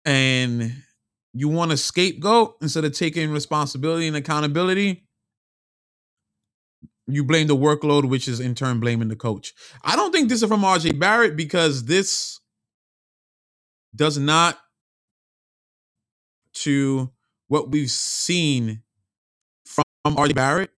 And 0.04 0.84
you 1.34 1.48
want 1.48 1.72
a 1.72 1.78
scapegoat 1.78 2.58
instead 2.62 2.86
of 2.86 2.94
taking 2.94 3.32
responsibility 3.32 4.08
and 4.08 4.16
accountability, 4.16 5.06
you 7.08 7.24
blame 7.24 7.48
the 7.48 7.56
workload, 7.56 8.08
which 8.08 8.28
is 8.28 8.40
in 8.40 8.56
turn 8.56 8.80
blaming 8.80 9.08
the 9.08 9.16
coach. 9.16 9.54
I 9.84 9.96
don't 9.96 10.12
think 10.12 10.30
this 10.30 10.42
is 10.42 10.48
from 10.48 10.62
RJ 10.62 11.00
Barrett 11.00 11.36
because 11.36 11.86
this 11.86 12.40
does 13.96 14.18
not 14.18 14.60
to 16.54 17.10
what 17.48 17.72
we've 17.72 17.90
seen 17.90 18.84
from 19.66 19.84
RJ 20.06 20.36
Barrett 20.36 20.72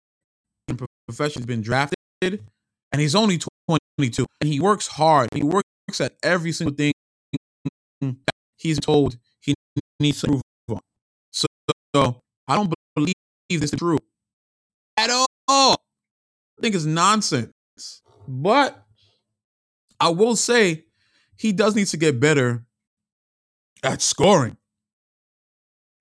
in 0.68 0.78
profession. 1.08 1.42
He's 1.42 1.48
been 1.48 1.62
drafted 1.62 1.98
and 2.22 3.02
he's 3.02 3.16
only 3.16 3.40
22 3.98 4.26
and 4.40 4.50
he 4.50 4.60
works 4.60 4.88
hard. 4.88 5.30
He 5.34 5.44
works 5.44 5.66
at 6.00 6.16
every 6.24 6.52
single 6.52 6.76
thing 6.76 6.94
he's 8.58 8.80
told 8.80 9.18
needs 10.02 10.22
to 10.22 10.28
improve 10.28 10.42
on. 10.70 10.80
So, 11.32 11.48
so 11.96 12.22
I 12.48 12.56
don't 12.56 12.74
believe 12.96 13.16
this 13.50 13.72
is 13.74 13.80
true 13.80 13.98
at 14.98 15.10
all. 15.10 15.76
I 16.62 16.62
think 16.62 16.76
it's 16.76 16.86
nonsense. 16.86 17.52
But 18.28 18.84
I 20.00 20.10
will 20.10 20.36
say 20.36 20.86
he 21.36 21.52
does 21.52 21.76
need 21.76 21.88
to 21.88 21.98
get 21.98 22.20
better 22.20 22.64
at 23.84 24.02
scoring. 24.02 24.58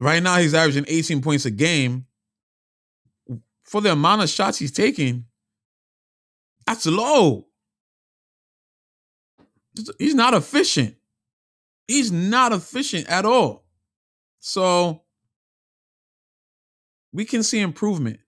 Right 0.01 0.23
now, 0.23 0.39
he's 0.39 0.55
averaging 0.55 0.85
18 0.89 1.23
points 1.23 1.45
a 1.45 1.51
game. 1.51 2.07
For 3.65 3.81
the 3.81 3.93
amount 3.93 4.23
of 4.23 4.29
shots 4.29 4.59
he's 4.59 4.73
taking, 4.73 5.27
that's 6.67 6.87
low. 6.87 7.47
He's 9.99 10.15
not 10.15 10.35
efficient. 10.35 10.97
He's 11.87 12.11
not 12.11 12.53
efficient 12.53 13.09
at 13.09 13.25
all. 13.25 13.60
So 14.41 15.03
we 17.13 17.25
can 17.25 17.43
see 17.43 17.61
improvement. 17.61 18.19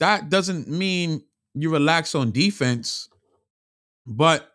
That 0.00 0.30
doesn't 0.30 0.68
mean 0.68 1.22
you 1.54 1.70
relax 1.70 2.14
on 2.14 2.32
defense, 2.32 3.08
but 4.06 4.52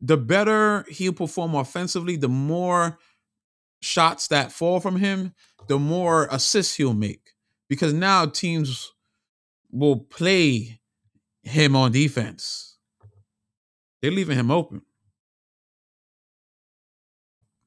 the 0.00 0.16
better 0.16 0.84
he'll 0.88 1.12
perform 1.12 1.54
offensively, 1.54 2.16
the 2.16 2.28
more 2.28 2.98
shots 3.80 4.28
that 4.28 4.52
fall 4.52 4.80
from 4.80 4.96
him, 4.96 5.34
the 5.68 5.78
more 5.78 6.28
assists 6.30 6.74
he'll 6.74 6.94
make. 6.94 7.30
Because 7.68 7.94
now 7.94 8.26
teams 8.26 8.92
will 9.70 9.96
play 9.96 10.80
him 11.42 11.74
on 11.74 11.92
defense. 11.92 12.76
They're 14.02 14.10
leaving 14.10 14.38
him 14.38 14.50
open. 14.50 14.82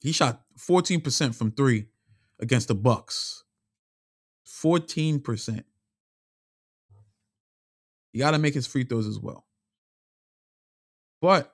He 0.01 0.11
shot 0.11 0.43
14% 0.59 1.33
from 1.33 1.51
three 1.51 1.87
against 2.39 2.67
the 2.67 2.75
Bucks. 2.75 3.43
14%. 4.47 5.63
You 8.13 8.19
got 8.19 8.31
to 8.31 8.39
make 8.39 8.53
his 8.53 8.65
free 8.65 8.83
throws 8.83 9.07
as 9.07 9.19
well. 9.19 9.45
But 11.21 11.53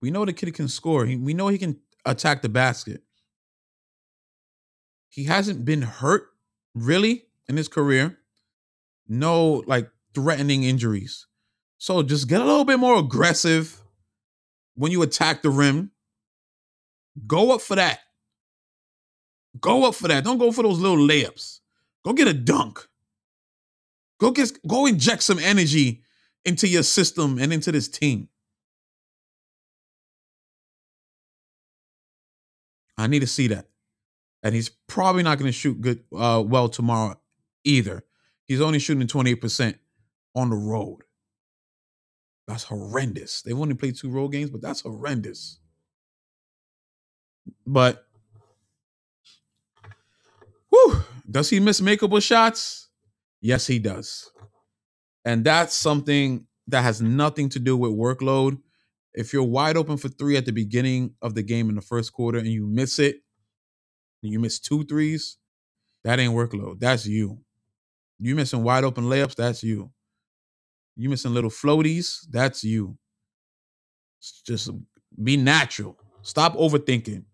we 0.00 0.10
know 0.10 0.24
the 0.24 0.32
kid 0.32 0.52
can 0.54 0.68
score. 0.68 1.04
We 1.04 1.34
know 1.34 1.48
he 1.48 1.58
can 1.58 1.78
attack 2.04 2.42
the 2.42 2.48
basket. 2.48 3.02
He 5.08 5.24
hasn't 5.24 5.64
been 5.64 5.82
hurt 5.82 6.28
really 6.74 7.24
in 7.48 7.56
his 7.56 7.68
career. 7.68 8.18
No 9.08 9.62
like 9.66 9.90
threatening 10.14 10.64
injuries. 10.64 11.26
So 11.78 12.02
just 12.02 12.28
get 12.28 12.40
a 12.40 12.44
little 12.44 12.64
bit 12.64 12.78
more 12.78 12.98
aggressive 12.98 13.80
when 14.74 14.92
you 14.92 15.02
attack 15.02 15.42
the 15.42 15.50
rim. 15.50 15.90
Go 17.26 17.52
up 17.52 17.60
for 17.60 17.74
that. 17.74 18.00
Go 19.60 19.84
up 19.84 19.94
for 19.94 20.08
that. 20.08 20.24
Don't 20.24 20.38
go 20.38 20.50
for 20.52 20.62
those 20.62 20.78
little 20.78 20.96
layups. 20.96 21.60
Go 22.04 22.12
get 22.12 22.28
a 22.28 22.32
dunk. 22.32 22.86
Go 24.18 24.30
get 24.30 24.52
go 24.66 24.86
inject 24.86 25.22
some 25.22 25.38
energy 25.38 26.02
into 26.44 26.68
your 26.68 26.82
system 26.82 27.38
and 27.38 27.52
into 27.52 27.72
this 27.72 27.88
team. 27.88 28.28
I 32.96 33.06
need 33.06 33.20
to 33.20 33.26
see 33.26 33.48
that. 33.48 33.66
And 34.42 34.54
he's 34.54 34.68
probably 34.68 35.22
not 35.22 35.38
going 35.38 35.48
to 35.48 35.52
shoot 35.52 35.80
good 35.80 36.04
uh, 36.16 36.42
well 36.44 36.68
tomorrow 36.68 37.18
either. 37.64 38.04
He's 38.44 38.60
only 38.60 38.78
shooting 38.78 39.06
28% 39.06 39.76
on 40.34 40.50
the 40.50 40.56
road. 40.56 41.02
That's 42.48 42.64
horrendous. 42.64 43.42
They've 43.42 43.58
only 43.58 43.74
played 43.74 43.96
two 43.96 44.10
road 44.10 44.28
games, 44.28 44.50
but 44.50 44.60
that's 44.60 44.80
horrendous. 44.80 45.58
But 47.66 48.06
whew, 50.72 51.04
Does 51.30 51.50
he 51.50 51.60
miss 51.60 51.80
makeable 51.80 52.22
shots? 52.22 52.88
Yes, 53.40 53.66
he 53.66 53.78
does. 53.78 54.30
And 55.24 55.44
that's 55.44 55.74
something 55.74 56.46
that 56.68 56.82
has 56.82 57.00
nothing 57.02 57.48
to 57.50 57.58
do 57.58 57.76
with 57.76 57.92
workload. 57.92 58.58
If 59.14 59.32
you're 59.32 59.42
wide 59.42 59.76
open 59.76 59.96
for 59.98 60.08
three 60.08 60.36
at 60.36 60.46
the 60.46 60.52
beginning 60.52 61.14
of 61.22 61.34
the 61.34 61.42
game 61.42 61.68
in 61.68 61.74
the 61.76 61.82
first 61.82 62.12
quarter 62.12 62.38
and 62.38 62.48
you 62.48 62.66
miss 62.66 62.98
it, 62.98 63.16
and 64.22 64.32
you 64.32 64.38
miss 64.38 64.60
two 64.60 64.84
threes, 64.84 65.38
that 66.04 66.18
ain't 66.18 66.34
workload. 66.34 66.80
That's 66.80 67.06
you. 67.06 67.38
You 68.18 68.36
missing 68.36 68.62
wide 68.62 68.84
open 68.84 69.04
layups, 69.04 69.34
that's 69.34 69.62
you. 69.64 69.90
You 70.96 71.10
missing 71.10 71.34
little 71.34 71.50
floaties, 71.50 72.20
that's 72.30 72.64
you. 72.64 72.96
Just 74.46 74.70
be 75.22 75.36
natural. 75.36 75.98
Stop 76.22 76.54
overthinking. 76.54 77.24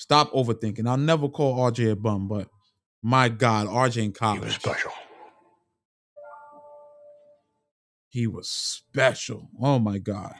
Stop 0.00 0.32
overthinking. 0.32 0.88
I'll 0.88 0.96
never 0.96 1.28
call 1.28 1.58
RJ 1.70 1.92
a 1.92 1.94
bum, 1.94 2.26
but 2.26 2.48
my 3.02 3.28
God, 3.28 3.66
RJ 3.66 4.02
in 4.02 4.12
college. 4.12 4.40
He 4.40 4.46
was 4.46 4.54
special. 4.54 4.92
He 8.08 8.26
was 8.26 8.48
special. 8.48 9.50
Oh 9.60 9.78
my 9.78 9.98
God. 9.98 10.32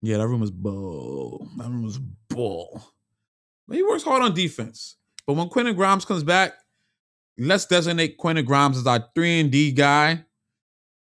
Yeah, 0.00 0.18
that 0.18 0.28
room 0.28 0.40
was 0.40 0.52
bull. 0.52 1.48
That 1.56 1.64
room 1.64 1.82
was 1.82 1.98
bull. 1.98 2.84
But 3.66 3.76
he 3.76 3.82
works 3.82 4.04
hard 4.04 4.22
on 4.22 4.34
defense. 4.34 4.98
But 5.26 5.32
when 5.32 5.48
Quentin 5.48 5.74
Grimes 5.74 6.04
comes 6.04 6.22
back, 6.22 6.54
let's 7.36 7.66
designate 7.66 8.18
Quentin 8.18 8.44
Grimes 8.44 8.78
as 8.78 8.86
our 8.86 9.04
3 9.16 9.40
and 9.40 9.50
D 9.50 9.72
guy. 9.72 10.24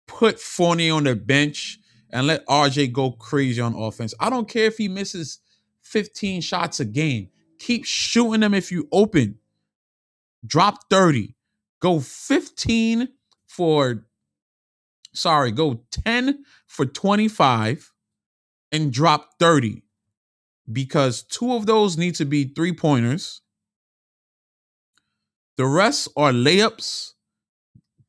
Put 0.06 0.40
Fournier 0.40 0.94
on 0.94 1.06
the 1.06 1.16
bench 1.16 1.80
and 2.12 2.28
let 2.28 2.46
RJ 2.48 2.94
go 2.94 3.12
crazy 3.12 3.62
on 3.62 3.76
offense. 3.76 4.14
I 4.20 4.30
don't 4.30 4.48
care 4.48 4.66
if 4.66 4.78
he 4.78 4.88
misses 4.88 5.40
15 5.82 6.42
shots 6.42 6.80
a 6.80 6.86
game. 6.86 7.30
Keep 7.60 7.86
shooting 7.86 8.42
them 8.42 8.54
if 8.54 8.72
you 8.72 8.88
open. 8.92 9.40
Drop 10.46 10.90
30. 10.90 11.36
Go 11.80 12.00
15 12.00 13.10
for 13.48 14.06
sorry, 15.14 15.52
go 15.52 15.82
10 15.92 16.44
for 16.68 16.86
25 16.86 17.92
and 18.72 18.94
drop 18.94 19.32
30 19.40 19.84
because 20.72 21.24
two 21.24 21.54
of 21.54 21.66
those 21.66 21.98
need 21.98 22.16
to 22.16 22.26
be 22.26 22.46
three 22.46 22.74
pointers. 22.74 23.42
The 25.58 25.66
rest 25.66 26.10
are 26.16 26.32
layups, 26.32 27.14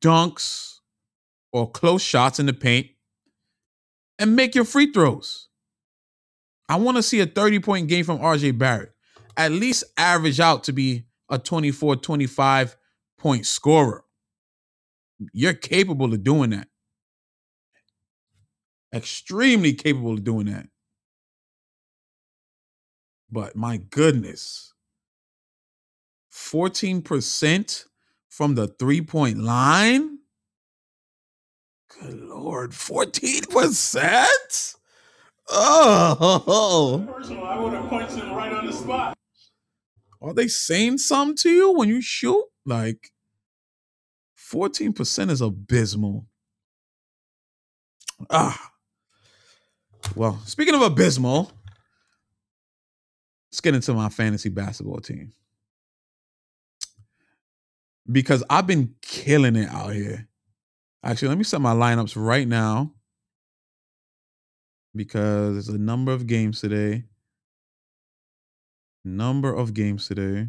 dunks, 0.01 0.79
or 1.51 1.69
close 1.71 2.03
shots 2.03 2.39
in 2.39 2.45
the 2.45 2.53
paint 2.53 2.87
and 4.19 4.35
make 4.35 4.53
your 4.53 4.65
free 4.65 4.91
throws. 4.91 5.47
I 6.67 6.75
want 6.75 6.97
to 6.97 7.03
see 7.03 7.19
a 7.21 7.25
30 7.25 7.59
point 7.59 7.87
game 7.87 8.05
from 8.05 8.19
RJ 8.19 8.57
Barrett. 8.57 8.91
At 9.35 9.51
least 9.51 9.85
average 9.97 10.39
out 10.39 10.65
to 10.65 10.73
be 10.73 11.05
a 11.29 11.39
24 11.39 11.95
25 11.95 12.77
point 13.17 13.45
scorer. 13.47 14.03
You're 15.33 15.53
capable 15.53 16.13
of 16.13 16.23
doing 16.23 16.51
that. 16.51 16.67
Extremely 18.93 19.73
capable 19.73 20.13
of 20.13 20.23
doing 20.23 20.47
that. 20.47 20.67
But 23.31 23.55
my 23.55 23.77
goodness, 23.77 24.73
14% 26.33 27.85
from 28.29 28.55
the 28.55 28.67
three 28.67 29.01
point 29.01 29.39
line? 29.39 30.18
Good 32.01 32.21
Lord, 32.21 32.71
14%? 32.71 34.75
Oh. 35.49 37.07
Personal, 37.13 37.43
I 37.43 37.59
would 37.59 37.73
have 37.73 37.89
punched 37.89 38.15
him 38.15 38.33
right 38.33 38.53
on 38.53 38.65
the 38.65 38.73
spot. 38.73 39.17
Are 40.21 40.33
they 40.33 40.47
saying 40.47 40.99
something 40.99 41.35
to 41.37 41.49
you 41.49 41.73
when 41.73 41.89
you 41.89 42.01
shoot? 42.01 42.45
Like 42.65 43.11
14% 44.51 45.29
is 45.29 45.41
abysmal. 45.41 46.25
Ah. 48.29 48.71
Well, 50.15 50.41
speaking 50.45 50.75
of 50.75 50.81
abysmal, 50.81 51.51
let's 53.51 53.61
get 53.61 53.75
into 53.75 53.93
my 53.93 54.09
fantasy 54.09 54.49
basketball 54.49 54.99
team. 54.99 55.33
Because 58.09 58.43
I've 58.49 58.67
been 58.67 58.95
killing 59.01 59.55
it 59.55 59.69
out 59.69 59.93
here. 59.93 60.28
Actually, 61.03 61.29
let 61.29 61.37
me 61.37 61.43
set 61.43 61.61
my 61.61 61.73
lineups 61.73 62.13
right 62.17 62.47
now 62.47 62.93
because 64.95 65.53
there's 65.53 65.69
a 65.69 65.77
number 65.77 66.11
of 66.11 66.27
games 66.27 66.59
today. 66.59 67.05
Number 69.05 69.53
of 69.53 69.73
games 69.73 70.07
today. 70.07 70.47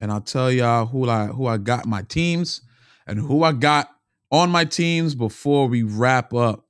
And 0.00 0.10
I'll 0.10 0.22
tell 0.22 0.50
y'all 0.50 0.86
who 0.86 1.08
I 1.08 1.26
who 1.26 1.46
I 1.46 1.58
got 1.58 1.84
my 1.84 2.02
teams 2.02 2.62
and 3.06 3.18
who 3.18 3.42
I 3.42 3.52
got 3.52 3.90
on 4.30 4.50
my 4.50 4.64
teams 4.64 5.14
before 5.14 5.66
we 5.66 5.82
wrap 5.82 6.32
up. 6.32 6.64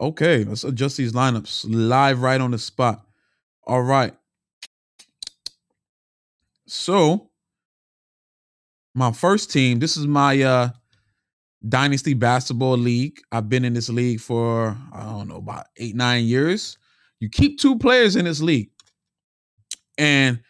Okay, 0.00 0.42
let's 0.42 0.64
adjust 0.64 0.96
these 0.96 1.12
lineups 1.12 1.64
live 1.68 2.20
right 2.22 2.40
on 2.40 2.50
the 2.50 2.58
spot. 2.58 3.06
All 3.64 3.82
right. 3.82 4.14
So, 6.66 7.30
my 8.94 9.12
first 9.12 9.50
team, 9.50 9.78
this 9.78 9.96
is 9.96 10.06
my 10.06 10.40
uh 10.42 10.68
Dynasty 11.66 12.14
Basketball 12.14 12.76
League. 12.76 13.20
I've 13.32 13.48
been 13.48 13.64
in 13.64 13.72
this 13.72 13.88
league 13.88 14.20
for, 14.20 14.76
I 14.92 15.02
don't 15.04 15.28
know, 15.28 15.36
about 15.36 15.66
eight, 15.78 15.94
nine 15.94 16.24
years. 16.24 16.76
You 17.20 17.30
keep 17.30 17.58
two 17.58 17.78
players 17.78 18.16
in 18.16 18.26
this 18.26 18.42
league. 18.42 18.70
And 19.96 20.40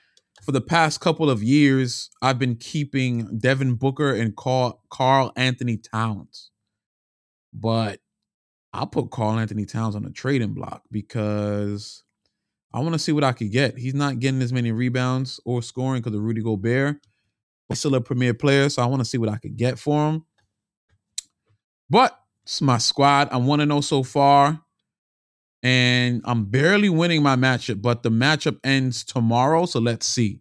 for 0.42 0.50
the 0.50 0.60
past 0.60 1.00
couple 1.00 1.30
of 1.30 1.42
years, 1.42 2.10
I've 2.20 2.38
been 2.38 2.56
keeping 2.56 3.38
Devin 3.38 3.76
Booker 3.76 4.12
and 4.12 4.34
Karl, 4.34 4.82
Carl 4.90 5.32
Anthony 5.36 5.76
Towns. 5.76 6.50
But 7.52 8.00
I'll 8.72 8.88
put 8.88 9.12
Karl-Anthony 9.12 9.66
Towns 9.66 9.94
on 9.94 10.02
the 10.02 10.10
trading 10.10 10.52
block 10.52 10.82
because 10.90 12.02
I 12.74 12.80
want 12.80 12.94
to 12.94 12.98
see 12.98 13.12
what 13.12 13.22
I 13.22 13.30
could 13.30 13.52
get. 13.52 13.78
He's 13.78 13.94
not 13.94 14.18
getting 14.18 14.42
as 14.42 14.52
many 14.52 14.72
rebounds 14.72 15.38
or 15.44 15.62
scoring 15.62 16.02
because 16.02 16.16
of 16.16 16.22
Rudy 16.24 16.42
Gobert. 16.42 16.96
He's 17.68 17.78
still 17.78 17.94
a 17.94 18.00
premier 18.00 18.34
player, 18.34 18.68
so 18.68 18.82
I 18.82 18.86
want 18.86 19.00
to 19.00 19.04
see 19.04 19.16
what 19.16 19.28
I 19.28 19.36
could 19.36 19.56
get 19.56 19.78
for 19.78 20.10
him. 20.10 20.24
But 21.88 22.18
it's 22.42 22.60
my 22.60 22.78
squad. 22.78 23.28
I'm 23.30 23.46
1 23.46 23.60
0 23.60 23.80
so 23.80 24.02
far. 24.02 24.60
And 25.62 26.20
I'm 26.24 26.46
barely 26.46 26.88
winning 26.88 27.22
my 27.22 27.36
matchup, 27.36 27.80
but 27.80 28.02
the 28.02 28.10
matchup 28.10 28.58
ends 28.64 29.04
tomorrow. 29.04 29.66
So 29.66 29.78
let's 29.78 30.04
see. 30.04 30.40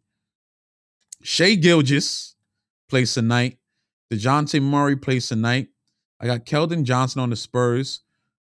Shai 1.22 1.54
Gilgeous 1.54 2.36
plays 2.90 3.14
tonight. 3.14 3.60
Dejounte 4.12 4.60
Murray 4.62 4.96
plays 4.96 5.30
tonight. 5.30 5.68
I 6.20 6.26
got 6.26 6.46
Keldon 6.46 6.84
Johnson 6.84 7.22
on 7.22 7.30
the 7.30 7.36
Spurs. 7.36 8.02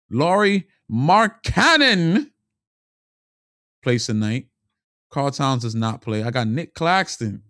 Lauri 0.09 0.67
Markkanen 0.91 2.31
plays 3.85 4.05
tonight. 4.07 4.47
Karl 5.11 5.29
Towns 5.29 5.61
does 5.61 5.75
not 5.75 6.01
play. 6.01 6.23
I 6.23 6.31
got 6.31 6.47
Nick 6.47 6.73
Claxton. 6.73 7.43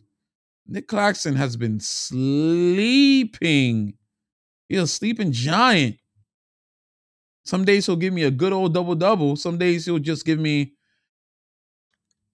Nick 0.67 0.89
Claxton 0.89 1.37
has 1.37 1.55
been 1.55 1.79
sleeping. 1.79 3.37
He's 4.67 4.81
a 4.81 4.87
sleeping 4.87 5.31
giant. 5.31 5.95
Some 7.45 7.63
days 7.63 7.85
he'll 7.85 7.95
give 7.95 8.11
me 8.13 8.23
a 8.23 8.31
good 8.31 8.51
old 8.51 8.73
double 8.73 8.95
double. 8.95 9.37
Some 9.37 9.57
days 9.57 9.85
he'll 9.85 9.97
just 9.97 10.25
give 10.25 10.37
me 10.37 10.73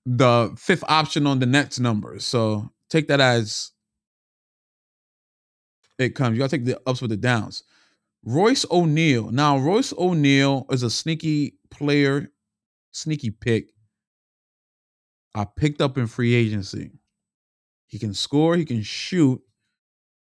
the 0.08 0.52
fifth 0.58 0.84
option 0.88 1.28
on 1.28 1.38
the 1.38 1.46
Nets 1.46 1.80
number. 1.80 2.18
So 2.18 2.72
take 2.90 3.08
that 3.10 3.22
as 3.22 3.70
it 6.00 6.16
comes. 6.16 6.36
You 6.36 6.40
gotta 6.40 6.58
take 6.58 6.66
the 6.66 6.82
ups 6.88 7.02
with 7.02 7.12
the 7.12 7.18
downs. 7.18 7.62
Royce 8.26 8.66
O'Neale. 8.72 9.30
Now, 9.30 9.60
Royce 9.60 9.94
O'Neale 9.96 10.66
is 10.72 10.82
a 10.82 10.90
sneaky 10.90 11.60
player, 11.70 12.32
sneaky 12.92 13.30
pick. 13.30 13.70
I 15.34 15.46
picked 15.46 15.82
up 15.82 15.98
in 15.98 16.08
free 16.08 16.34
agency. 16.34 16.92
He 17.88 18.00
can 18.00 18.14
score, 18.14 18.56
he 18.56 18.66
can 18.66 18.82
shoot, 18.82 19.42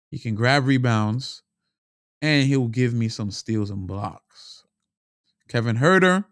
he 0.10 0.20
can 0.20 0.36
grab 0.36 0.66
rebounds, 0.66 1.44
and 2.22 2.48
he'll 2.48 2.68
give 2.68 2.94
me 2.94 3.10
some 3.10 3.32
steals 3.32 3.70
and 3.70 3.88
blocks. 3.88 4.64
Kevin 5.48 5.78
Huerter, 5.78 6.26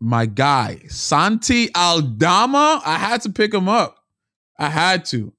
my 0.00 0.26
guy, 0.26 0.80
Santi 0.88 1.74
Aldama. 1.74 2.82
I 2.84 2.98
had 2.98 3.22
to 3.22 3.30
pick 3.30 3.52
him 3.52 3.68
up. 3.68 3.96
I 4.58 4.68
had 4.68 5.04
to. 5.06 5.32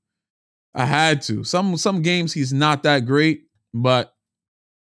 I 0.73 0.85
had 0.85 1.21
to. 1.23 1.43
Some 1.43 1.77
some 1.77 2.01
games 2.01 2.33
he's 2.33 2.53
not 2.53 2.83
that 2.83 3.05
great, 3.05 3.43
but 3.73 4.13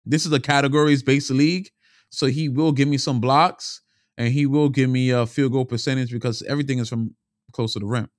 this 0.05 0.27
is 0.27 0.33
a 0.33 0.41
categories 0.41 1.03
based 1.03 1.31
league, 1.31 1.71
so 2.11 2.27
he 2.27 2.49
will 2.49 2.73
give 2.73 2.89
me 2.89 2.99
some 2.99 3.21
blocks 3.21 3.81
and 4.17 4.33
he 4.33 4.47
will 4.47 4.69
give 4.69 4.89
me 4.91 5.11
a 5.11 5.27
field 5.27 5.53
goal 5.53 5.65
percentage 5.65 6.13
because 6.13 6.43
everything 6.43 6.79
is 6.79 6.89
from 6.89 7.15
close 7.55 7.73
to 7.73 7.79
the 7.79 7.87
rim 7.87 8.11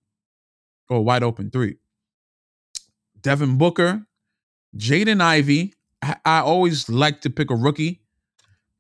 or 0.89 1.03
wide 1.03 1.23
open 1.23 1.51
three. 1.51 1.77
Devin 3.21 3.57
Booker, 3.57 4.05
Jaden 4.77 5.21
Ivey. 5.21 5.73
I, 6.01 6.15
I 6.25 6.39
always 6.39 6.89
like 6.89 7.21
to 7.21 7.29
pick 7.29 7.51
a 7.51 7.55
rookie 7.55 8.01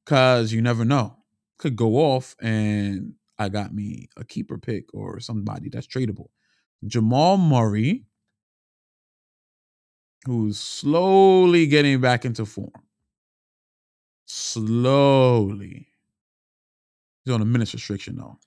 because 0.03 0.53
you 0.53 0.61
never 0.61 0.85
know. 0.85 1.17
could 1.57 1.75
go 1.75 1.95
off 1.95 2.35
and 2.41 3.13
I 3.37 3.49
got 3.49 3.73
me 3.73 4.09
a 4.17 4.23
keeper 4.23 4.57
pick 4.57 4.85
or 4.93 5.19
somebody 5.19 5.69
that's 5.69 5.87
tradable. 5.87 6.27
Jamal 6.85 7.37
Murray, 7.37 8.05
who's 10.25 10.59
slowly 10.59 11.67
getting 11.67 11.99
back 12.01 12.25
into 12.25 12.45
form. 12.45 12.71
Slowly. 14.25 15.87
He's 17.23 17.33
on 17.33 17.41
a 17.41 17.45
minutes 17.45 17.73
restriction 17.73 18.15
though. 18.15 18.37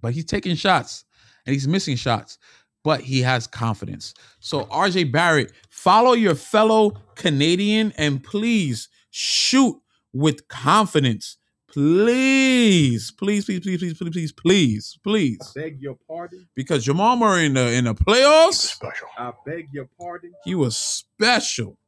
But 0.00 0.12
he's 0.12 0.24
taking 0.24 0.54
shots 0.54 1.04
and 1.48 1.54
he's 1.54 1.66
missing 1.66 1.96
shots, 1.96 2.36
but 2.84 3.00
he 3.00 3.22
has 3.22 3.46
confidence. 3.46 4.12
So, 4.38 4.66
RJ 4.66 5.10
Barrett, 5.10 5.50
follow 5.70 6.12
your 6.12 6.34
fellow 6.34 6.90
Canadian 7.14 7.94
and 7.96 8.22
please 8.22 8.90
shoot 9.08 9.80
with 10.12 10.46
confidence. 10.48 11.38
Please, 11.68 13.10
please, 13.10 13.46
please, 13.46 13.60
please, 13.60 13.78
please, 13.78 13.94
please, 13.96 14.10
please, 14.10 14.32
please, 14.32 14.98
please. 15.02 15.52
beg 15.54 15.80
your 15.80 15.96
pardon. 16.06 16.46
Because 16.54 16.84
Jamal 16.84 17.16
Murray 17.16 17.46
in 17.46 17.54
the 17.54 17.72
in 17.72 17.84
the 17.84 17.94
playoffs, 17.94 18.74
Special. 18.74 19.08
I 19.16 19.32
beg 19.46 19.68
your 19.72 19.88
pardon. 19.98 20.32
he 20.44 20.54
was 20.54 20.76
special. 20.76 21.78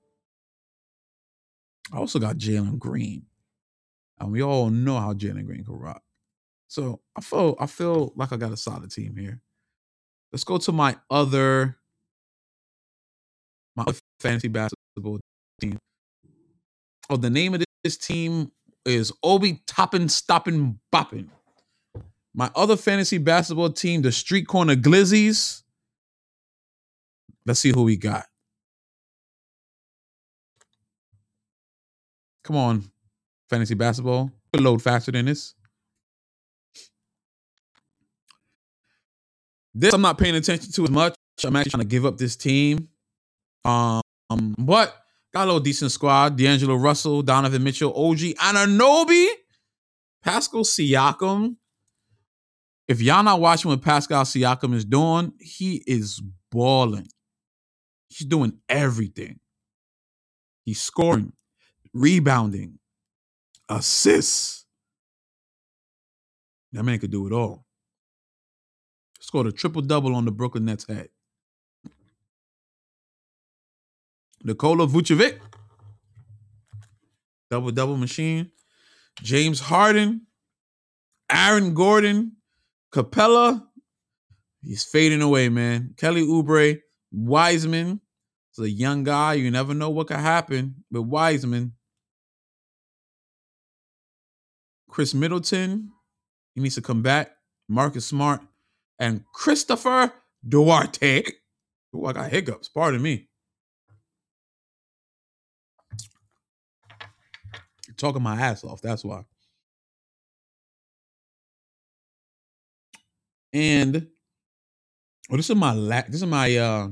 I 1.92 1.98
also 1.98 2.18
got 2.18 2.36
Jalen 2.38 2.78
Green, 2.78 3.26
and 4.18 4.32
we 4.32 4.42
all 4.42 4.70
know 4.70 4.98
how 4.98 5.12
Jalen 5.12 5.44
Green 5.44 5.64
can 5.64 5.74
rock. 5.74 6.02
So 6.68 7.00
I 7.14 7.20
feel 7.20 7.56
I 7.60 7.66
feel 7.66 8.12
like 8.16 8.32
I 8.32 8.36
got 8.36 8.52
a 8.52 8.56
solid 8.56 8.90
team 8.90 9.16
here. 9.16 9.40
Let's 10.32 10.44
go 10.44 10.58
to 10.58 10.72
my 10.72 10.96
other 11.10 11.76
my 13.76 13.84
fantasy 14.20 14.48
basketball 14.48 15.20
team. 15.60 15.78
Oh, 17.08 17.16
the 17.16 17.30
name 17.30 17.54
of 17.54 17.64
this 17.82 17.96
team 17.96 18.52
is 18.84 19.12
Obi 19.22 19.62
Toppin 19.66 20.08
Stoppin 20.08 20.78
Boppin. 20.92 21.28
My 22.34 22.50
other 22.54 22.76
fantasy 22.76 23.18
basketball 23.18 23.70
team, 23.70 24.02
the 24.02 24.12
Street 24.12 24.46
Corner 24.46 24.76
Glizzies. 24.76 25.62
Let's 27.44 27.60
see 27.60 27.70
who 27.70 27.82
we 27.82 27.96
got. 27.96 28.26
Come 32.44 32.56
on, 32.56 32.90
fantasy 33.48 33.74
basketball. 33.74 34.30
Load 34.54 34.82
faster 34.82 35.12
than 35.12 35.26
this. 35.26 35.54
This 39.74 39.94
I'm 39.94 40.02
not 40.02 40.18
paying 40.18 40.34
attention 40.34 40.72
to 40.72 40.84
as 40.84 40.90
much. 40.90 41.14
I'm 41.44 41.56
actually 41.56 41.70
trying 41.70 41.82
to 41.82 41.88
give 41.88 42.04
up 42.04 42.18
this 42.18 42.36
team. 42.36 42.88
Um, 43.64 44.02
but 44.58 44.94
got 45.32 45.44
a 45.44 45.46
little 45.46 45.60
decent 45.60 45.92
squad. 45.92 46.36
D'Angelo 46.36 46.74
Russell, 46.74 47.22
Donovan 47.22 47.62
Mitchell, 47.62 47.92
OG 47.94 48.18
Anunoby, 48.38 49.28
Pascal 50.22 50.62
Siakam. 50.62 51.56
If 52.88 53.00
y'all 53.00 53.22
not 53.22 53.40
watching 53.40 53.70
what 53.70 53.82
Pascal 53.82 54.24
Siakam 54.24 54.74
is 54.74 54.84
doing, 54.84 55.32
he 55.40 55.82
is 55.86 56.20
balling. 56.50 57.06
He's 58.08 58.26
doing 58.26 58.58
everything. 58.68 59.38
He's 60.64 60.82
scoring, 60.82 61.32
rebounding, 61.94 62.78
assists. 63.68 64.66
That 66.72 66.82
man 66.82 66.98
could 66.98 67.10
do 67.10 67.26
it 67.26 67.32
all. 67.32 67.64
Scored 69.30 69.46
a 69.46 69.52
triple 69.52 69.80
double 69.80 70.16
on 70.16 70.24
the 70.24 70.32
Brooklyn 70.32 70.64
Nets 70.64 70.88
head. 70.88 71.08
Nikola 74.42 74.88
Vucevic, 74.88 75.38
double 77.48 77.70
double 77.70 77.96
machine. 77.96 78.50
James 79.22 79.60
Harden, 79.60 80.22
Aaron 81.30 81.74
Gordon, 81.74 82.32
Capela. 82.92 83.64
He's 84.64 84.82
fading 84.82 85.22
away, 85.22 85.48
man. 85.48 85.94
Kelly 85.96 86.26
Oubre, 86.26 86.80
Wiseman. 87.12 88.00
It's 88.50 88.58
a 88.58 88.68
young 88.68 89.04
guy. 89.04 89.34
You 89.34 89.48
never 89.52 89.74
know 89.74 89.90
what 89.90 90.08
could 90.08 90.16
happen 90.16 90.82
with 90.90 91.02
Wiseman. 91.02 91.74
Khris 94.90 95.14
Middleton, 95.14 95.92
he 96.56 96.60
needs 96.60 96.74
to 96.74 96.82
come 96.82 97.02
back. 97.02 97.30
Marcus 97.68 98.06
Smart 98.06 98.40
and 99.00 99.24
Christopher 99.32 100.12
Duarte. 100.46 101.24
Oh, 101.92 102.04
I 102.04 102.12
got 102.12 102.30
hiccups. 102.30 102.68
Pardon 102.68 103.02
me. 103.02 103.28
Talking 107.96 108.22
my 108.22 108.40
ass 108.40 108.62
off. 108.62 108.80
That's 108.80 109.04
why. 109.04 109.24
And 113.52 114.06
oh, 115.30 115.36
this 115.36 115.50
is 115.50 115.56
my 115.56 115.72
la- 115.72 116.02
this 116.06 116.22
is 116.22 116.26
my 116.26 116.56
uh 116.56 116.88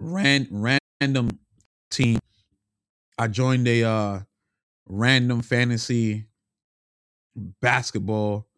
ran 0.00 0.48
random 1.00 1.38
team. 1.90 2.18
I 3.18 3.28
joined 3.28 3.68
a 3.68 3.84
uh 3.84 4.20
random 4.88 5.42
fantasy 5.42 6.26
basketball 7.36 8.49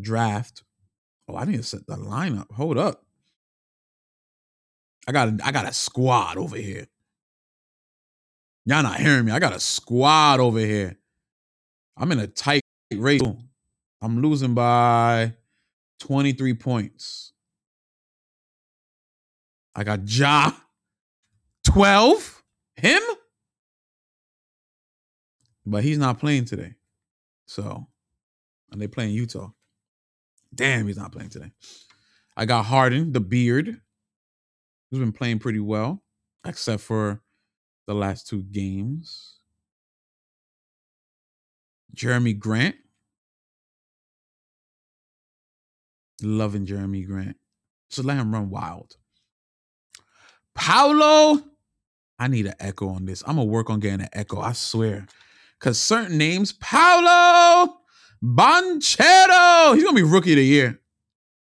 draft. 0.00 0.62
Oh, 1.28 1.36
I 1.36 1.44
need 1.44 1.56
to 1.56 1.62
set 1.62 1.86
the 1.86 1.96
lineup. 1.96 2.50
Hold 2.52 2.78
up. 2.78 3.04
I 5.06 5.12
got 5.12 5.28
a, 5.28 5.38
I 5.44 5.52
got 5.52 5.68
a 5.68 5.72
squad 5.72 6.36
over 6.36 6.56
here. 6.56 6.86
Y'all 8.64 8.82
not 8.82 9.00
hearing 9.00 9.24
me. 9.24 9.32
I 9.32 9.38
got 9.40 9.54
a 9.54 9.60
squad 9.60 10.38
over 10.40 10.60
here. 10.60 10.96
I'm 11.96 12.12
in 12.12 12.20
a 12.20 12.26
tight 12.26 12.62
race. 12.94 13.20
I'm 14.00 14.22
losing 14.22 14.54
by 14.54 15.34
23 16.00 16.54
points. 16.54 17.32
I 19.74 19.84
got 19.84 20.08
Ja 20.08 20.52
12. 21.64 22.42
Him? 22.76 23.02
But 25.64 25.84
he's 25.84 25.98
not 25.98 26.18
playing 26.18 26.46
today. 26.46 26.74
So, 27.46 27.86
and 28.70 28.80
they 28.80 28.88
playing 28.88 29.14
Utah. 29.14 29.50
Damn, 30.54 30.86
he's 30.86 30.96
not 30.96 31.12
playing 31.12 31.30
today. 31.30 31.52
I 32.36 32.44
got 32.44 32.64
Harden, 32.64 33.12
the 33.12 33.20
beard, 33.20 33.80
who's 34.90 35.00
been 35.00 35.12
playing 35.12 35.38
pretty 35.38 35.60
well, 35.60 36.02
except 36.46 36.82
for 36.82 37.20
the 37.86 37.94
last 37.94 38.26
two 38.28 38.42
games. 38.42 39.38
Jerami 41.94 42.38
Grant. 42.38 42.76
Loving 46.22 46.66
Jerami 46.66 47.06
Grant. 47.06 47.36
So 47.90 48.02
let 48.02 48.16
him 48.16 48.32
run 48.32 48.50
wild. 48.50 48.96
Paolo. 50.54 51.42
I 52.18 52.28
need 52.28 52.46
an 52.46 52.54
echo 52.60 52.88
on 52.88 53.04
this. 53.04 53.22
I'm 53.26 53.36
gonna 53.36 53.44
work 53.44 53.68
on 53.68 53.80
getting 53.80 54.02
an 54.02 54.08
echo. 54.12 54.40
I 54.40 54.52
swear. 54.52 55.06
Cause 55.58 55.78
certain 55.78 56.18
names, 56.18 56.52
Paolo 56.52 57.81
Banchero. 58.22 59.74
He's 59.74 59.84
gonna 59.84 59.96
be 59.96 60.02
rookie 60.02 60.32
of 60.32 60.36
the 60.36 60.44
year. 60.44 60.80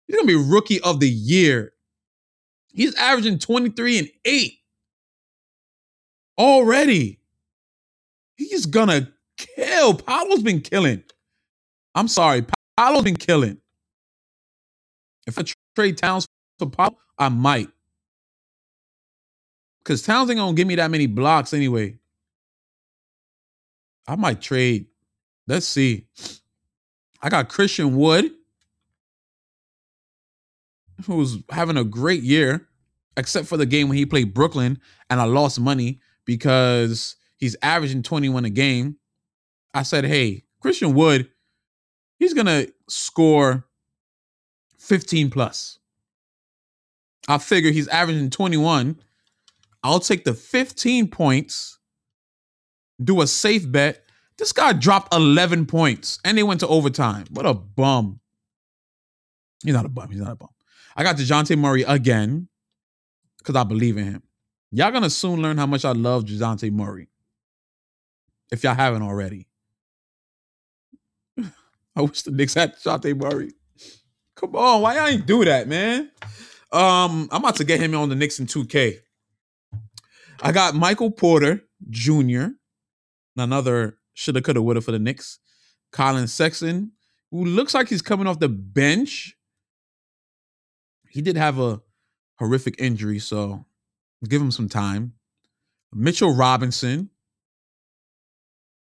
He's 0.07 0.15
gonna 0.15 0.27
be 0.27 0.35
rookie 0.35 0.79
of 0.81 0.99
the 0.99 1.09
year. 1.09 1.73
He's 2.67 2.93
averaging 2.95 3.39
23 3.39 3.99
and 3.99 4.09
8 4.23 4.53
already. 6.37 7.19
He's 8.35 8.67
gonna 8.67 9.11
kill. 9.37 9.95
Paolo's 9.95 10.43
been 10.43 10.61
killing. 10.61 11.03
I'm 11.95 12.07
sorry. 12.07 12.45
Paolo's 12.77 13.03
been 13.03 13.15
killing. 13.15 13.57
If 15.25 15.39
I 15.39 15.43
trade 15.75 15.97
Towns 15.97 16.27
for 16.59 16.69
Paolo, 16.69 16.97
I 17.17 17.29
might. 17.29 17.69
Because 19.79 20.03
Towns 20.03 20.29
ain't 20.29 20.37
gonna 20.37 20.53
give 20.53 20.67
me 20.67 20.75
that 20.75 20.91
many 20.91 21.07
blocks 21.07 21.53
anyway. 21.53 21.97
I 24.07 24.15
might 24.15 24.41
trade. 24.41 24.85
Let's 25.47 25.65
see. 25.65 26.07
I 27.21 27.29
got 27.29 27.49
Christian 27.49 27.95
Wood, 27.95 28.31
who's 31.05 31.37
having 31.49 31.77
a 31.77 31.83
great 31.83 32.23
year, 32.23 32.67
except 33.15 33.47
for 33.47 33.57
the 33.57 33.65
game 33.65 33.89
when 33.89 33.97
he 33.97 34.05
played 34.05 34.33
Brooklyn 34.33 34.79
and 35.09 35.19
I 35.19 35.25
lost 35.25 35.59
money 35.59 35.99
because 36.25 37.15
he's 37.37 37.55
averaging 37.61 38.03
21 38.03 38.45
a 38.45 38.49
game. 38.49 38.97
I 39.73 39.83
said, 39.83 40.05
hey, 40.05 40.43
Christian 40.61 40.93
Wood, 40.93 41.29
he's 42.19 42.33
gonna 42.33 42.67
score 42.87 43.65
15 44.79 45.29
plus. 45.29 45.79
I 47.27 47.37
figure 47.37 47.71
he's 47.71 47.87
averaging 47.89 48.29
21. 48.29 48.99
I'll 49.83 49.99
take 49.99 50.23
the 50.23 50.33
15 50.33 51.09
points, 51.09 51.77
do 53.03 53.21
a 53.21 53.27
safe 53.27 53.69
bet. 53.69 54.03
This 54.37 54.53
guy 54.53 54.73
dropped 54.73 55.13
11 55.13 55.65
points 55.65 56.19
and 56.23 56.37
they 56.37 56.43
went 56.43 56.59
to 56.59 56.67
overtime. 56.67 57.25
What 57.31 57.45
a 57.45 57.53
bum. 57.53 58.19
He's 59.63 59.73
not 59.73 59.85
a 59.85 59.89
bum. 59.89 60.09
He's 60.11 60.21
not 60.21 60.31
a 60.31 60.35
bum. 60.35 60.49
I 60.95 61.03
got 61.03 61.17
Dejounte 61.17 61.57
Murray 61.57 61.83
again 61.83 62.47
because 63.39 63.55
I 63.55 63.63
believe 63.63 63.97
in 63.97 64.05
him. 64.05 64.23
Y'all 64.71 64.91
gonna 64.91 65.09
soon 65.09 65.41
learn 65.41 65.57
how 65.57 65.65
much 65.65 65.85
I 65.85 65.91
love 65.93 66.25
Dejounte 66.25 66.71
Murray. 66.71 67.07
if 68.51 68.63
y'all 68.63 68.75
haven't 68.75 69.01
already. 69.01 69.47
I 71.95 72.01
wish 72.01 72.21
the 72.21 72.31
Knicks 72.31 72.53
had 72.53 72.75
Shante 72.75 73.15
Murray. 73.17 73.53
Come 74.35 74.55
on, 74.55 74.81
why 74.81 74.95
y'all 74.95 75.07
ain't 75.07 75.25
do 75.25 75.43
that, 75.45 75.67
man? 75.67 76.11
Um, 76.71 77.27
I'm 77.31 77.43
about 77.43 77.55
to 77.55 77.63
get 77.63 77.79
him 77.79 77.95
on 77.95 78.09
the 78.09 78.15
Knicks 78.15 78.39
in 78.39 78.45
2K. 78.45 78.99
I 80.41 80.51
got 80.51 80.75
Michael 80.75 81.09
Porter 81.09 81.63
Jr., 81.89 82.47
another 83.35 83.97
shoulda, 84.17 84.41
coulda, 84.41 84.61
woulda 84.61 84.81
for 84.81 84.91
the 84.91 84.99
Knicks. 84.99 85.37
Collin 85.91 86.27
Sexton, 86.27 86.91
who 87.31 87.45
looks 87.45 87.73
like 87.73 87.87
he's 87.87 88.01
coming 88.01 88.27
off 88.27 88.39
the 88.39 88.49
bench. 88.49 89.37
He 91.07 91.21
did 91.21 91.37
have 91.37 91.59
a 91.59 91.81
horrific 92.39 92.75
injury, 92.79 93.19
so 93.19 93.65
give 94.27 94.41
him 94.41 94.51
some 94.51 94.67
time. 94.67 95.13
Mitchell 95.93 96.33
Robinson. 96.33 97.09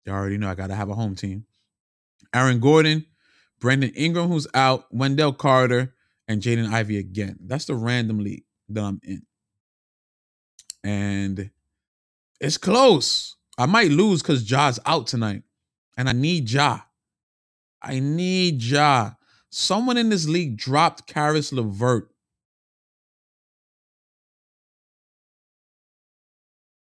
You 0.05 0.13
already 0.13 0.37
know 0.37 0.51
I 0.51 0.55
got 0.55 0.67
to 0.69 0.75
have 0.75 0.91
a 0.91 0.95
home 0.95 1.17
team. 1.17 1.47
Aaron 2.35 2.61
Gordon, 2.61 3.07
Brandon 3.59 3.93
Ingram, 3.97 4.29
who's 4.29 4.47
out, 4.55 4.85
Wendell 4.91 5.33
Carter, 5.33 5.95
and 6.29 6.43
Jaden 6.43 6.71
Ivey 6.71 6.99
again. 6.99 7.39
That's 7.47 7.65
the 7.65 7.75
random 7.75 8.19
league 8.19 8.45
that 8.69 8.85
I'm 8.85 9.01
in. 9.03 9.23
And 10.85 11.51
it's 12.41 12.59
close. 12.59 13.37
I 13.59 13.67
might 13.67 13.91
lose 13.91 14.23
because 14.23 14.43
Ja's 14.43 14.79
out 14.87 15.07
tonight. 15.07 15.43
And 15.97 16.09
I 16.09 16.13
need 16.13 16.51
Ja. 16.51 16.81
I 17.83 18.01
need 18.01 18.63
Ja. 18.63 19.13
Someone 19.51 19.97
in 19.97 20.09
this 20.09 20.27
league 20.27 20.57
dropped 20.57 21.07
Caris 21.07 21.53
LeVert. 21.53 22.09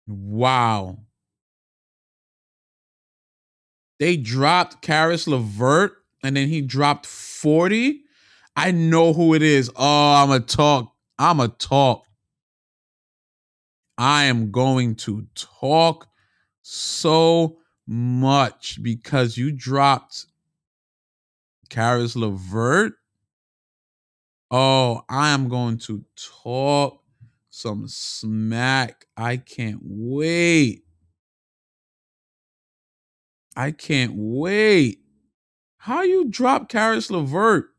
Wow. 0.07 0.99
They 4.01 4.17
dropped 4.17 4.83
Caris 4.83 5.27
LeVert 5.27 5.93
and 6.23 6.37
then 6.37 6.49
he 6.49 6.63
dropped 6.63 7.07
40. 7.07 8.01
I 8.57 8.73
know 8.73 9.13
who 9.13 9.35
it 9.35 9.43
is. 9.43 9.71
Oh, 9.77 10.15
I'm 10.15 10.31
a 10.31 10.41
talk. 10.41 10.93
I'm 11.19 11.41
a 11.41 11.49
talk. 11.49 12.05
I 13.97 14.25
am 14.25 14.51
going 14.51 14.95
to 14.97 15.27
talk 15.35 16.08
so 16.71 17.57
much 17.87 18.79
because 18.83 19.39
you 19.39 19.51
dropped 19.51 20.27
Caris 21.71 22.15
LeVert. 22.15 22.93
Oh, 24.51 25.03
I 25.09 25.31
am 25.31 25.49
going 25.49 25.79
to 25.79 26.05
talk 26.43 27.03
some 27.49 27.89
smack. 27.89 29.07
I 29.17 29.39
can't 29.39 29.81
wait. 29.83 30.85
I 33.57 33.71
can't 33.71 34.13
wait. 34.15 35.01
How 35.79 36.03
you 36.03 36.27
drop 36.27 36.69
Caris 36.69 37.11
LeVert? 37.11 37.71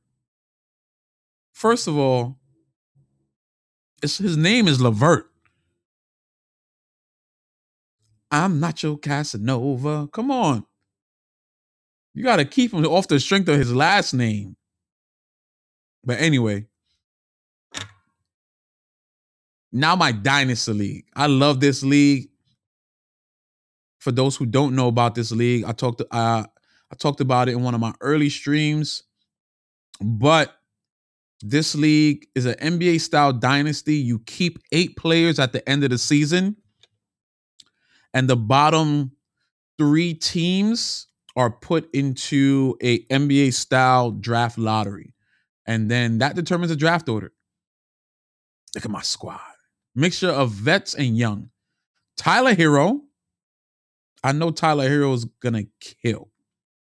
First 1.54 1.88
of 1.88 1.96
all, 1.96 2.40
his 4.02 4.36
name 4.36 4.68
is 4.68 4.82
LeVert. 4.82 5.29
I'm 8.32 8.60
Nacho 8.60 9.02
Casanova. 9.02 10.08
Come 10.12 10.32
on. 10.32 10.66
You 12.14 12.24
got 12.24 12.38
to 12.38 12.46
keep 12.46 12.74
him 12.74 12.86
off 12.86 13.08
the 13.08 13.20
strength 13.20 13.48
of 13.50 13.58
his 13.58 13.74
last 13.74 14.14
name. 14.14 14.56
But 16.04 16.20
anyway, 16.20 16.68
now 19.72 19.96
my 19.96 20.12
dynasty 20.12 20.74
league. 20.74 21.06
I 21.16 21.28
love 21.28 21.60
this 21.60 21.84
league. 21.84 22.30
For 24.00 24.12
those 24.12 24.38
who 24.38 24.46
don't 24.46 24.76
know 24.76 24.88
about 24.88 25.14
this 25.16 25.32
league, 25.32 25.66
I 25.66 25.74
talked 25.74 26.02
uh, 26.02 26.46
I 26.92 26.96
talked 26.98 27.20
about 27.20 27.50
it 27.50 27.52
in 27.52 27.64
one 27.64 27.76
of 27.76 27.82
my 27.82 27.94
early 28.02 28.30
streams. 28.30 29.04
But 30.02 30.56
this 31.42 31.76
league 31.76 32.28
is 32.34 32.46
an 32.46 32.56
NBA 32.56 33.02
style 33.02 33.34
dynasty. 33.34 33.96
You 33.96 34.20
keep 34.20 34.60
eight 34.72 34.96
players 34.96 35.38
at 35.38 35.52
the 35.52 35.68
end 35.68 35.84
of 35.84 35.90
the 35.90 35.98
season, 35.98 36.56
and 38.14 38.30
the 38.30 38.36
bottom 38.36 39.12
three 39.78 40.14
teams 40.14 41.08
are 41.36 41.50
put 41.50 41.90
into 41.94 42.78
a 42.82 43.00
NBA 43.06 43.54
style 43.54 44.12
draft 44.12 44.58
lottery. 44.58 45.14
And 45.66 45.90
then 45.90 46.18
that 46.18 46.36
determines 46.36 46.72
the 46.72 46.76
draft 46.76 47.08
order. 47.08 47.32
Look 48.76 48.86
at 48.86 48.92
my 48.92 49.02
squad. 49.02 49.40
Mixture 49.96 50.30
of 50.30 50.52
vets 50.52 50.96
and 50.96 51.18
young. 51.18 51.50
Tyler 52.18 52.54
Herro, 52.54 53.00
I 54.24 54.32
know 54.32 54.52
Tyler 54.52 54.90
Herro 54.90 55.14
is 55.14 55.26
gonna 55.42 55.64
kill, 55.80 56.30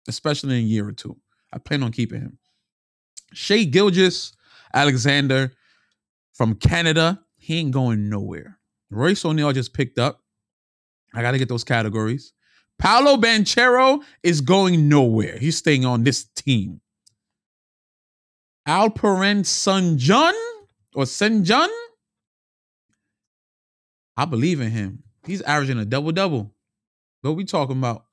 especially 0.07 0.57
in 0.57 0.65
a 0.65 0.67
year 0.67 0.87
or 0.87 0.93
two. 0.93 1.17
I 1.53 1.59
plan 1.59 1.83
on 1.83 1.91
keeping 1.91 2.21
him. 2.21 2.37
Shea 3.33 3.65
Gilgis 3.65 4.33
Alexander 4.73 5.51
from 6.33 6.55
Canada. 6.55 7.21
He 7.37 7.59
ain't 7.59 7.71
going 7.71 8.09
nowhere. 8.09 8.57
Royce 8.89 9.23
O'Neale 9.23 9.53
just 9.53 9.73
picked 9.73 9.99
up. 9.99 10.20
I 11.13 11.21
got 11.21 11.31
to 11.31 11.37
get 11.37 11.49
those 11.49 11.63
categories. 11.63 12.33
Paolo 12.79 13.17
Banchero 13.17 14.01
is 14.23 14.41
going 14.41 14.89
nowhere. 14.89 15.37
He's 15.37 15.57
staying 15.57 15.85
on 15.85 16.03
this 16.03 16.23
team. 16.23 16.81
Alperen 18.67 19.43
Sengun 19.43 20.33
or 20.95 21.03
Sengun. 21.03 21.69
I 24.17 24.25
believe 24.25 24.61
in 24.61 24.71
him. 24.71 25.03
He's 25.25 25.41
averaging 25.41 25.79
a 25.79 25.85
double 25.85 26.11
double. 26.11 26.53
What 27.21 27.35
we 27.35 27.45
talking 27.45 27.77
about? 27.77 28.05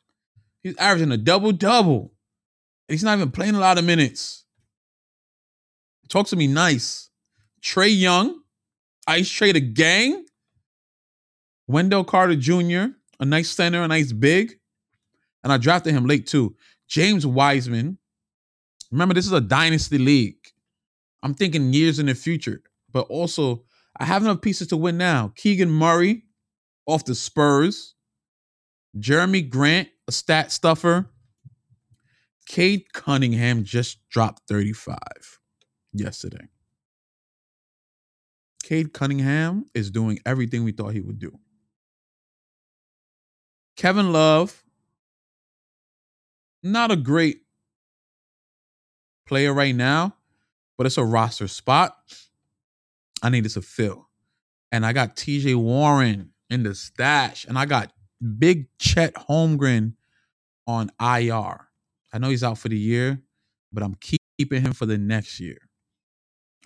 He's 0.63 0.77
averaging 0.77 1.13
a 1.13 1.17
double 1.17 1.53
double. 1.53 2.13
He's 2.89 3.05
not 3.05 3.17
even 3.17 3.31
playing 3.31 3.55
a 3.55 3.61
lot 3.61 3.79
of 3.79 3.85
minutes. 3.85 4.45
Talk 6.09 6.27
to 6.29 6.37
me 6.37 6.47
nice. 6.47 7.11
Trae 7.63 7.99
Young, 7.99 8.41
Ice 9.07 9.29
Trader 9.29 9.61
Gang, 9.61 10.25
Wendell 11.69 12.05
Carter 12.05 12.35
Jr., 12.35 12.87
a 13.21 13.25
nice 13.25 13.51
center, 13.51 13.83
a 13.83 13.89
nice 13.89 14.13
big. 14.13 14.55
And 15.45 15.53
I 15.53 15.59
drafted 15.59 15.95
him 15.95 16.07
late 16.07 16.27
too. 16.27 16.57
James 16.89 17.27
Wiseman. 17.27 17.99
Remember, 18.91 19.15
this 19.15 19.27
is 19.27 19.33
a 19.33 19.41
dynasty 19.41 19.99
league. 19.99 20.39
I'm 21.23 21.35
thinking 21.35 21.73
years 21.73 21.99
in 21.99 22.07
the 22.07 22.15
future, 22.15 22.63
but 22.91 23.07
also 23.09 23.65
I 23.99 24.05
have 24.05 24.23
enough 24.23 24.41
pieces 24.41 24.69
to 24.69 24.77
win 24.77 24.97
now. 24.97 25.33
Keegan 25.37 25.71
Murray 25.71 26.23
off 26.87 27.05
the 27.05 27.15
Spurs. 27.15 27.95
Jerami 28.99 29.49
Grant, 29.49 29.89
a 30.09 30.13
stat 30.13 30.51
stuffer. 30.51 31.11
Cade 32.47 32.91
Cunningham 32.95 33.63
just 33.63 33.99
dropped 34.09 34.49
35 34.49 34.97
yesterday. 35.93 36.49
Cade 38.63 38.95
Cunningham 38.95 39.67
is 39.75 39.91
doing 39.91 40.19
everything 40.25 40.65
we 40.65 40.73
thought 40.73 40.95
he 40.95 41.01
would 41.01 41.19
do. 41.19 41.39
Kevin 43.79 44.13
Love, 44.13 44.65
not 46.65 46.91
a 46.91 46.97
great 46.97 47.43
player 49.25 49.55
right 49.55 49.75
now, 49.75 50.17
but 50.77 50.85
it's 50.85 50.99
a 50.99 51.05
roster 51.05 51.47
spot. 51.47 51.97
I 53.23 53.29
need 53.29 53.39
needed 53.39 53.53
to 53.53 53.63
fill. 53.63 54.09
And 54.73 54.85
I 54.85 54.93
got 54.93 55.15
TJ 55.15 55.55
Warren 55.55 56.31
in 56.51 56.65
the 56.65 56.75
stash, 56.75 57.45
and 57.45 57.57
I 57.57 57.67
got 57.67 57.93
big 58.41 58.67
Chet 58.81 59.15
Holmgren 59.15 59.95
on 60.67 60.91
IR. 61.01 61.69
I 62.13 62.19
know 62.19 62.31
he's 62.31 62.43
out 62.43 62.59
for 62.59 62.69
the 62.69 62.77
year, 62.77 63.23
but 63.73 63.85
I'm 63.85 63.95
keeping 63.95 64.61
him 64.61 64.73
for 64.73 64.87
the 64.87 64.99
next 64.99 65.39
year. 65.39 65.59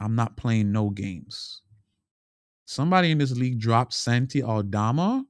I'm 0.00 0.14
not 0.14 0.38
playing 0.38 0.72
no 0.72 0.88
games. 0.88 1.60
Somebody 2.64 3.10
in 3.10 3.18
this 3.18 3.36
league 3.36 3.60
dropped 3.60 3.92
Santi 3.92 4.42
Aldama. 4.42 5.26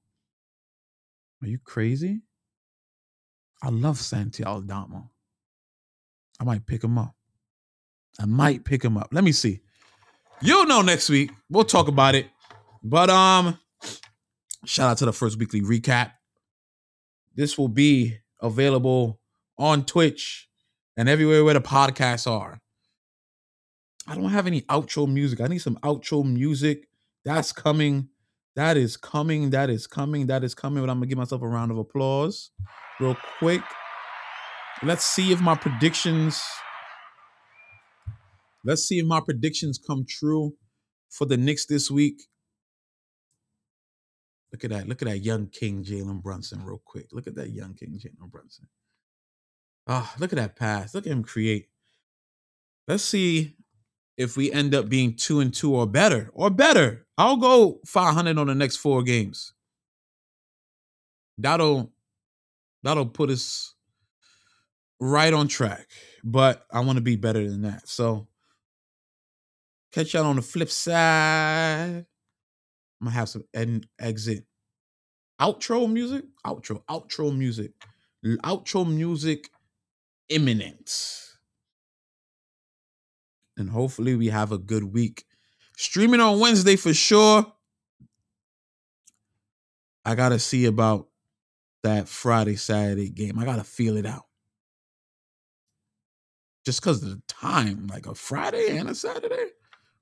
Are 1.43 1.49
you 1.49 1.59
crazy? 1.59 2.23
I 3.63 3.71
love 3.71 3.99
Santi 3.99 4.45
Aldama. 4.45 5.09
I 6.41 6.45
might 6.45 6.67
pick 6.67 6.85
him 6.85 6.99
up. 6.99 7.15
I 8.21 8.27
might 8.27 8.65
pick 8.65 8.85
him 8.85 8.97
up. 8.97 9.09
Let 9.13 9.25
me 9.25 9.33
see. 9.33 9.61
You'll 10.41 10.67
know 10.67 10.83
next 10.83 11.09
week. 11.09 11.31
We'll 11.51 11.65
talk 11.65 11.89
about 11.89 12.15
it. 12.15 12.27
But 12.83 13.11
um, 13.11 13.59
shout 14.65 14.91
out 14.91 14.99
to 14.99 15.05
the 15.05 15.13
first 15.13 15.39
weekly 15.39 15.63
recap. 15.63 16.13
This 17.35 17.57
will 17.57 17.69
be 17.69 18.19
available 18.41 19.21
on 19.59 19.85
Twitch 19.85 20.49
and 20.97 21.09
everywhere 21.09 21.45
where 21.45 21.55
the 21.55 21.61
podcasts 21.61 22.31
are. 22.31 22.61
I 24.07 24.15
don't 24.15 24.31
have 24.31 24.47
any 24.47 24.63
outro 24.63 25.11
music. 25.11 25.41
I 25.41 25.47
need 25.47 25.59
some 25.59 25.77
outro 25.83 26.25
music. 26.25 26.89
That's 27.25 27.53
coming. 27.53 28.09
That 28.57 28.77
is 28.77 28.97
coming. 28.97 29.51
That 29.51 29.71
is 29.71 29.87
coming. 29.87 30.27
That 30.27 30.45
is 30.45 30.55
coming. 30.55 30.83
But 30.83 30.91
I'm 30.91 30.99
gonna 30.99 31.07
give 31.07 31.19
myself 31.19 31.43
a 31.43 31.49
round 31.49 31.71
of 31.71 31.79
applause 31.79 32.51
real 33.01 33.17
quick. 33.39 33.63
Let's 34.83 35.05
see 35.05 35.33
if 35.33 35.41
my 35.41 35.55
predictions. 35.55 36.43
Let's 38.65 38.83
see 38.83 38.99
if 38.99 39.07
my 39.07 39.21
predictions 39.21 39.79
come 39.85 40.05
true 40.09 40.55
for 41.09 41.25
the 41.25 41.37
Knicks 41.37 41.67
this 41.67 41.91
week. 41.91 42.23
Look 44.53 44.65
at 44.65 44.71
that. 44.71 44.87
Look 44.87 45.01
at 45.03 45.09
that 45.09 45.19
young 45.19 45.47
King 45.47 45.83
Jalen 45.83 46.23
Brunson, 46.23 46.65
real 46.65 46.83
quick. 46.85 47.07
Look 47.13 47.27
at 47.27 47.35
that 47.37 47.51
young 47.51 47.75
King 47.75 47.99
Jalen 47.99 48.31
Brunson. 48.31 48.69
Ah, 49.87 50.15
look 50.19 50.33
at 50.33 50.37
that 50.37 50.57
pass. 50.57 50.95
Look 50.95 51.07
at 51.07 51.13
him 51.13 51.23
create. 51.23 51.69
Let's 52.87 53.03
see 53.03 53.57
if 54.17 54.37
we 54.37 54.53
end 54.53 54.75
up 54.75 54.89
being 54.89 55.17
two 55.17 55.41
and 55.41 55.53
two 55.53 55.75
or 55.75 55.87
better. 55.87 56.31
Or 56.35 56.51
better. 56.51 57.07
I'll 57.23 57.37
go 57.37 57.79
500 57.87 58.37
on 58.37 58.49
the 58.49 58.55
next 58.57 58.79
four 58.79 59.05
games. 59.05 59.53
That'll 61.39 61.93
that'll 62.83 63.07
put 63.07 63.31
us 63.31 63.77
right 64.99 65.33
on 65.33 65.47
track. 65.47 65.87
But 66.25 66.67
I 66.73 66.81
want 66.81 66.97
to 66.97 67.03
be 67.03 67.15
better 67.15 67.49
than 67.49 67.63
that. 67.63 67.89
So 67.89 68.27
catch 69.93 70.15
y'all 70.15 70.27
on 70.27 70.35
the 70.35 70.43
flip 70.43 70.69
side. 70.69 72.07
I'm 73.01 73.05
gonna 73.05 73.13
have 73.13 73.29
some 73.29 73.45
end 73.55 73.87
exit 74.01 74.45
outro 75.41 75.89
music. 75.89 76.25
Outro, 76.45 76.83
outro 76.87 77.37
music. 77.37 77.71
Outro 78.25 78.85
music 78.85 79.49
imminent. 80.29 81.21
And 83.57 83.71
hopefully 83.71 84.17
we 84.17 84.27
have 84.27 84.51
a 84.51 84.59
good 84.59 84.83
week. 84.83 85.25
Streaming 85.83 86.21
on 86.21 86.39
Wednesday 86.39 86.77
for 86.77 86.95
sure. 86.95 87.45
I 90.05 90.15
gotta 90.15 90.39
see 90.39 90.67
about 90.67 91.09
that 91.83 92.09
Friday, 92.09 92.55
Saturday 92.55 93.11
game. 93.11 93.37
I 93.37 93.45
gotta 93.45 93.65
feel 93.65 93.97
it 93.97 94.07
out. 94.07 94.27
Just 96.65 96.81
because 96.81 97.03
of 97.03 97.09
the 97.11 97.21
time, 97.27 97.89
like 97.89 98.07
a 98.07 98.15
Friday 98.15 98.77
and 98.77 98.91
a 98.91 98.95
Saturday. 98.95 99.49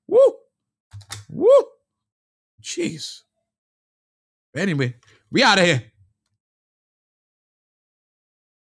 Woo! 0.07 0.19
Woo! 1.31 1.65
Jeez. 2.61 3.21
Anyway, 4.55 4.93
we 5.31 5.41
out 5.41 5.57
of 5.57 5.65
here. 5.65 5.90